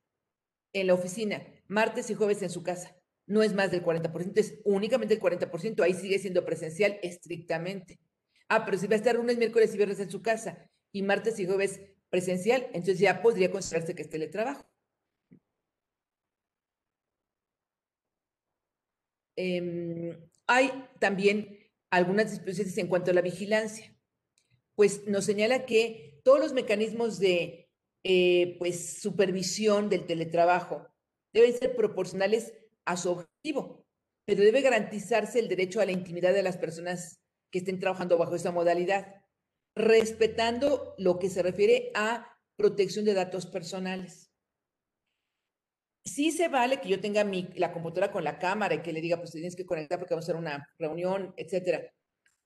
en 0.72 0.88
la 0.88 0.94
oficina, 0.94 1.42
martes 1.68 2.10
y 2.10 2.14
jueves 2.14 2.42
en 2.42 2.50
su 2.50 2.62
casa. 2.62 2.96
No 3.26 3.42
es 3.42 3.54
más 3.54 3.70
del 3.70 3.82
40%, 3.82 4.40
es 4.40 4.60
únicamente 4.64 5.14
el 5.14 5.20
40%, 5.20 5.82
ahí 5.82 5.94
sigue 5.94 6.18
siendo 6.18 6.44
presencial 6.44 6.98
estrictamente. 7.02 7.98
Ah, 8.48 8.64
pero 8.64 8.78
si 8.78 8.86
va 8.86 8.94
a 8.94 8.98
estar 8.98 9.14
lunes, 9.16 9.38
miércoles 9.38 9.74
y 9.74 9.78
viernes 9.78 10.00
en 10.00 10.10
su 10.10 10.22
casa 10.22 10.70
y 10.92 11.02
martes 11.02 11.38
y 11.40 11.46
jueves 11.46 11.80
presencial, 12.10 12.64
entonces 12.68 12.98
ya 12.98 13.22
podría 13.22 13.50
considerarse 13.50 13.94
que 13.94 14.02
es 14.02 14.10
teletrabajo. 14.10 14.66
Em, 19.36 20.16
hay 20.46 20.70
también 21.00 21.58
algunas 21.90 22.30
disposiciones 22.30 22.76
en 22.78 22.88
cuanto 22.88 23.10
a 23.10 23.14
la 23.14 23.20
vigilancia. 23.22 23.93
Pues 24.74 25.06
nos 25.06 25.24
señala 25.24 25.66
que 25.66 26.20
todos 26.24 26.40
los 26.40 26.52
mecanismos 26.52 27.18
de 27.18 27.70
eh, 28.02 28.56
pues, 28.58 29.00
supervisión 29.00 29.88
del 29.88 30.06
teletrabajo 30.06 30.88
deben 31.32 31.56
ser 31.56 31.76
proporcionales 31.76 32.52
a 32.84 32.96
su 32.96 33.10
objetivo, 33.10 33.86
pero 34.26 34.42
debe 34.42 34.60
garantizarse 34.60 35.38
el 35.38 35.48
derecho 35.48 35.80
a 35.80 35.86
la 35.86 35.92
intimidad 35.92 36.32
de 36.32 36.42
las 36.42 36.56
personas 36.56 37.20
que 37.50 37.58
estén 37.58 37.78
trabajando 37.78 38.18
bajo 38.18 38.34
esa 38.34 38.52
modalidad, 38.52 39.22
respetando 39.76 40.94
lo 40.98 41.18
que 41.18 41.30
se 41.30 41.42
refiere 41.42 41.90
a 41.94 42.36
protección 42.56 43.04
de 43.04 43.14
datos 43.14 43.46
personales 43.46 44.34
sí 46.04 46.32
se 46.32 46.48
vale 46.48 46.80
que 46.80 46.88
yo 46.88 47.00
tenga 47.00 47.24
mi, 47.24 47.48
la 47.56 47.72
computadora 47.72 48.12
con 48.12 48.24
la 48.24 48.38
cámara 48.38 48.74
y 48.74 48.82
que 48.82 48.92
le 48.92 49.00
diga, 49.00 49.16
pues 49.16 49.32
tienes 49.32 49.56
que 49.56 49.66
conectar 49.66 49.98
porque 49.98 50.14
vamos 50.14 50.24
a 50.24 50.30
hacer 50.32 50.40
una 50.40 50.68
reunión, 50.78 51.34
etcétera. 51.36 51.90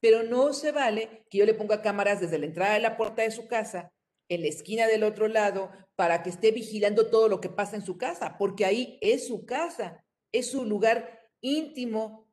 Pero 0.01 0.23
no 0.23 0.53
se 0.53 0.73
vale 0.73 1.27
que 1.31 1.39
yo 1.39 1.47
le 1.47 1.55
ponga 1.55 1.83
cámaras 1.83 2.21
desde 2.21 2.39
la 2.39 2.47
entrada 2.47 2.75
de 2.75 2.81
la 2.81 2.97
puerta 2.97 3.23
de 3.23 3.31
su 3.31 3.49
casa, 3.49 3.93
en 4.29 4.43
la 4.43 4.49
esquina 4.49 4.87
del 4.87 5.05
otro 5.05 5.27
lado, 5.29 5.71
para 5.97 6.23
que 6.23 6.31
esté 6.31 6.53
vigilando 6.53 7.11
todo 7.11 7.29
lo 7.29 7.41
que 7.41 7.49
pasa 7.49 7.77
en 7.77 7.85
su 7.85 7.97
casa, 7.97 8.37
porque 8.39 8.65
ahí 8.65 8.99
es 9.01 9.27
su 9.27 9.47
casa, 9.47 10.05
es 10.33 10.51
su 10.51 10.65
lugar 10.65 11.19
íntimo, 11.41 12.31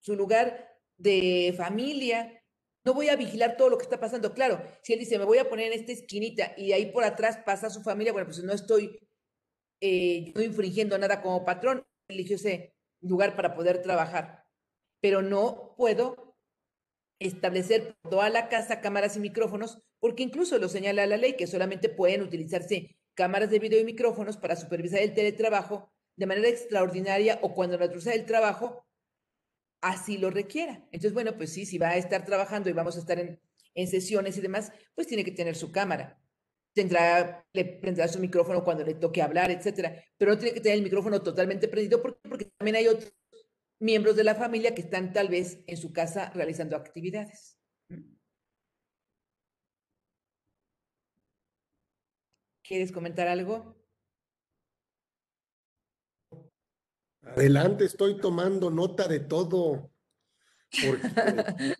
su 0.00 0.16
lugar 0.16 0.76
de 0.96 1.54
familia. 1.56 2.42
No 2.84 2.94
voy 2.94 3.08
a 3.08 3.16
vigilar 3.16 3.56
todo 3.56 3.70
lo 3.70 3.78
que 3.78 3.84
está 3.84 4.00
pasando. 4.00 4.32
Claro, 4.32 4.62
si 4.82 4.92
él 4.92 5.00
dice, 5.00 5.18
me 5.18 5.24
voy 5.24 5.38
a 5.38 5.48
poner 5.48 5.72
en 5.72 5.78
esta 5.78 5.92
esquinita 5.92 6.54
y 6.56 6.72
ahí 6.72 6.90
por 6.92 7.04
atrás 7.04 7.38
pasa 7.44 7.70
su 7.70 7.82
familia, 7.82 8.12
bueno, 8.12 8.26
pues 8.26 8.42
no 8.42 8.52
estoy 8.52 8.98
eh, 9.80 10.32
infringiendo 10.36 10.96
nada 10.98 11.20
como 11.20 11.44
patrón, 11.44 11.84
eligió 12.08 12.36
ese 12.36 12.74
lugar 13.00 13.36
para 13.36 13.54
poder 13.54 13.82
trabajar. 13.82 14.44
Pero 15.00 15.22
no 15.22 15.74
puedo 15.76 16.25
establecer 17.18 17.96
toda 18.08 18.28
la 18.30 18.48
casa 18.48 18.80
cámaras 18.80 19.16
y 19.16 19.20
micrófonos, 19.20 19.82
porque 20.00 20.22
incluso 20.22 20.58
lo 20.58 20.68
señala 20.68 21.06
la 21.06 21.16
ley 21.16 21.34
que 21.34 21.46
solamente 21.46 21.88
pueden 21.88 22.22
utilizarse 22.22 22.96
cámaras 23.14 23.50
de 23.50 23.58
video 23.58 23.80
y 23.80 23.84
micrófonos 23.84 24.36
para 24.36 24.56
supervisar 24.56 25.00
el 25.00 25.14
teletrabajo 25.14 25.90
de 26.16 26.26
manera 26.26 26.48
extraordinaria 26.48 27.38
o 27.42 27.54
cuando 27.54 27.76
la 27.76 27.86
naturaleza 27.86 28.10
del 28.10 28.26
trabajo 28.26 28.86
así 29.80 30.18
lo 30.18 30.30
requiera. 30.30 30.86
Entonces, 30.92 31.14
bueno, 31.14 31.36
pues 31.36 31.52
sí, 31.52 31.66
si 31.66 31.78
va 31.78 31.88
a 31.88 31.96
estar 31.96 32.24
trabajando 32.24 32.68
y 32.68 32.72
vamos 32.72 32.96
a 32.96 33.00
estar 33.00 33.18
en, 33.18 33.40
sesiones 33.86 34.38
y 34.38 34.40
demás, 34.40 34.72
pues 34.94 35.06
tiene 35.06 35.22
que 35.22 35.32
tener 35.32 35.54
su 35.54 35.70
cámara 35.70 36.18
tendrá, 36.72 37.42
le 37.54 37.64
prenderá 37.64 38.06
su 38.06 38.18
micrófono 38.18 38.62
cuando 38.62 38.84
le 38.84 38.92
toque 38.94 39.22
hablar, 39.22 39.50
etcétera, 39.50 40.04
pero 40.18 40.32
no 40.32 40.38
tiene 40.38 40.52
que 40.52 40.60
tener 40.60 40.76
el 40.76 40.84
micrófono 40.84 41.22
totalmente 41.22 41.68
prendido 41.68 42.02
porque, 42.02 42.28
porque 42.28 42.44
también 42.58 42.76
hay 42.76 42.88
otros 42.88 43.14
miembros 43.78 44.16
de 44.16 44.24
la 44.24 44.34
familia 44.34 44.74
que 44.74 44.82
están 44.82 45.12
tal 45.12 45.28
vez 45.28 45.62
en 45.66 45.76
su 45.76 45.92
casa 45.92 46.30
realizando 46.34 46.76
actividades. 46.76 47.58
¿Quieres 52.62 52.90
comentar 52.90 53.28
algo? 53.28 53.76
Adelante, 57.22 57.84
estoy 57.84 58.18
tomando 58.20 58.70
nota 58.70 59.06
de 59.08 59.20
todo. 59.20 59.92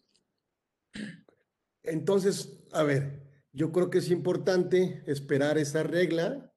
Entonces, 1.82 2.64
a 2.72 2.82
ver, 2.82 3.22
yo 3.52 3.72
creo 3.72 3.90
que 3.90 3.98
es 3.98 4.10
importante 4.10 5.02
esperar 5.06 5.58
esa 5.58 5.82
regla. 5.82 6.52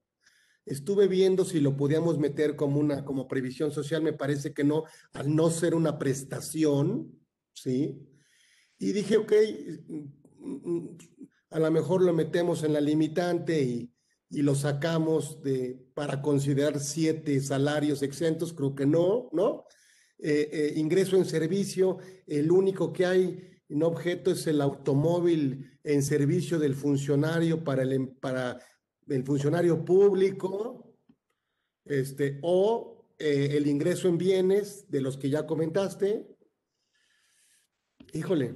Estuve 0.69 1.07
viendo 1.07 1.45
si 1.45 1.59
lo 1.59 1.75
podíamos 1.75 2.19
meter 2.19 2.55
como 2.55 2.79
una 2.79 3.03
como 3.03 3.27
previsión 3.27 3.71
social, 3.71 4.03
me 4.03 4.13
parece 4.13 4.53
que 4.53 4.63
no, 4.63 4.83
al 5.13 5.35
no 5.35 5.49
ser 5.49 5.73
una 5.73 5.97
prestación, 5.97 7.19
¿sí? 7.53 7.99
Y 8.77 8.91
dije, 8.91 9.17
ok, 9.17 9.33
a 11.49 11.59
lo 11.59 11.71
mejor 11.71 12.03
lo 12.03 12.13
metemos 12.13 12.63
en 12.63 12.73
la 12.73 12.81
limitante 12.81 13.61
y, 13.63 13.91
y 14.29 14.43
lo 14.43 14.53
sacamos 14.53 15.41
de, 15.41 15.83
para 15.95 16.21
considerar 16.21 16.79
siete 16.79 17.41
salarios 17.41 18.03
exentos, 18.03 18.53
creo 18.53 18.75
que 18.75 18.85
no, 18.85 19.29
¿no? 19.33 19.65
Eh, 20.19 20.49
eh, 20.51 20.73
ingreso 20.75 21.15
en 21.15 21.25
servicio, 21.25 21.97
el 22.27 22.51
único 22.51 22.93
que 22.93 23.05
hay 23.07 23.61
en 23.69 23.83
objeto 23.83 24.31
es 24.31 24.45
el 24.45 24.61
automóvil 24.61 25.79
en 25.83 26.03
servicio 26.03 26.59
del 26.59 26.75
funcionario 26.75 27.63
para 27.63 27.83
em, 27.83 28.13
para 28.19 28.59
el 29.09 29.23
funcionario 29.23 29.83
público, 29.83 30.95
este, 31.85 32.39
o 32.41 33.05
eh, 33.17 33.49
el 33.53 33.67
ingreso 33.67 34.07
en 34.07 34.17
bienes 34.17 34.89
de 34.89 35.01
los 35.01 35.17
que 35.17 35.29
ya 35.29 35.45
comentaste. 35.45 36.25
Híjole. 38.13 38.55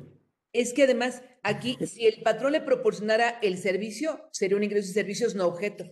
Es 0.53 0.73
que 0.73 0.83
además 0.83 1.23
aquí, 1.41 1.77
si 1.85 2.05
el 2.05 2.21
patrón 2.21 2.53
le 2.53 2.61
proporcionara 2.61 3.39
el 3.41 3.57
servicio, 3.57 4.29
sería 4.31 4.57
un 4.57 4.63
ingreso 4.63 4.87
de 4.87 4.93
servicios 4.93 5.35
no 5.35 5.47
objeto. 5.47 5.85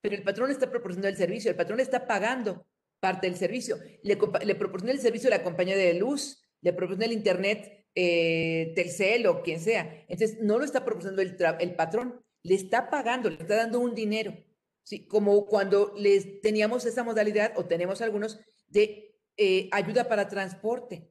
Pero 0.00 0.16
el 0.16 0.22
patrón 0.22 0.50
está 0.50 0.70
proporcionando 0.70 1.08
el 1.08 1.16
servicio, 1.16 1.50
el 1.50 1.56
patrón 1.56 1.80
está 1.80 2.06
pagando 2.06 2.66
parte 3.00 3.26
del 3.26 3.36
servicio. 3.36 3.78
Le, 4.02 4.18
le 4.44 4.54
proporciona 4.54 4.92
el 4.92 5.00
servicio 5.00 5.28
a 5.28 5.36
la 5.36 5.42
compañía 5.42 5.76
de 5.76 5.94
luz, 5.94 6.42
le 6.60 6.72
proporciona 6.72 7.06
el 7.06 7.12
internet 7.12 7.86
eh, 7.94 8.72
Telcel 8.74 9.26
o 9.26 9.42
quien 9.42 9.60
sea. 9.60 10.04
Entonces, 10.08 10.38
no 10.40 10.58
lo 10.58 10.64
está 10.64 10.84
proporcionando 10.84 11.22
el, 11.22 11.36
el 11.60 11.74
patrón, 11.74 12.24
le 12.44 12.54
está 12.54 12.90
pagando, 12.90 13.28
le 13.28 13.36
está 13.36 13.56
dando 13.56 13.80
un 13.80 13.94
dinero. 13.94 14.36
¿sí? 14.84 15.06
Como 15.06 15.46
cuando 15.46 15.92
les 15.96 16.40
teníamos 16.40 16.84
esa 16.84 17.02
modalidad, 17.02 17.54
o 17.56 17.64
tenemos 17.64 18.00
algunos, 18.00 18.38
de 18.68 19.18
eh, 19.36 19.68
ayuda 19.72 20.04
para 20.08 20.28
transporte. 20.28 21.10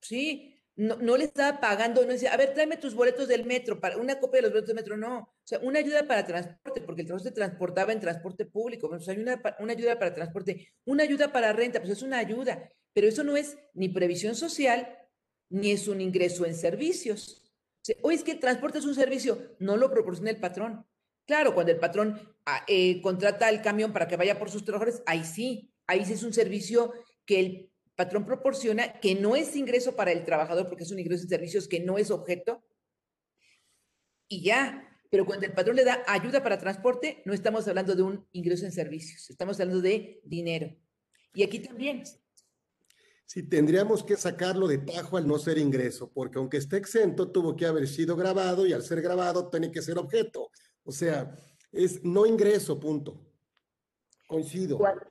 Sí, 0.00 0.56
no, 0.76 0.96
no, 0.96 1.16
le 1.16 1.24
estaba 1.24 1.60
pagando, 1.60 2.02
no 2.02 2.12
decía, 2.12 2.32
a 2.32 2.36
ver, 2.36 2.54
tráeme 2.54 2.78
tus 2.78 2.94
boletos 2.94 3.28
del 3.28 3.44
metro, 3.44 3.80
para 3.80 3.98
una 3.98 4.18
copia 4.18 4.38
de 4.38 4.42
los 4.42 4.52
boletos 4.52 4.68
del 4.68 4.76
metro, 4.76 4.96
no. 4.96 5.18
O 5.18 5.44
sea, 5.44 5.58
una 5.58 5.80
ayuda 5.80 6.06
para 6.06 6.24
transporte, 6.24 6.80
porque 6.80 7.02
el 7.02 7.08
transporte 7.08 7.28
se 7.28 7.34
transportaba 7.34 7.92
en 7.92 8.00
transporte 8.00 8.46
público. 8.46 8.88
Pues 8.88 9.08
hay 9.08 9.18
una, 9.18 9.42
una 9.58 9.72
ayuda 9.72 9.98
para 9.98 10.14
transporte, 10.14 10.68
una 10.86 11.02
ayuda 11.02 11.32
para 11.32 11.52
renta, 11.52 11.80
pues 11.80 11.92
es 11.92 12.02
una 12.02 12.18
ayuda. 12.18 12.70
Pero 12.94 13.08
eso 13.08 13.24
no 13.24 13.36
es 13.36 13.58
ni 13.74 13.88
previsión 13.88 14.34
social, 14.34 14.96
ni 15.48 15.72
es 15.72 15.88
un 15.88 16.00
ingreso 16.00 16.46
en 16.46 16.54
servicios. 16.54 17.39
O 18.02 18.10
es 18.10 18.22
que 18.22 18.32
el 18.32 18.40
transporte 18.40 18.78
es 18.78 18.84
un 18.84 18.94
servicio, 18.94 19.56
no 19.58 19.76
lo 19.76 19.90
proporciona 19.90 20.30
el 20.30 20.38
patrón. 20.38 20.86
Claro, 21.26 21.54
cuando 21.54 21.72
el 21.72 21.78
patrón 21.78 22.20
ah, 22.46 22.64
eh, 22.66 23.00
contrata 23.00 23.48
el 23.48 23.62
camión 23.62 23.92
para 23.92 24.08
que 24.08 24.16
vaya 24.16 24.38
por 24.38 24.50
sus 24.50 24.64
trabajadores, 24.64 25.02
ahí 25.06 25.24
sí, 25.24 25.72
ahí 25.86 26.04
sí 26.04 26.14
es 26.14 26.22
un 26.22 26.32
servicio 26.32 26.92
que 27.24 27.40
el 27.40 27.70
patrón 27.94 28.24
proporciona, 28.24 28.94
que 29.00 29.14
no 29.14 29.36
es 29.36 29.54
ingreso 29.56 29.94
para 29.94 30.12
el 30.12 30.24
trabajador, 30.24 30.68
porque 30.68 30.84
es 30.84 30.90
un 30.90 30.98
ingreso 30.98 31.22
en 31.24 31.28
servicios 31.28 31.68
que 31.68 31.80
no 31.80 31.98
es 31.98 32.10
objeto. 32.10 32.64
Y 34.26 34.42
ya, 34.42 34.88
pero 35.10 35.26
cuando 35.26 35.46
el 35.46 35.52
patrón 35.52 35.76
le 35.76 35.84
da 35.84 36.02
ayuda 36.06 36.42
para 36.42 36.58
transporte, 36.58 37.22
no 37.24 37.32
estamos 37.32 37.66
hablando 37.68 37.94
de 37.94 38.02
un 38.02 38.28
ingreso 38.32 38.64
en 38.64 38.72
servicios, 38.72 39.28
estamos 39.28 39.60
hablando 39.60 39.82
de 39.82 40.20
dinero. 40.24 40.76
Y 41.34 41.42
aquí 41.42 41.58
también, 41.58 42.02
Sí, 43.30 43.44
tendríamos 43.44 44.02
que 44.02 44.16
sacarlo 44.16 44.66
de 44.66 44.78
tajo 44.78 45.16
al 45.16 45.24
no 45.24 45.38
ser 45.38 45.56
ingreso, 45.56 46.10
porque 46.12 46.38
aunque 46.38 46.56
esté 46.56 46.78
exento, 46.78 47.30
tuvo 47.30 47.54
que 47.54 47.64
haber 47.64 47.86
sido 47.86 48.16
grabado 48.16 48.66
y 48.66 48.72
al 48.72 48.82
ser 48.82 49.00
grabado 49.02 49.48
tiene 49.48 49.70
que 49.70 49.82
ser 49.82 49.98
objeto. 49.98 50.50
O 50.82 50.90
sea, 50.90 51.32
es 51.70 52.02
no 52.02 52.26
ingreso, 52.26 52.80
punto. 52.80 53.24
Coincido. 54.26 54.78
Cuando, 54.78 55.06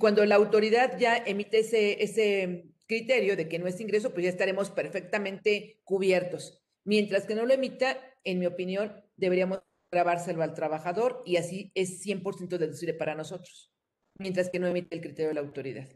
cuando 0.00 0.24
la 0.24 0.34
autoridad 0.34 0.98
ya 0.98 1.18
emite 1.18 1.60
ese, 1.60 2.02
ese 2.02 2.74
criterio 2.88 3.36
de 3.36 3.48
que 3.48 3.60
no 3.60 3.68
es 3.68 3.80
ingreso, 3.80 4.12
pues 4.12 4.24
ya 4.24 4.30
estaremos 4.30 4.72
perfectamente 4.72 5.80
cubiertos. 5.84 6.64
Mientras 6.82 7.26
que 7.26 7.36
no 7.36 7.46
lo 7.46 7.54
emita, 7.54 7.96
en 8.24 8.40
mi 8.40 8.46
opinión, 8.46 9.04
deberíamos 9.16 9.60
grabárselo 9.92 10.42
al 10.42 10.54
trabajador 10.54 11.22
y 11.24 11.36
así 11.36 11.70
es 11.76 12.04
100% 12.04 12.58
deducible 12.58 12.94
para 12.94 13.14
nosotros, 13.14 13.72
mientras 14.18 14.50
que 14.50 14.58
no 14.58 14.66
emite 14.66 14.96
el 14.96 15.00
criterio 15.00 15.28
de 15.28 15.34
la 15.34 15.42
autoridad. 15.42 15.88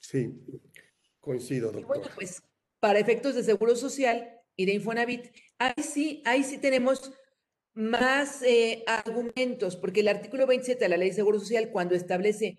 Sí, 0.00 0.32
coincido, 1.20 1.70
doctor. 1.72 1.86
bueno, 1.86 2.14
pues 2.14 2.42
para 2.80 2.98
efectos 2.98 3.34
de 3.34 3.42
seguro 3.42 3.76
social 3.76 4.40
y 4.56 4.66
de 4.66 4.72
Infonavit, 4.74 5.26
ahí 5.58 5.82
sí, 5.82 6.22
ahí 6.24 6.42
sí 6.42 6.58
tenemos 6.58 7.12
más 7.74 8.42
eh, 8.42 8.82
argumentos, 8.86 9.76
porque 9.76 10.00
el 10.00 10.08
artículo 10.08 10.46
27 10.46 10.84
de 10.84 10.88
la 10.88 10.96
Ley 10.96 11.10
de 11.10 11.16
Seguro 11.16 11.38
Social, 11.38 11.70
cuando 11.70 11.94
establece 11.94 12.58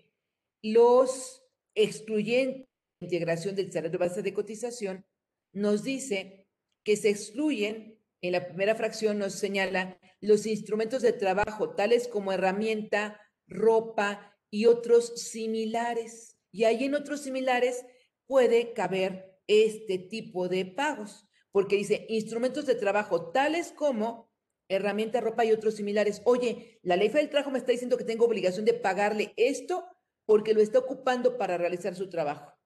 los 0.62 1.44
excluyentes 1.74 2.66
de 3.00 3.06
integración 3.06 3.54
del 3.54 3.72
salario 3.72 3.90
de 3.90 3.98
base 3.98 4.22
de 4.22 4.32
cotización, 4.32 5.04
nos 5.52 5.82
dice 5.82 6.46
que 6.84 6.96
se 6.96 7.10
excluyen, 7.10 7.98
en 8.22 8.32
la 8.32 8.46
primera 8.46 8.74
fracción 8.74 9.18
nos 9.18 9.34
señala 9.34 9.98
los 10.20 10.46
instrumentos 10.46 11.02
de 11.02 11.12
trabajo, 11.12 11.74
tales 11.74 12.08
como 12.08 12.32
herramienta, 12.32 13.20
ropa 13.46 14.38
y 14.50 14.66
otros 14.66 15.20
similares. 15.20 16.38
Y 16.52 16.64
ahí 16.64 16.84
en 16.84 16.94
otros 16.94 17.20
similares 17.20 17.84
puede 18.26 18.72
caber 18.72 19.38
este 19.46 19.98
tipo 19.98 20.48
de 20.48 20.64
pagos, 20.64 21.28
porque 21.50 21.76
dice 21.76 22.06
instrumentos 22.08 22.66
de 22.66 22.74
trabajo 22.74 23.32
tales 23.32 23.72
como 23.72 24.30
herramienta, 24.68 25.20
ropa 25.20 25.44
y 25.44 25.52
otros 25.52 25.74
similares. 25.74 26.22
Oye, 26.24 26.78
la 26.82 26.96
ley 26.96 27.08
del 27.08 27.28
trabajo 27.28 27.50
me 27.50 27.58
está 27.58 27.72
diciendo 27.72 27.96
que 27.96 28.04
tengo 28.04 28.24
obligación 28.24 28.64
de 28.64 28.74
pagarle 28.74 29.34
esto 29.36 29.84
porque 30.26 30.54
lo 30.54 30.60
está 30.60 30.78
ocupando 30.78 31.36
para 31.36 31.58
realizar 31.58 31.96
su 31.96 32.08
trabajo. 32.08 32.56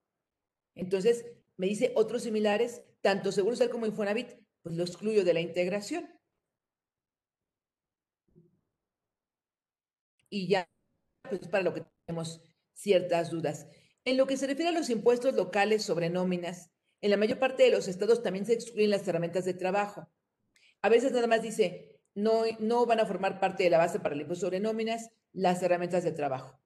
Entonces, 0.75 1.25
me 1.57 1.67
dice 1.67 1.93
otros 1.97 2.23
similares, 2.23 2.83
tanto 3.01 3.33
Seguro 3.33 3.57
como 3.71 3.87
Infonavit, 3.87 4.35
pues 4.63 4.77
lo 4.77 4.83
excluyo 4.83 5.25
de 5.25 5.35
la 5.35 5.41
integración. 5.41 6.11
Y 10.29 10.49
ya, 10.49 10.69
pues 11.23 11.49
para 11.49 11.65
lo 11.65 11.73
que 11.73 11.87
tenemos 12.07 12.43
ciertas 12.75 13.31
dudas. 13.31 13.67
En 14.05 14.17
lo 14.17 14.27
que 14.27 14.37
se 14.37 14.47
refiere 14.47 14.71
a 14.71 14.79
los 14.79 14.91
impuestos 14.91 15.35
locales 15.35 15.83
sobre 15.83 16.11
nóminas, 16.11 16.71
en 17.01 17.11
la 17.11 17.17
mayor 17.17 17.39
parte 17.39 17.63
de 17.63 17.71
los 17.71 17.89
estados 17.89 18.23
también 18.23 18.47
se 18.47 18.55
excluyen 18.55 18.91
las 18.91 19.07
herramientas 19.09 19.45
de 19.45 19.55
trabajo. 19.55 20.09
A 20.83 20.89
veces 20.89 21.13
nada 21.13 21.27
más 21.27 21.43
dice, 21.43 22.01
no, 22.15 22.43
no 22.61 22.87
van 22.87 23.01
a 23.01 23.07
formar 23.07 23.41
parte 23.41 23.65
de 23.65 23.71
la 23.71 23.79
base 23.79 24.01
para 24.01 24.15
el 24.15 24.23
impuesto 24.23 24.47
sobre 24.47 24.61
nóminas 24.61 25.11
las 25.33 25.63
herramientas 25.63 26.05
de 26.05 26.13
trabajo. 26.13 26.61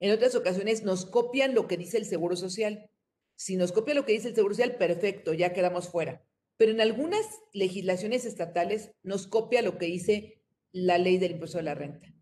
En 0.00 0.12
otras 0.12 0.34
ocasiones 0.34 0.84
nos 0.84 1.06
copian 1.06 1.54
lo 1.54 1.66
que 1.66 1.76
dice 1.76 1.98
el 1.98 2.04
Seguro 2.04 2.36
Social. 2.36 2.90
Si 3.36 3.56
nos 3.56 3.72
copia 3.72 3.94
lo 3.94 4.04
que 4.04 4.12
dice 4.12 4.28
el 4.28 4.34
Seguro 4.34 4.54
Social, 4.54 4.76
perfecto, 4.76 5.34
ya 5.34 5.52
quedamos 5.52 5.88
fuera. 5.88 6.24
Pero 6.56 6.72
en 6.72 6.80
algunas 6.80 7.26
legislaciones 7.52 8.24
estatales 8.24 8.92
nos 9.02 9.26
copia 9.26 9.62
lo 9.62 9.78
que 9.78 9.86
dice 9.86 10.42
la 10.72 10.98
ley 10.98 11.18
del 11.18 11.32
impuesto 11.32 11.58
de 11.58 11.64
la 11.64 11.74
renta. 11.74 12.14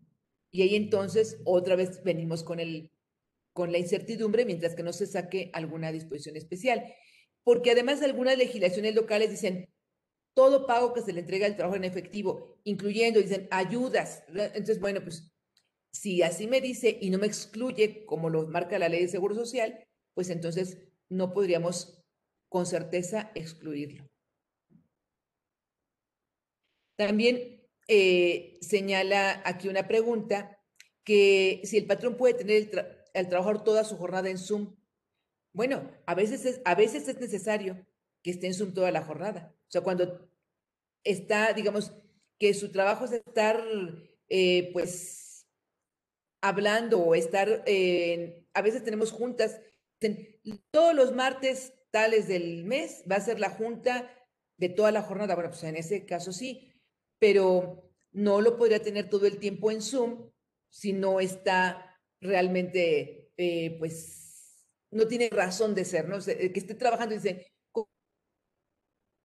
Y 0.51 0.61
ahí 0.61 0.75
entonces 0.75 1.41
otra 1.43 1.75
vez 1.75 2.03
venimos 2.03 2.43
con 2.43 2.59
el 2.59 2.91
con 3.57 3.71
la 3.71 3.79
incertidumbre 3.79 4.45
mientras 4.45 4.75
que 4.75 4.83
no 4.83 4.93
se 4.93 5.07
saque 5.07 5.49
alguna 5.51 5.91
disposición 5.91 6.37
especial. 6.37 6.93
Porque 7.43 7.71
además 7.71 8.03
algunas 8.03 8.37
legislaciones 8.37 8.93
locales 8.93 9.31
dicen 9.31 9.67
todo 10.35 10.67
pago 10.67 10.93
que 10.93 11.01
se 11.01 11.11
le 11.11 11.21
entrega 11.21 11.47
al 11.47 11.55
trabajo 11.55 11.75
en 11.75 11.83
efectivo, 11.83 12.59
incluyendo, 12.65 13.19
dicen, 13.19 13.47
ayudas. 13.49 14.23
Entonces, 14.27 14.79
bueno, 14.79 15.01
pues 15.01 15.33
si 15.91 16.21
así 16.21 16.45
me 16.45 16.61
dice 16.61 16.99
y 17.01 17.09
no 17.09 17.17
me 17.17 17.25
excluye 17.25 18.05
como 18.05 18.29
lo 18.29 18.45
marca 18.45 18.77
la 18.77 18.89
ley 18.89 19.01
de 19.01 19.07
Seguro 19.07 19.33
Social, 19.33 19.83
pues 20.13 20.29
entonces 20.29 20.77
no 21.09 21.33
podríamos 21.33 22.05
con 22.49 22.67
certeza 22.67 23.31
excluirlo. 23.33 24.07
También 26.95 27.67
eh, 27.87 28.59
señala 28.61 29.41
aquí 29.43 29.67
una 29.67 29.87
pregunta 29.87 30.59
que 31.03 31.61
si 31.63 31.77
el 31.77 31.87
patrón 31.87 32.17
puede 32.17 32.35
tener 32.35 32.57
el, 32.57 32.96
el 33.19 33.29
trabajador 33.29 33.63
toda 33.63 33.83
su 33.83 33.97
jornada 33.97 34.29
en 34.29 34.37
Zoom. 34.37 34.75
Bueno, 35.53 35.89
a 36.05 36.15
veces 36.15 36.45
es, 36.45 36.61
a 36.65 36.75
veces 36.75 37.07
es 37.07 37.19
necesario 37.19 37.85
que 38.23 38.31
esté 38.31 38.47
en 38.47 38.53
Zoom 38.53 38.73
toda 38.73 38.91
la 38.91 39.03
jornada. 39.03 39.53
O 39.67 39.71
sea, 39.71 39.81
cuando 39.81 40.29
está, 41.03 41.53
digamos, 41.53 41.93
que 42.39 42.53
su 42.53 42.71
trabajo 42.71 43.05
es 43.05 43.13
estar, 43.13 43.63
eh, 44.29 44.69
pues, 44.73 45.47
hablando 46.41 46.99
o 46.99 47.15
estar, 47.15 47.63
a 48.53 48.61
veces 48.61 48.83
tenemos 48.83 49.11
juntas, 49.11 49.59
todos 50.71 50.93
los 50.93 51.13
martes 51.13 51.73
tales 51.91 52.27
del 52.27 52.63
mes 52.63 53.03
va 53.09 53.15
a 53.15 53.21
ser 53.21 53.39
la 53.39 53.49
junta 53.49 54.11
de 54.57 54.69
toda 54.69 54.91
la 54.91 55.01
jornada. 55.01 55.35
Bueno, 55.35 55.49
pues 55.49 55.63
en 55.63 55.75
ese 55.75 56.05
caso 56.05 56.31
sí, 56.31 56.73
pero 57.19 57.91
no 58.11 58.41
lo 58.41 58.57
podría 58.57 58.81
tener 58.81 59.09
todo 59.09 59.25
el 59.25 59.39
tiempo 59.39 59.71
en 59.71 59.81
Zoom 59.81 60.31
si 60.69 60.93
no 60.93 61.19
está 61.19 61.86
realmente, 62.21 63.31
eh, 63.37 63.75
pues, 63.79 64.65
no 64.91 65.07
tiene 65.07 65.29
razón 65.29 65.75
de 65.75 65.85
ser, 65.85 66.07
¿no? 66.07 66.17
que 66.23 66.51
esté 66.55 66.75
trabajando 66.75 67.15
y 67.15 67.17
dice, 67.17 67.51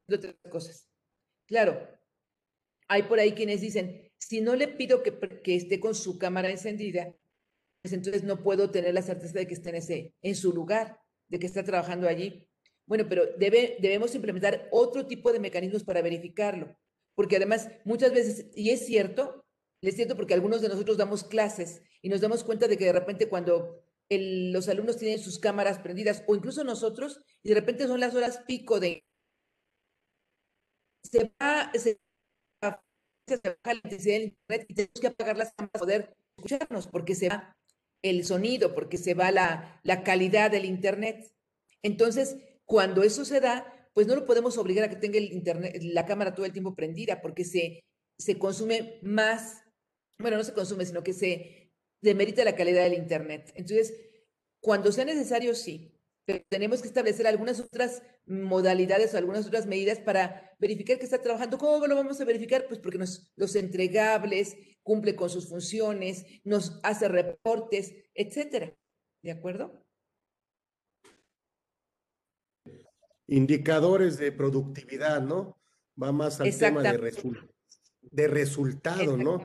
otras 0.08 0.34
cosas. 0.50 0.88
Claro, 1.46 1.88
hay 2.88 3.04
por 3.04 3.18
ahí 3.18 3.32
quienes 3.32 3.60
dicen, 3.60 4.10
si 4.18 4.40
no 4.40 4.54
le 4.54 4.68
pido 4.68 5.02
que, 5.02 5.18
esté 5.54 5.80
con 5.80 5.94
su 5.94 6.18
cámara 6.18 6.50
encendida, 6.50 7.14
pues 7.82 7.92
entonces 7.92 8.22
no 8.22 8.42
puedo 8.42 8.70
tener 8.70 8.94
la 8.94 9.02
certeza 9.02 9.38
de 9.38 9.46
que 9.46 9.54
esté 9.54 9.70
en, 9.70 9.76
ese, 9.76 10.14
en 10.22 10.34
su 10.34 10.52
lugar, 10.52 11.00
de 11.28 11.38
que 11.38 11.46
está 11.46 11.64
trabajando 11.64 12.08
allí. 12.08 12.48
Bueno, 12.86 13.06
pero 13.08 13.26
debe, 13.38 13.76
debemos 13.80 14.14
implementar 14.14 14.68
otro 14.70 15.06
tipo 15.06 15.32
de 15.32 15.40
mecanismos 15.40 15.84
para 15.84 16.02
verificarlo, 16.02 16.76
porque 17.14 17.36
además 17.36 17.68
muchas 17.84 18.12
veces, 18.12 18.50
y 18.54 18.70
es 18.70 18.86
cierto, 18.86 19.41
es 19.88 19.96
cierto 19.96 20.16
porque 20.16 20.34
algunos 20.34 20.62
de 20.62 20.68
nosotros 20.68 20.96
damos 20.96 21.24
clases 21.24 21.82
y 22.02 22.08
nos 22.08 22.20
damos 22.20 22.44
cuenta 22.44 22.68
de 22.68 22.76
que 22.76 22.84
de 22.84 22.92
repente 22.92 23.28
cuando 23.28 23.82
los 24.10 24.68
alumnos 24.68 24.98
tienen 24.98 25.18
sus 25.18 25.38
cámaras 25.38 25.78
prendidas 25.78 26.22
o 26.26 26.34
incluso 26.34 26.64
nosotros, 26.64 27.20
y 27.42 27.48
de 27.48 27.54
repente 27.54 27.86
son 27.86 28.00
las 28.00 28.14
horas 28.14 28.42
pico 28.46 28.78
de... 28.78 29.04
Se 31.02 31.32
va, 31.40 31.70
se, 31.72 31.98
se 33.26 33.36
baja 33.36 33.58
la 33.64 33.74
intensidad 33.74 34.14
del 34.14 34.22
internet 34.24 34.66
y 34.68 34.74
tenemos 34.74 35.00
que 35.00 35.06
apagar 35.06 35.36
las 35.36 35.52
cámaras 35.54 35.72
para 35.72 35.80
poder 35.80 36.16
escucharnos 36.36 36.86
porque 36.86 37.14
se 37.14 37.28
va 37.28 37.56
el 38.02 38.24
sonido, 38.24 38.74
porque 38.74 38.98
se 38.98 39.14
va 39.14 39.30
la, 39.30 39.80
la 39.82 40.02
calidad 40.02 40.50
del 40.50 40.64
internet. 40.64 41.32
Entonces, 41.82 42.36
cuando 42.64 43.02
eso 43.02 43.24
se 43.24 43.40
da, 43.40 43.88
pues 43.94 44.06
no 44.06 44.14
lo 44.14 44.26
podemos 44.26 44.58
obligar 44.58 44.84
a 44.84 44.90
que 44.90 44.96
tenga 44.96 45.18
el 45.18 45.32
internet, 45.32 45.78
la 45.82 46.06
cámara 46.06 46.34
todo 46.34 46.46
el 46.46 46.52
tiempo 46.52 46.74
prendida 46.74 47.20
porque 47.20 47.44
se, 47.44 47.84
se 48.18 48.38
consume 48.38 48.98
más, 49.02 49.61
bueno, 50.22 50.36
no 50.36 50.44
se 50.44 50.54
consume, 50.54 50.86
sino 50.86 51.02
que 51.02 51.12
se 51.12 51.72
demerita 52.00 52.44
la 52.44 52.56
calidad 52.56 52.82
del 52.84 52.94
Internet. 52.94 53.52
Entonces, 53.54 53.94
cuando 54.60 54.92
sea 54.92 55.04
necesario, 55.04 55.54
sí, 55.54 55.92
pero 56.24 56.44
tenemos 56.48 56.80
que 56.82 56.88
establecer 56.88 57.26
algunas 57.26 57.60
otras 57.60 58.02
modalidades 58.26 59.12
o 59.12 59.18
algunas 59.18 59.46
otras 59.46 59.66
medidas 59.66 59.98
para 59.98 60.54
verificar 60.58 60.98
que 60.98 61.04
está 61.04 61.20
trabajando. 61.20 61.58
¿Cómo 61.58 61.86
lo 61.86 61.96
vamos 61.96 62.20
a 62.20 62.24
verificar? 62.24 62.66
Pues 62.68 62.78
porque 62.78 62.98
nos, 62.98 63.32
los 63.36 63.56
entregables 63.56 64.56
cumple 64.82 65.16
con 65.16 65.30
sus 65.30 65.48
funciones, 65.48 66.24
nos 66.44 66.80
hace 66.82 67.08
reportes, 67.08 67.94
etcétera. 68.14 68.72
¿De 69.22 69.32
acuerdo? 69.32 69.84
Indicadores 73.26 74.18
de 74.18 74.32
productividad, 74.32 75.22
¿no? 75.22 75.60
Va 76.00 76.12
más 76.12 76.40
al 76.40 76.56
tema 76.56 76.82
de, 76.82 77.12
de 78.02 78.28
resultado, 78.28 79.16
¿no? 79.16 79.44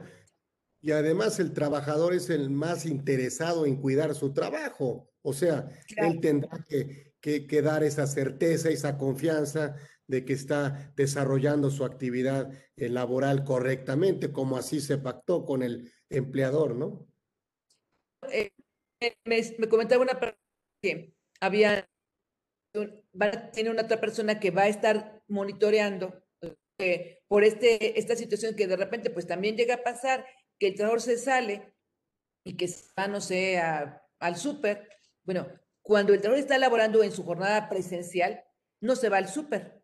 Y 0.81 0.91
además 0.91 1.39
el 1.39 1.53
trabajador 1.53 2.13
es 2.13 2.29
el 2.29 2.49
más 2.49 2.85
interesado 2.85 3.65
en 3.65 3.77
cuidar 3.77 4.15
su 4.15 4.33
trabajo. 4.33 5.09
O 5.21 5.33
sea, 5.33 5.67
él 5.97 6.19
tendrá 6.21 6.65
que, 6.67 7.13
que, 7.19 7.61
dar 7.61 7.83
esa 7.83 8.07
certeza, 8.07 8.69
esa 8.69 8.97
confianza 8.97 9.75
de 10.07 10.23
que 10.23 10.33
está 10.33 10.93
desarrollando 10.95 11.69
su 11.69 11.83
actividad 11.83 12.51
eh, 12.77 12.89
laboral 12.89 13.43
correctamente, 13.43 14.31
como 14.31 14.57
así 14.57 14.79
se 14.79 14.97
pactó 14.97 15.45
con 15.45 15.63
el 15.63 15.91
empleador, 16.09 16.75
¿no? 16.75 17.07
Eh, 18.31 18.51
me, 19.25 19.67
comentaba 19.67 20.01
una 20.03 20.19
persona 20.19 20.39
que 20.81 21.13
había, 21.41 21.89
tiene 23.53 23.69
una 23.69 23.83
otra 23.83 23.99
persona 23.99 24.39
que 24.39 24.51
va 24.51 24.63
a 24.63 24.67
estar 24.69 25.21
monitoreando 25.27 26.23
eh, 26.79 27.19
por 27.27 27.43
este, 27.43 27.99
esta 27.99 28.15
situación 28.15 28.55
que 28.55 28.67
de 28.67 28.77
repente 28.77 29.09
pues 29.09 29.27
también 29.27 29.57
llega 29.57 29.75
a 29.75 29.83
pasar 29.83 30.25
que 30.59 30.67
el 30.67 30.75
trabajador 30.75 31.01
se 31.01 31.17
sale 31.17 31.73
y 32.43 32.55
que 32.55 32.69
va, 32.97 33.07
no 33.07 33.21
sé, 33.21 33.59
al 33.59 34.37
súper. 34.37 34.89
Bueno, 35.23 35.47
cuando 35.81 36.13
el 36.13 36.21
trabajador 36.21 36.43
está 36.43 36.57
laborando 36.57 37.03
en 37.03 37.11
su 37.11 37.23
jornada 37.23 37.69
presencial, 37.69 38.43
no 38.81 38.95
se 38.95 39.09
va 39.09 39.17
al 39.17 39.27
súper. 39.27 39.83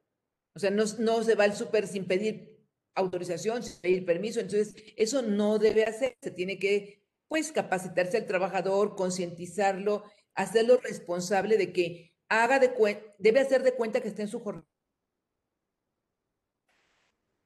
O 0.56 0.60
sea, 0.60 0.70
no, 0.70 0.84
no 1.00 1.24
se 1.24 1.36
va 1.36 1.46
al 1.46 1.56
súper 1.56 1.88
sin 1.88 2.08
pedir 2.08 2.54
autorización, 2.96 3.64
sin 3.64 3.82
pedir 3.82 4.06
permiso. 4.06 4.40
Entonces, 4.40 4.76
eso 4.96 5.22
no 5.22 5.58
debe 5.60 5.84
hacer. 5.84 6.16
Se 6.22 6.32
tiene 6.32 6.60
que, 6.60 7.04
pues, 7.28 7.52
capacitarse 7.52 8.18
al 8.18 8.28
trabajador, 8.28 8.96
concientizarlo, 8.96 10.04
hacerlo 10.36 10.78
responsable 10.78 11.58
de 11.58 11.74
que 11.74 12.16
haga 12.30 12.60
de 12.60 12.74
cuenta, 12.74 13.04
debe 13.18 13.40
hacer 13.40 13.64
de 13.64 13.76
cuenta 13.76 14.02
que 14.02 14.08
está 14.08 14.22
en 14.22 14.28
su 14.28 14.40
jornada. 14.40 14.68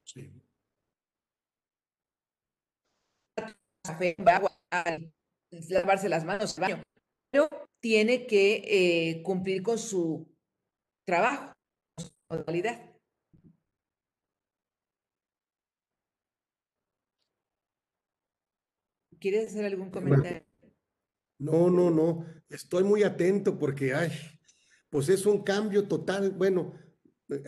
Sí. 0.04 0.47
Café, 3.88 4.16
agua, 4.26 4.52
lavarse 5.70 6.10
las 6.10 6.26
manos, 6.26 6.58
al 6.58 6.62
baño, 6.62 6.84
pero 7.32 7.50
tiene 7.80 8.28
que 8.28 8.64
eh, 8.66 9.24
cumplir 9.24 9.64
con 9.64 9.78
su 9.78 10.28
trabajo, 11.06 11.54
su 11.98 12.12
modalidad. 12.30 12.94
¿Quieres 19.20 19.48
hacer 19.48 19.66
algún 19.66 19.90
comentario? 19.90 20.44
No, 21.40 21.70
no, 21.70 21.90
no. 21.90 22.26
Estoy 22.50 22.84
muy 22.84 23.04
atento 23.04 23.58
porque, 23.58 23.94
ay, 23.94 24.12
pues 24.90 25.10
es 25.10 25.26
un 25.26 25.44
cambio 25.44 25.88
total. 25.88 26.32
Bueno, 26.32 26.74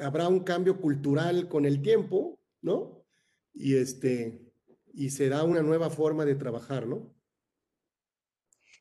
habrá 0.02 0.28
un 0.28 0.42
cambio 0.42 0.80
cultural 0.80 1.48
con 1.48 1.66
el 1.66 1.82
tiempo, 1.82 2.40
¿no? 2.62 3.06
Y 3.54 3.76
este, 3.76 4.49
y 4.94 5.12
se 5.12 5.30
da 5.30 5.44
una 5.44 5.62
nueva 5.62 5.90
forma 5.90 6.26
de 6.26 6.36
trabajar, 6.36 6.88
¿no? 6.88 7.14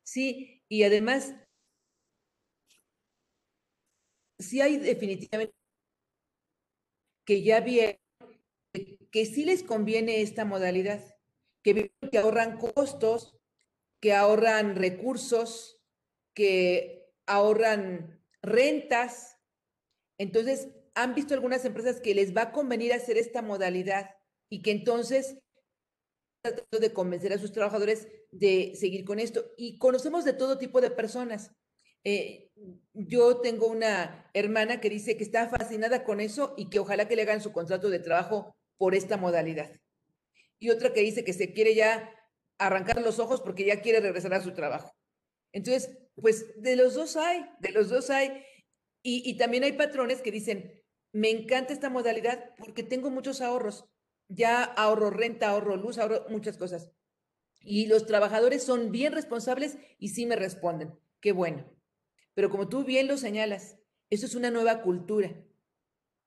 Sí, 0.02 0.64
y 0.68 0.84
además, 0.84 1.34
sí 4.38 4.60
hay 4.60 4.78
definitivamente 4.78 5.54
que 7.24 7.42
ya 7.42 7.60
vi 7.60 7.80
que 9.10 9.26
sí 9.26 9.44
les 9.44 9.62
conviene 9.62 10.22
esta 10.22 10.44
modalidad, 10.44 11.04
que, 11.62 11.92
que 12.10 12.18
ahorran 12.18 12.58
costos, 12.58 13.38
que 14.00 14.14
ahorran 14.14 14.76
recursos, 14.76 15.80
que 16.34 17.12
ahorran 17.26 18.22
rentas. 18.42 19.38
Entonces, 20.18 20.68
han 20.94 21.14
visto 21.14 21.34
algunas 21.34 21.64
empresas 21.64 22.00
que 22.00 22.14
les 22.14 22.36
va 22.36 22.42
a 22.42 22.52
convenir 22.52 22.92
hacer 22.92 23.18
esta 23.18 23.42
modalidad 23.42 24.16
y 24.48 24.62
que 24.62 24.70
entonces 24.70 25.38
tratando 26.42 26.78
de 26.80 26.92
convencer 26.92 27.32
a 27.32 27.38
sus 27.38 27.52
trabajadores 27.52 28.08
de 28.30 28.72
seguir 28.74 29.04
con 29.04 29.18
esto. 29.18 29.52
Y 29.56 29.78
conocemos 29.78 30.24
de 30.24 30.32
todo 30.32 30.58
tipo 30.58 30.80
de 30.80 30.90
personas. 30.90 31.52
Eh, 32.04 32.50
yo 32.94 33.40
tengo 33.40 33.66
una 33.66 34.30
hermana 34.34 34.80
que 34.80 34.90
dice 34.90 35.16
que 35.16 35.24
está 35.24 35.48
fascinada 35.48 36.04
con 36.04 36.20
eso 36.20 36.54
y 36.56 36.70
que 36.70 36.78
ojalá 36.78 37.08
que 37.08 37.16
le 37.16 37.22
hagan 37.22 37.42
su 37.42 37.52
contrato 37.52 37.90
de 37.90 37.98
trabajo 37.98 38.56
por 38.76 38.94
esta 38.94 39.16
modalidad. 39.16 39.70
Y 40.58 40.70
otra 40.70 40.92
que 40.92 41.00
dice 41.00 41.24
que 41.24 41.32
se 41.32 41.52
quiere 41.52 41.74
ya 41.74 42.10
arrancar 42.58 43.00
los 43.00 43.18
ojos 43.18 43.40
porque 43.40 43.64
ya 43.64 43.80
quiere 43.80 44.00
regresar 44.00 44.34
a 44.34 44.42
su 44.42 44.54
trabajo. 44.54 44.92
Entonces, 45.52 45.96
pues 46.14 46.60
de 46.60 46.76
los 46.76 46.94
dos 46.94 47.16
hay, 47.16 47.46
de 47.60 47.70
los 47.70 47.88
dos 47.88 48.10
hay. 48.10 48.44
Y, 49.02 49.28
y 49.28 49.36
también 49.36 49.64
hay 49.64 49.72
patrones 49.72 50.20
que 50.20 50.32
dicen, 50.32 50.82
me 51.12 51.30
encanta 51.30 51.72
esta 51.72 51.90
modalidad 51.90 52.54
porque 52.58 52.82
tengo 52.82 53.10
muchos 53.10 53.40
ahorros 53.40 53.84
ya 54.28 54.62
ahorro 54.62 55.10
renta, 55.10 55.50
ahorro 55.50 55.76
luz, 55.76 55.98
ahorro 55.98 56.26
muchas 56.28 56.56
cosas. 56.56 56.90
Y 57.60 57.86
los 57.86 58.06
trabajadores 58.06 58.62
son 58.62 58.92
bien 58.92 59.12
responsables 59.12 59.78
y 59.98 60.10
sí 60.10 60.26
me 60.26 60.36
responden. 60.36 60.98
Qué 61.20 61.32
bueno. 61.32 61.64
Pero 62.34 62.50
como 62.50 62.68
tú 62.68 62.84
bien 62.84 63.08
lo 63.08 63.16
señalas, 63.16 63.78
eso 64.10 64.26
es 64.26 64.34
una 64.34 64.50
nueva 64.50 64.82
cultura 64.82 65.44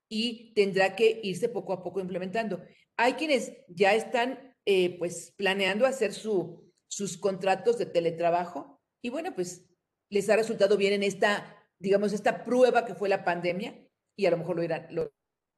y 0.08 0.52
tendrá 0.54 0.94
que 0.94 1.20
irse 1.22 1.48
poco 1.48 1.72
a 1.72 1.82
poco 1.82 2.00
implementando. 2.00 2.62
Hay 2.96 3.14
quienes 3.14 3.52
ya 3.68 3.94
están 3.94 4.54
eh, 4.66 4.98
pues 4.98 5.32
planeando 5.36 5.86
hacer 5.86 6.12
su, 6.12 6.70
sus 6.86 7.16
contratos 7.16 7.78
de 7.78 7.86
teletrabajo 7.86 8.82
y 9.00 9.08
bueno, 9.08 9.34
pues 9.34 9.64
les 10.10 10.28
ha 10.28 10.36
resultado 10.36 10.76
bien 10.76 10.92
en 10.92 11.02
esta, 11.02 11.66
digamos, 11.78 12.12
esta 12.12 12.44
prueba 12.44 12.84
que 12.84 12.94
fue 12.94 13.08
la 13.08 13.24
pandemia 13.24 13.88
y 14.14 14.26
a 14.26 14.30
lo 14.30 14.36
mejor 14.36 14.56
lo 14.56 14.62
irán 14.62 14.88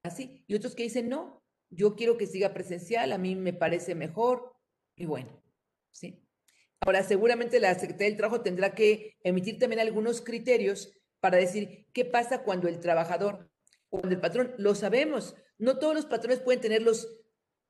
así. 0.05 0.45
Y 0.47 0.55
otros 0.55 0.77
que 0.77 0.85
dicen, 0.85 1.09
no, 1.09 1.44
yo 1.75 1.97
quiero 1.97 2.17
que 2.17 2.27
siga 2.27 2.55
presencial, 2.55 3.13
a 3.13 3.19
mí 3.19 3.35
me 3.35 3.53
parece 3.53 3.95
mejor 3.95 4.55
y 4.97 5.07
bueno, 5.07 5.43
¿sí? 5.91 6.25
Ahora, 6.81 7.03
seguramente 7.03 7.61
la 7.61 7.75
Secretaría 7.75 8.09
del 8.09 8.17
Trabajo 8.17 8.43
tendrá 8.43 8.75
que 8.75 9.17
emitir 9.23 9.59
también 9.59 9.81
algunos 9.81 10.21
criterios 10.21 10.93
para 11.21 11.39
decir 11.39 11.87
qué 11.95 12.05
pasa 12.05 12.43
cuando 12.43 12.69
el 12.69 12.81
trabajador, 12.81 13.51
cuando 13.89 14.11
el 14.11 14.21
patrón, 14.21 14.55
lo 14.59 14.75
sabemos, 14.75 15.35
no 15.57 15.79
todos 15.79 15.95
los 15.95 16.07
patrones 16.07 16.41
pueden 16.41 16.61
tener 16.61 16.83
los 16.83 17.21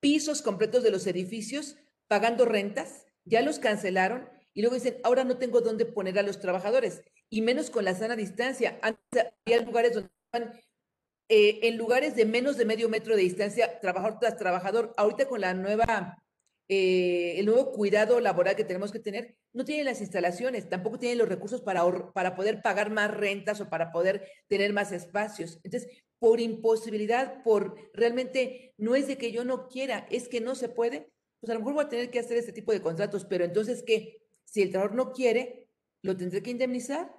pisos 0.00 0.42
completos 0.42 0.82
de 0.82 0.90
los 0.90 1.06
edificios 1.06 1.76
pagando 2.08 2.44
rentas, 2.44 3.06
ya 3.24 3.42
los 3.42 3.58
cancelaron 3.58 4.28
y 4.52 4.62
luego 4.62 4.74
dicen, 4.74 4.98
ahora 5.04 5.24
no 5.24 5.38
tengo 5.38 5.60
dónde 5.60 5.86
poner 5.86 6.18
a 6.18 6.22
los 6.22 6.40
trabajadores, 6.40 7.02
y 7.28 7.42
menos 7.42 7.70
con 7.70 7.84
la 7.84 7.94
sana 7.94 8.16
distancia. 8.16 8.78
Antes 8.82 9.26
había 9.46 9.62
lugares 9.62 9.94
donde 9.94 10.10
eh, 11.28 11.60
en 11.62 11.76
lugares 11.76 12.16
de 12.16 12.24
menos 12.24 12.56
de 12.56 12.64
medio 12.64 12.88
metro 12.88 13.16
de 13.16 13.22
distancia, 13.22 13.80
trabajador 13.80 14.18
tras 14.20 14.36
trabajador. 14.36 14.92
Ahorita 14.96 15.26
con 15.26 15.40
la 15.40 15.54
nueva 15.54 16.24
eh, 16.66 17.38
el 17.38 17.44
nuevo 17.46 17.72
cuidado 17.72 18.20
laboral 18.20 18.56
que 18.56 18.64
tenemos 18.64 18.90
que 18.90 18.98
tener, 18.98 19.36
no 19.52 19.64
tiene 19.66 19.84
las 19.84 20.00
instalaciones, 20.00 20.68
tampoco 20.68 20.98
tiene 20.98 21.16
los 21.16 21.28
recursos 21.28 21.60
para, 21.60 21.82
para 22.12 22.34
poder 22.34 22.62
pagar 22.62 22.90
más 22.90 23.10
rentas 23.10 23.60
o 23.60 23.68
para 23.68 23.92
poder 23.92 24.26
tener 24.48 24.72
más 24.72 24.90
espacios. 24.92 25.60
Entonces, 25.62 25.90
por 26.18 26.40
imposibilidad, 26.40 27.42
por 27.42 27.74
realmente, 27.92 28.72
no 28.78 28.94
es 28.94 29.06
de 29.06 29.18
que 29.18 29.30
yo 29.30 29.44
no 29.44 29.68
quiera, 29.68 30.06
es 30.10 30.28
que 30.28 30.40
no 30.40 30.54
se 30.54 30.70
puede, 30.70 31.12
pues 31.40 31.50
a 31.50 31.54
lo 31.54 31.60
mejor 31.60 31.74
voy 31.74 31.84
a 31.84 31.88
tener 31.90 32.10
que 32.10 32.18
hacer 32.18 32.38
este 32.38 32.52
tipo 32.52 32.72
de 32.72 32.80
contratos, 32.80 33.26
pero 33.26 33.44
entonces, 33.44 33.82
¿qué? 33.82 34.22
Si 34.46 34.62
el 34.62 34.70
trabajador 34.70 34.96
no 34.96 35.12
quiere, 35.12 35.68
¿lo 36.02 36.16
tendré 36.16 36.42
que 36.42 36.50
indemnizar? 36.50 37.14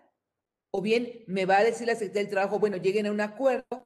O 0.71 0.81
bien 0.81 1.23
me 1.27 1.45
va 1.45 1.59
a 1.59 1.63
decir 1.63 1.85
la 1.85 1.93
Secretaría 1.93 2.23
del 2.23 2.31
Trabajo, 2.31 2.59
bueno, 2.59 2.77
lleguen 2.77 3.05
a 3.05 3.11
un 3.11 3.21
acuerdo 3.21 3.84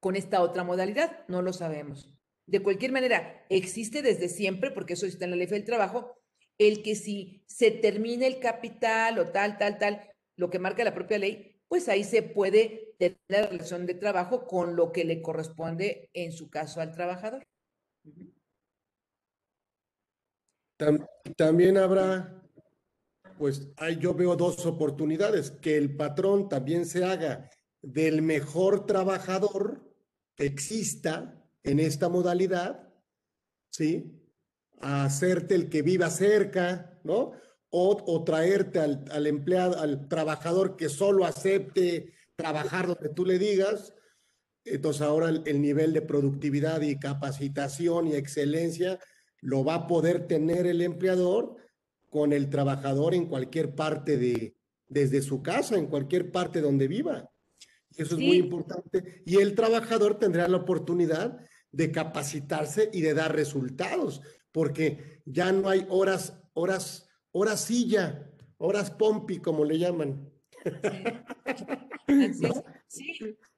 con 0.00 0.16
esta 0.16 0.42
otra 0.42 0.64
modalidad, 0.64 1.26
no 1.28 1.42
lo 1.42 1.52
sabemos. 1.52 2.14
De 2.46 2.62
cualquier 2.62 2.92
manera, 2.92 3.44
existe 3.50 4.02
desde 4.02 4.28
siempre, 4.28 4.70
porque 4.70 4.94
eso 4.94 5.06
está 5.06 5.24
en 5.24 5.32
la 5.32 5.36
ley 5.36 5.46
del 5.46 5.64
trabajo, 5.64 6.18
el 6.58 6.82
que 6.82 6.94
si 6.94 7.44
se 7.46 7.70
termina 7.70 8.26
el 8.26 8.38
capital 8.38 9.18
o 9.18 9.30
tal, 9.30 9.58
tal, 9.58 9.78
tal, 9.78 10.10
lo 10.36 10.50
que 10.50 10.58
marca 10.58 10.82
la 10.84 10.94
propia 10.94 11.18
ley, 11.18 11.60
pues 11.68 11.88
ahí 11.88 12.04
se 12.04 12.22
puede 12.22 12.94
tener 12.98 13.18
la 13.28 13.46
relación 13.46 13.86
de 13.86 13.94
trabajo 13.94 14.46
con 14.46 14.76
lo 14.76 14.92
que 14.92 15.04
le 15.04 15.20
corresponde 15.20 16.10
en 16.14 16.32
su 16.32 16.48
caso 16.48 16.80
al 16.80 16.92
trabajador. 16.92 17.46
También 21.36 21.76
habrá, 21.76 22.42
pues 23.36 23.68
yo 24.00 24.14
veo 24.14 24.36
dos 24.36 24.64
oportunidades, 24.64 25.50
que 25.50 25.76
el 25.76 25.96
patrón 25.96 26.48
también 26.48 26.86
se 26.86 27.04
haga 27.04 27.50
del 27.82 28.22
mejor 28.22 28.86
trabajador 28.86 29.87
exista 30.38 31.44
en 31.64 31.80
esta 31.80 32.08
modalidad, 32.08 32.88
¿sí? 33.70 34.14
A 34.80 35.04
hacerte 35.04 35.54
el 35.54 35.68
que 35.68 35.82
viva 35.82 36.08
cerca, 36.10 36.98
¿no? 37.04 37.32
O, 37.70 38.24
traerte 38.24 38.80
al, 38.80 39.26
empleado, 39.26 39.78
al 39.78 40.08
trabajador 40.08 40.76
que 40.76 40.88
solo 40.88 41.26
acepte 41.26 42.14
trabajar 42.34 42.86
donde 42.86 43.10
tú 43.10 43.26
le 43.26 43.38
digas. 43.38 43.92
Entonces 44.64 45.02
ahora 45.02 45.28
el, 45.28 45.60
nivel 45.60 45.92
de 45.92 46.00
productividad 46.00 46.80
y 46.80 46.98
capacitación 46.98 48.06
y 48.06 48.14
excelencia 48.14 48.98
lo 49.40 49.64
va 49.64 49.74
a 49.74 49.86
poder 49.86 50.26
tener 50.26 50.66
el 50.66 50.80
empleador 50.80 51.56
con 52.08 52.32
el 52.32 52.48
trabajador 52.48 53.14
en 53.14 53.26
cualquier 53.26 53.74
parte 53.74 54.16
de, 54.16 54.56
desde 54.88 55.20
su 55.20 55.42
casa, 55.42 55.76
en 55.76 55.88
cualquier 55.88 56.32
parte 56.32 56.62
donde 56.62 56.88
viva. 56.88 57.30
Eso 57.98 58.14
es 58.14 58.20
muy 58.20 58.36
importante. 58.36 59.22
Y 59.26 59.36
el 59.36 59.54
trabajador 59.54 60.18
tendrá 60.18 60.46
la 60.48 60.58
oportunidad 60.58 61.44
de 61.72 61.90
capacitarse 61.90 62.90
y 62.92 63.02
de 63.02 63.12
dar 63.12 63.34
resultados, 63.34 64.22
porque 64.52 65.20
ya 65.26 65.52
no 65.52 65.68
hay 65.68 65.84
horas, 65.90 66.40
horas, 66.54 67.10
horas 67.32 67.60
silla, 67.60 68.30
horas 68.56 68.92
pompi, 68.92 69.38
como 69.38 69.64
le 69.64 69.78
llaman. 69.78 70.32
Sí. 72.88 73.36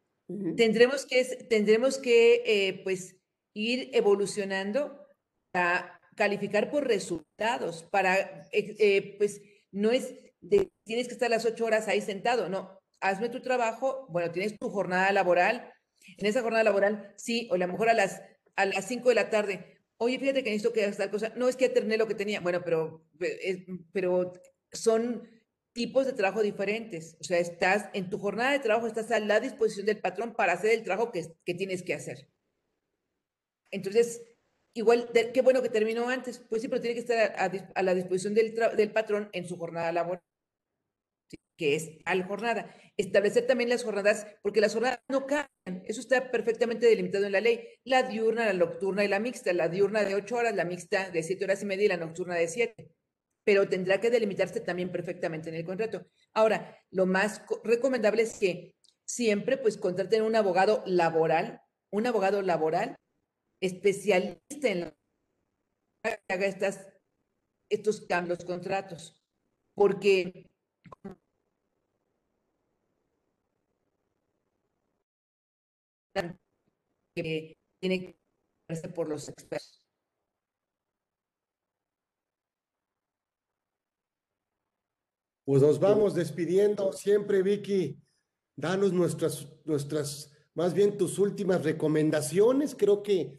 Tendremos 0.56 1.06
que, 1.06 1.24
tendremos 1.48 1.98
que 1.98 2.42
eh, 2.46 2.80
pues, 2.84 3.16
ir 3.52 3.90
evolucionando 3.92 5.06
a 5.52 6.00
calificar 6.14 6.70
por 6.70 6.86
resultados, 6.86 7.82
para, 7.90 8.48
eh, 8.52 8.76
eh, 8.78 9.16
pues, 9.18 9.42
no 9.72 9.90
es 9.90 10.14
de, 10.40 10.70
tienes 10.84 11.08
que 11.08 11.14
estar 11.14 11.30
las 11.30 11.46
ocho 11.46 11.64
horas 11.64 11.88
ahí 11.88 12.00
sentado, 12.00 12.48
no, 12.48 12.79
hazme 13.00 13.28
tu 13.28 13.40
trabajo, 13.40 14.06
bueno, 14.10 14.30
tienes 14.30 14.58
tu 14.58 14.70
jornada 14.70 15.10
laboral, 15.12 15.72
en 16.18 16.26
esa 16.26 16.42
jornada 16.42 16.64
laboral, 16.64 17.14
sí, 17.16 17.48
o 17.50 17.54
a 17.54 17.58
lo 17.58 17.68
mejor 17.68 17.88
a 17.88 17.94
las, 17.94 18.22
a 18.56 18.66
las 18.66 18.86
5 18.86 19.08
de 19.08 19.14
la 19.14 19.30
tarde, 19.30 19.78
oye, 19.96 20.18
fíjate 20.18 20.42
que 20.42 20.50
necesito 20.50 20.72
que 20.72 20.84
hagas 20.84 20.96
tal 20.96 21.10
cosa, 21.10 21.32
no 21.36 21.48
es 21.48 21.56
que 21.56 21.72
ya 21.72 21.96
lo 21.96 22.06
que 22.06 22.14
tenía, 22.14 22.40
bueno, 22.40 22.62
pero, 22.64 23.06
pero 23.92 24.32
son 24.72 25.28
tipos 25.72 26.06
de 26.06 26.12
trabajo 26.12 26.42
diferentes, 26.42 27.16
o 27.20 27.24
sea, 27.24 27.38
estás 27.38 27.90
en 27.94 28.10
tu 28.10 28.18
jornada 28.18 28.52
de 28.52 28.58
trabajo, 28.60 28.86
estás 28.86 29.10
a 29.10 29.20
la 29.20 29.40
disposición 29.40 29.86
del 29.86 30.00
patrón 30.00 30.34
para 30.34 30.52
hacer 30.52 30.72
el 30.72 30.84
trabajo 30.84 31.12
que, 31.12 31.54
tienes 31.54 31.82
que 31.82 31.94
hacer. 31.94 32.28
Entonces, 33.70 34.22
igual, 34.74 35.10
qué 35.12 35.42
bueno 35.42 35.62
que 35.62 35.68
terminó 35.68 36.08
antes, 36.08 36.40
pues 36.48 36.62
sí, 36.62 36.68
pero 36.68 36.80
tiene 36.80 36.94
que 36.94 37.00
estar 37.00 37.34
a, 37.74 37.82
la 37.82 37.94
disposición 37.94 38.34
del 38.34 38.92
patrón 38.92 39.28
en 39.32 39.46
su 39.46 39.56
jornada 39.56 39.92
laboral 39.92 40.22
que 41.60 41.76
es 41.76 41.90
al 42.06 42.24
jornada. 42.24 42.74
Establecer 42.96 43.46
también 43.46 43.68
las 43.68 43.84
jornadas, 43.84 44.26
porque 44.42 44.62
las 44.62 44.72
jornadas 44.72 45.00
no 45.08 45.26
cambian, 45.26 45.84
eso 45.84 46.00
está 46.00 46.30
perfectamente 46.30 46.86
delimitado 46.86 47.26
en 47.26 47.32
la 47.32 47.42
ley. 47.42 47.68
La 47.84 48.02
diurna, 48.02 48.46
la 48.46 48.54
nocturna 48.54 49.04
y 49.04 49.08
la 49.08 49.20
mixta. 49.20 49.52
La 49.52 49.68
diurna 49.68 50.02
de 50.02 50.14
ocho 50.14 50.36
horas, 50.36 50.56
la 50.56 50.64
mixta 50.64 51.10
de 51.10 51.22
siete 51.22 51.44
horas 51.44 51.62
y 51.62 51.66
media 51.66 51.84
y 51.84 51.88
la 51.88 51.98
nocturna 51.98 52.34
de 52.34 52.48
siete. 52.48 52.94
Pero 53.44 53.68
tendrá 53.68 54.00
que 54.00 54.08
delimitarse 54.08 54.60
también 54.60 54.90
perfectamente 54.90 55.50
en 55.50 55.54
el 55.56 55.66
contrato. 55.66 56.06
Ahora, 56.32 56.78
lo 56.90 57.04
más 57.04 57.42
recomendable 57.62 58.22
es 58.22 58.38
que 58.38 58.74
siempre 59.04 59.58
pues 59.58 59.76
contraten 59.76 60.22
un 60.22 60.34
abogado 60.34 60.82
laboral, 60.86 61.60
un 61.90 62.06
abogado 62.06 62.40
laboral 62.40 62.96
especialista 63.60 64.68
en 64.68 64.80
la 64.80 64.94
que 66.02 66.32
haga 66.32 66.46
estas, 66.46 66.88
estos 67.68 68.00
cambios, 68.06 68.46
contratos, 68.46 69.20
porque 69.74 70.48
que 77.14 77.56
tiene 77.80 78.00
que 78.00 78.18
verse 78.68 78.88
por 78.88 79.08
los 79.08 79.28
expertos. 79.28 79.80
Pues 85.44 85.62
nos 85.62 85.80
vamos 85.80 86.14
despidiendo. 86.14 86.92
Siempre, 86.92 87.42
Vicky, 87.42 87.98
danos 88.56 88.92
nuestras, 88.92 89.48
nuestras, 89.64 90.32
más 90.54 90.74
bien 90.74 90.96
tus 90.96 91.18
últimas 91.18 91.64
recomendaciones. 91.64 92.76
Creo 92.76 93.02
que 93.02 93.36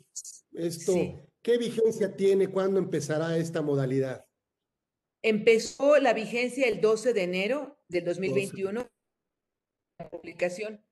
esto, 0.52 0.94
¿qué 1.42 1.58
vigencia 1.58 2.14
tiene? 2.16 2.50
¿Cuándo 2.50 2.80
empezará 2.80 3.38
esta 3.38 3.62
modalidad? 3.62 4.26
Empezó 5.24 5.98
la 6.00 6.14
vigencia 6.14 6.68
el 6.68 6.82
12 6.82 7.14
de 7.14 7.24
enero 7.24 7.80
del 7.88 8.04
2021, 8.04 8.88
la 10.00 10.10
publicación, 10.10 10.84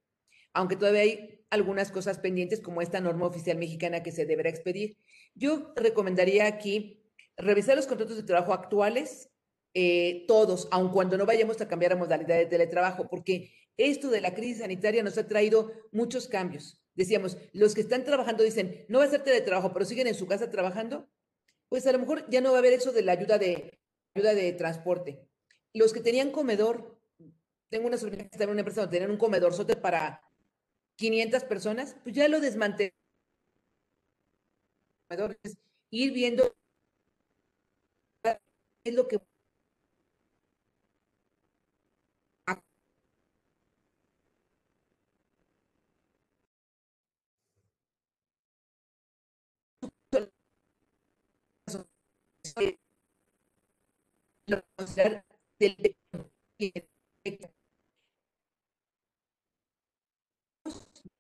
aunque 0.54 0.76
todavía 0.76 1.02
hay 1.02 1.39
algunas 1.50 1.92
cosas 1.92 2.20
pendientes 2.20 2.62
como 2.62 2.82
esta 2.82 3.00
norma 3.00 3.26
oficial 3.26 3.58
mexicana 3.58 4.04
que 4.04 4.12
se 4.12 4.26
deberá 4.26 4.50
expedir. 4.50 4.98
Yo 5.36 5.74
recomendaría 5.76 6.46
aquí 6.46 7.02
revisar 7.38 7.76
los 7.76 7.88
contratos 7.88 8.18
de 8.18 8.24
trabajo 8.24 8.54
actuales, 8.54 9.30
eh, 9.74 10.26
todos, 10.28 10.68
aun 10.72 10.92
cuando 10.92 11.18
no 11.18 11.26
vayamos 11.26 11.62
a 11.62 11.68
cambiar 11.68 11.94
a 11.94 11.96
modalidades 11.96 12.46
de 12.46 12.58
teletrabajo, 12.58 13.08
porque 13.08 13.52
esto 13.78 14.10
de 14.10 14.22
la 14.22 14.34
crisis 14.34 14.60
sanitaria 14.60 15.04
nos 15.04 15.18
ha 15.18 15.28
traído 15.28 15.72
muchos 15.92 16.28
cambios. 16.28 16.82
Decíamos, 16.96 17.38
los 17.54 17.76
que 17.76 17.82
están 17.82 18.04
trabajando 18.04 18.44
dicen, 18.44 18.86
no 18.90 19.00
va 19.00 19.06
a 19.06 19.10
ser 19.10 19.24
teletrabajo, 19.24 19.72
pero 19.72 19.86
siguen 19.86 20.08
en 20.08 20.16
su 20.16 20.28
casa 20.28 20.50
trabajando, 20.50 21.08
pues 21.70 21.88
a 21.88 21.92
lo 21.92 22.00
mejor 22.00 22.30
ya 22.30 22.42
no 22.42 22.50
va 22.52 22.58
a 22.58 22.60
haber 22.60 22.74
eso 22.74 22.92
de 22.92 23.04
la 23.04 23.14
ayuda 23.14 23.38
de, 23.38 23.80
ayuda 24.16 24.34
de 24.34 24.52
transporte. 24.54 25.22
Los 25.74 25.94
que 25.94 26.02
tenían 26.02 26.32
comedor, 26.32 27.00
tengo 27.70 27.88
una 27.88 27.98
sobrina 27.98 28.24
que 28.24 28.32
está 28.32 28.44
en 28.44 28.50
una 28.50 28.62
empresa 28.62 28.82
donde 28.82 28.98
tenían 28.98 29.12
un 29.12 29.18
comedor 29.18 29.54
para 29.82 30.22
500 31.00 31.46
personas, 31.46 31.96
pues 32.04 32.14
ya 32.14 32.28
lo 32.28 32.42
desmanteló. 32.42 32.92
Ir 35.92 36.14
viendo 36.14 36.54
es 38.84 38.94
lo 38.94 39.08
que 39.08 39.20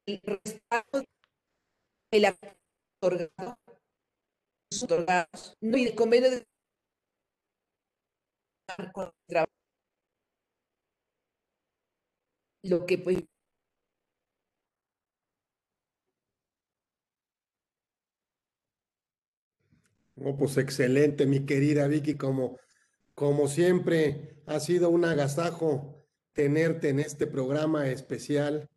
el 0.09 0.21
respaldo 0.23 1.05
el 2.11 2.25
otorgado, 3.01 3.57
otorgados, 4.83 5.55
no, 5.61 5.77
y 5.77 5.85
el 5.85 5.95
convenio 5.95 6.31
de 6.31 6.45
lo 12.63 12.85
que 12.85 12.97
pues 12.97 13.23
Oh, 20.21 20.35
pues 20.35 20.57
excelente, 20.57 21.25
mi 21.25 21.45
querida 21.45 21.87
Vicky, 21.87 22.15
como, 22.15 22.57
como 23.15 23.47
siempre, 23.47 24.35
ha 24.47 24.59
sido 24.59 24.89
un 24.89 25.05
agasajo 25.05 26.05
tenerte 26.33 26.89
en 26.89 26.99
este 26.99 27.25
programa 27.25 27.87
especial 27.87 28.69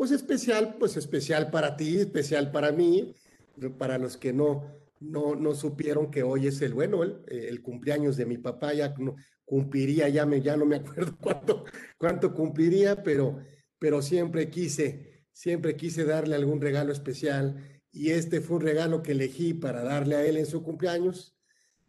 pues 0.00 0.12
especial, 0.12 0.76
pues 0.78 0.96
especial 0.96 1.50
para 1.50 1.76
ti, 1.76 1.98
especial 1.98 2.50
para 2.50 2.72
mí, 2.72 3.14
para 3.76 3.98
los 3.98 4.16
que 4.16 4.32
no, 4.32 4.64
no, 4.98 5.34
no 5.34 5.54
supieron 5.54 6.10
que 6.10 6.22
hoy 6.22 6.46
es 6.46 6.62
el, 6.62 6.72
bueno, 6.72 7.02
el, 7.02 7.60
cumpleaños 7.60 8.16
de 8.16 8.24
mi 8.24 8.38
papá, 8.38 8.72
ya 8.72 8.94
cumpliría, 9.44 10.08
ya, 10.08 10.24
me, 10.24 10.40
ya 10.40 10.56
no 10.56 10.64
me 10.64 10.76
acuerdo 10.76 11.18
cuánto, 11.20 11.66
cuánto 11.98 12.32
cumpliría, 12.32 13.02
pero, 13.02 13.44
pero 13.78 14.00
siempre 14.00 14.48
quise, 14.48 15.26
siempre 15.32 15.76
quise 15.76 16.06
darle 16.06 16.34
algún 16.34 16.62
regalo 16.62 16.92
especial 16.92 17.82
y 17.92 18.12
este 18.12 18.40
fue 18.40 18.56
un 18.56 18.62
regalo 18.62 19.02
que 19.02 19.12
elegí 19.12 19.52
para 19.52 19.82
darle 19.82 20.16
a 20.16 20.24
él 20.24 20.38
en 20.38 20.46
su 20.46 20.62
cumpleaños, 20.62 21.36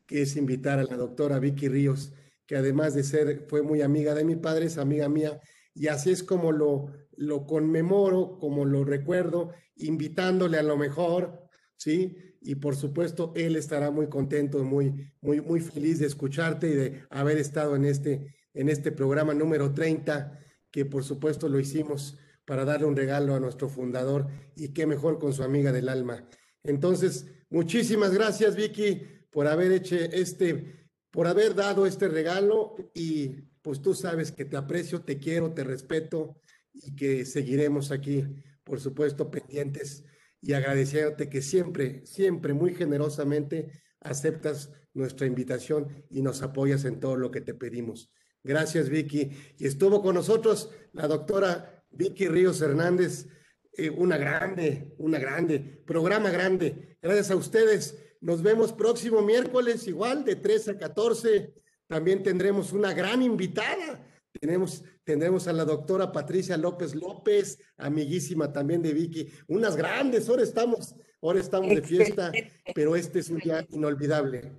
que 0.06 0.24
es 0.24 0.36
invitar 0.36 0.80
a 0.80 0.84
la 0.84 0.98
doctora 0.98 1.40
Vicky 1.40 1.70
Ríos, 1.70 2.12
que 2.46 2.58
además 2.58 2.94
de 2.94 3.04
ser, 3.04 3.46
fue 3.48 3.62
muy 3.62 3.82
amiga 3.82 4.14
de 4.16 4.26
mi 4.26 4.36
padre, 4.36 4.66
es 4.66 4.78
amiga 4.78 5.08
mía, 5.08 5.40
y 5.74 5.88
así 5.88 6.12
es 6.12 6.24
como 6.24 6.52
lo, 6.52 6.92
lo 7.16 7.46
conmemoro, 7.46 8.38
como 8.40 8.66
lo 8.66 8.84
recuerdo, 8.84 9.52
invitándole 9.76 10.58
a 10.58 10.64
lo 10.64 10.78
mejor, 10.78 11.48
¿sí? 11.78 12.18
Y 12.42 12.56
por 12.56 12.76
supuesto, 12.76 13.34
él 13.36 13.56
estará 13.56 13.92
muy 13.92 14.08
contento, 14.08 14.64
muy, 14.64 15.12
muy, 15.22 15.42
muy 15.42 15.62
feliz 15.62 16.00
de 16.00 16.08
escucharte 16.08 16.70
y 16.70 16.74
de 16.74 17.04
haber 17.10 17.38
estado 17.38 17.76
en 17.76 17.86
este, 17.86 18.36
en 18.54 18.70
este 18.70 18.92
programa 18.92 19.34
número 19.34 19.74
30, 19.74 20.40
que 20.72 20.86
por 20.86 21.04
supuesto 21.04 21.48
lo 21.48 21.60
hicimos 21.60 22.18
para 22.46 22.66
darle 22.66 22.88
un 22.88 22.96
regalo 22.96 23.36
a 23.36 23.40
nuestro 23.40 23.70
fundador 23.70 24.28
y 24.56 24.74
qué 24.74 24.88
mejor 24.88 25.20
con 25.20 25.34
su 25.34 25.44
amiga 25.44 25.72
del 25.72 25.90
alma. 25.90 26.28
Entonces, 26.64 27.28
muchísimas 27.50 28.14
gracias, 28.14 28.56
Vicky, 28.56 29.04
por 29.30 29.48
haber 29.48 29.72
hecho 29.72 29.96
este, 29.96 30.90
por 31.12 31.28
haber 31.28 31.56
dado 31.56 31.86
este 31.86 32.08
regalo 32.08 32.76
y 32.94 33.51
pues 33.62 33.82
tú 33.82 33.94
sabes 33.94 34.32
que 34.32 34.46
te 34.46 34.58
aprecio, 34.58 35.02
te 35.02 35.20
quiero, 35.20 35.54
te 35.54 35.64
respeto 35.64 36.36
y 36.74 36.96
que 36.96 37.26
seguiremos 37.26 37.92
aquí, 37.92 38.26
por 38.64 38.80
supuesto, 38.80 39.30
pendientes 39.30 40.04
y 40.42 40.54
agradeciéndote 40.54 41.30
que 41.30 41.42
siempre, 41.42 42.06
siempre 42.06 42.54
muy 42.54 42.74
generosamente 42.74 43.72
aceptas 44.00 44.72
nuestra 44.94 45.28
invitación 45.28 46.06
y 46.10 46.22
nos 46.22 46.42
apoyas 46.42 46.86
en 46.86 47.00
todo 47.00 47.16
lo 47.16 47.32
que 47.32 47.42
te 47.42 47.54
pedimos. 47.54 48.12
Gracias, 48.44 48.90
Vicky. 48.90 49.32
Y 49.58 49.68
estuvo 49.68 50.02
con 50.02 50.16
nosotros 50.16 50.72
la 50.94 51.08
doctora 51.08 51.86
Vicky 51.92 52.28
Ríos 52.28 52.62
Hernández, 52.62 53.28
eh, 53.74 53.90
una 53.90 54.18
grande, 54.18 54.94
una 54.98 55.20
grande, 55.20 55.60
programa 55.86 56.30
grande. 56.32 56.98
Gracias 57.02 57.32
a 57.32 57.36
ustedes. 57.36 57.98
Nos 58.20 58.42
vemos 58.42 58.74
próximo 58.74 59.22
miércoles, 59.22 59.88
igual 59.88 60.26
de 60.26 60.36
13 60.36 60.72
a 60.72 60.78
14. 60.78 61.54
También 61.92 62.24
tendremos 62.24 62.72
una 62.72 62.94
gran 62.94 63.22
invitada. 63.22 64.02
Tenemos, 64.40 64.82
tendremos 65.04 65.46
a 65.50 65.52
la 65.52 65.66
doctora 65.66 66.10
Patricia 66.10 66.56
López 66.56 66.96
López, 66.96 67.60
amiguísima 67.76 68.54
también 68.54 68.82
de 68.82 68.94
Vicky. 68.94 69.28
Unas 69.50 69.76
grandes, 69.76 70.30
ahora 70.30 70.44
estamos, 70.44 70.96
ahora 71.22 71.42
estamos 71.42 71.68
de 71.68 71.82
fiesta, 71.82 72.32
pero 72.74 72.96
este 72.96 73.20
es 73.20 73.30
un 73.30 73.40
día 73.40 73.68
inolvidable. 73.72 74.54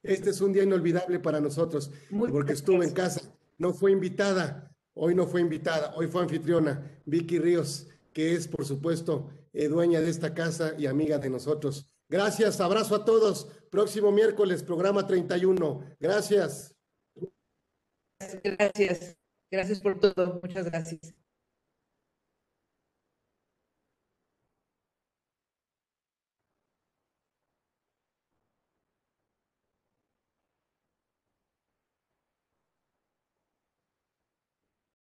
Este 0.00 0.30
es 0.30 0.40
un 0.40 0.52
día 0.52 0.62
inolvidable 0.62 1.18
para 1.18 1.40
nosotros, 1.40 1.90
porque 2.30 2.52
estuve 2.52 2.84
en 2.84 2.92
casa. 2.92 3.22
No 3.58 3.74
fue 3.74 3.90
invitada, 3.90 4.72
hoy 4.94 5.12
no 5.12 5.26
fue 5.26 5.40
invitada, 5.40 5.92
hoy 5.96 6.06
fue 6.06 6.22
anfitriona, 6.22 6.88
Vicky 7.04 7.40
Ríos, 7.40 7.88
que 8.12 8.34
es, 8.34 8.46
por 8.46 8.64
supuesto, 8.64 9.28
eh, 9.52 9.66
dueña 9.66 10.00
de 10.00 10.10
esta 10.10 10.34
casa 10.34 10.74
y 10.78 10.86
amiga 10.86 11.18
de 11.18 11.30
nosotros. 11.30 11.95
Gracias, 12.08 12.60
abrazo 12.60 12.94
a 12.94 13.04
todos. 13.04 13.48
Próximo 13.70 14.12
miércoles, 14.12 14.62
programa 14.62 15.06
31. 15.06 15.84
Gracias. 15.98 16.74
Gracias, 18.42 19.16
gracias 19.50 19.80
por 19.80 19.98
todo. 19.98 20.40
Muchas 20.42 20.66
gracias. 20.66 21.14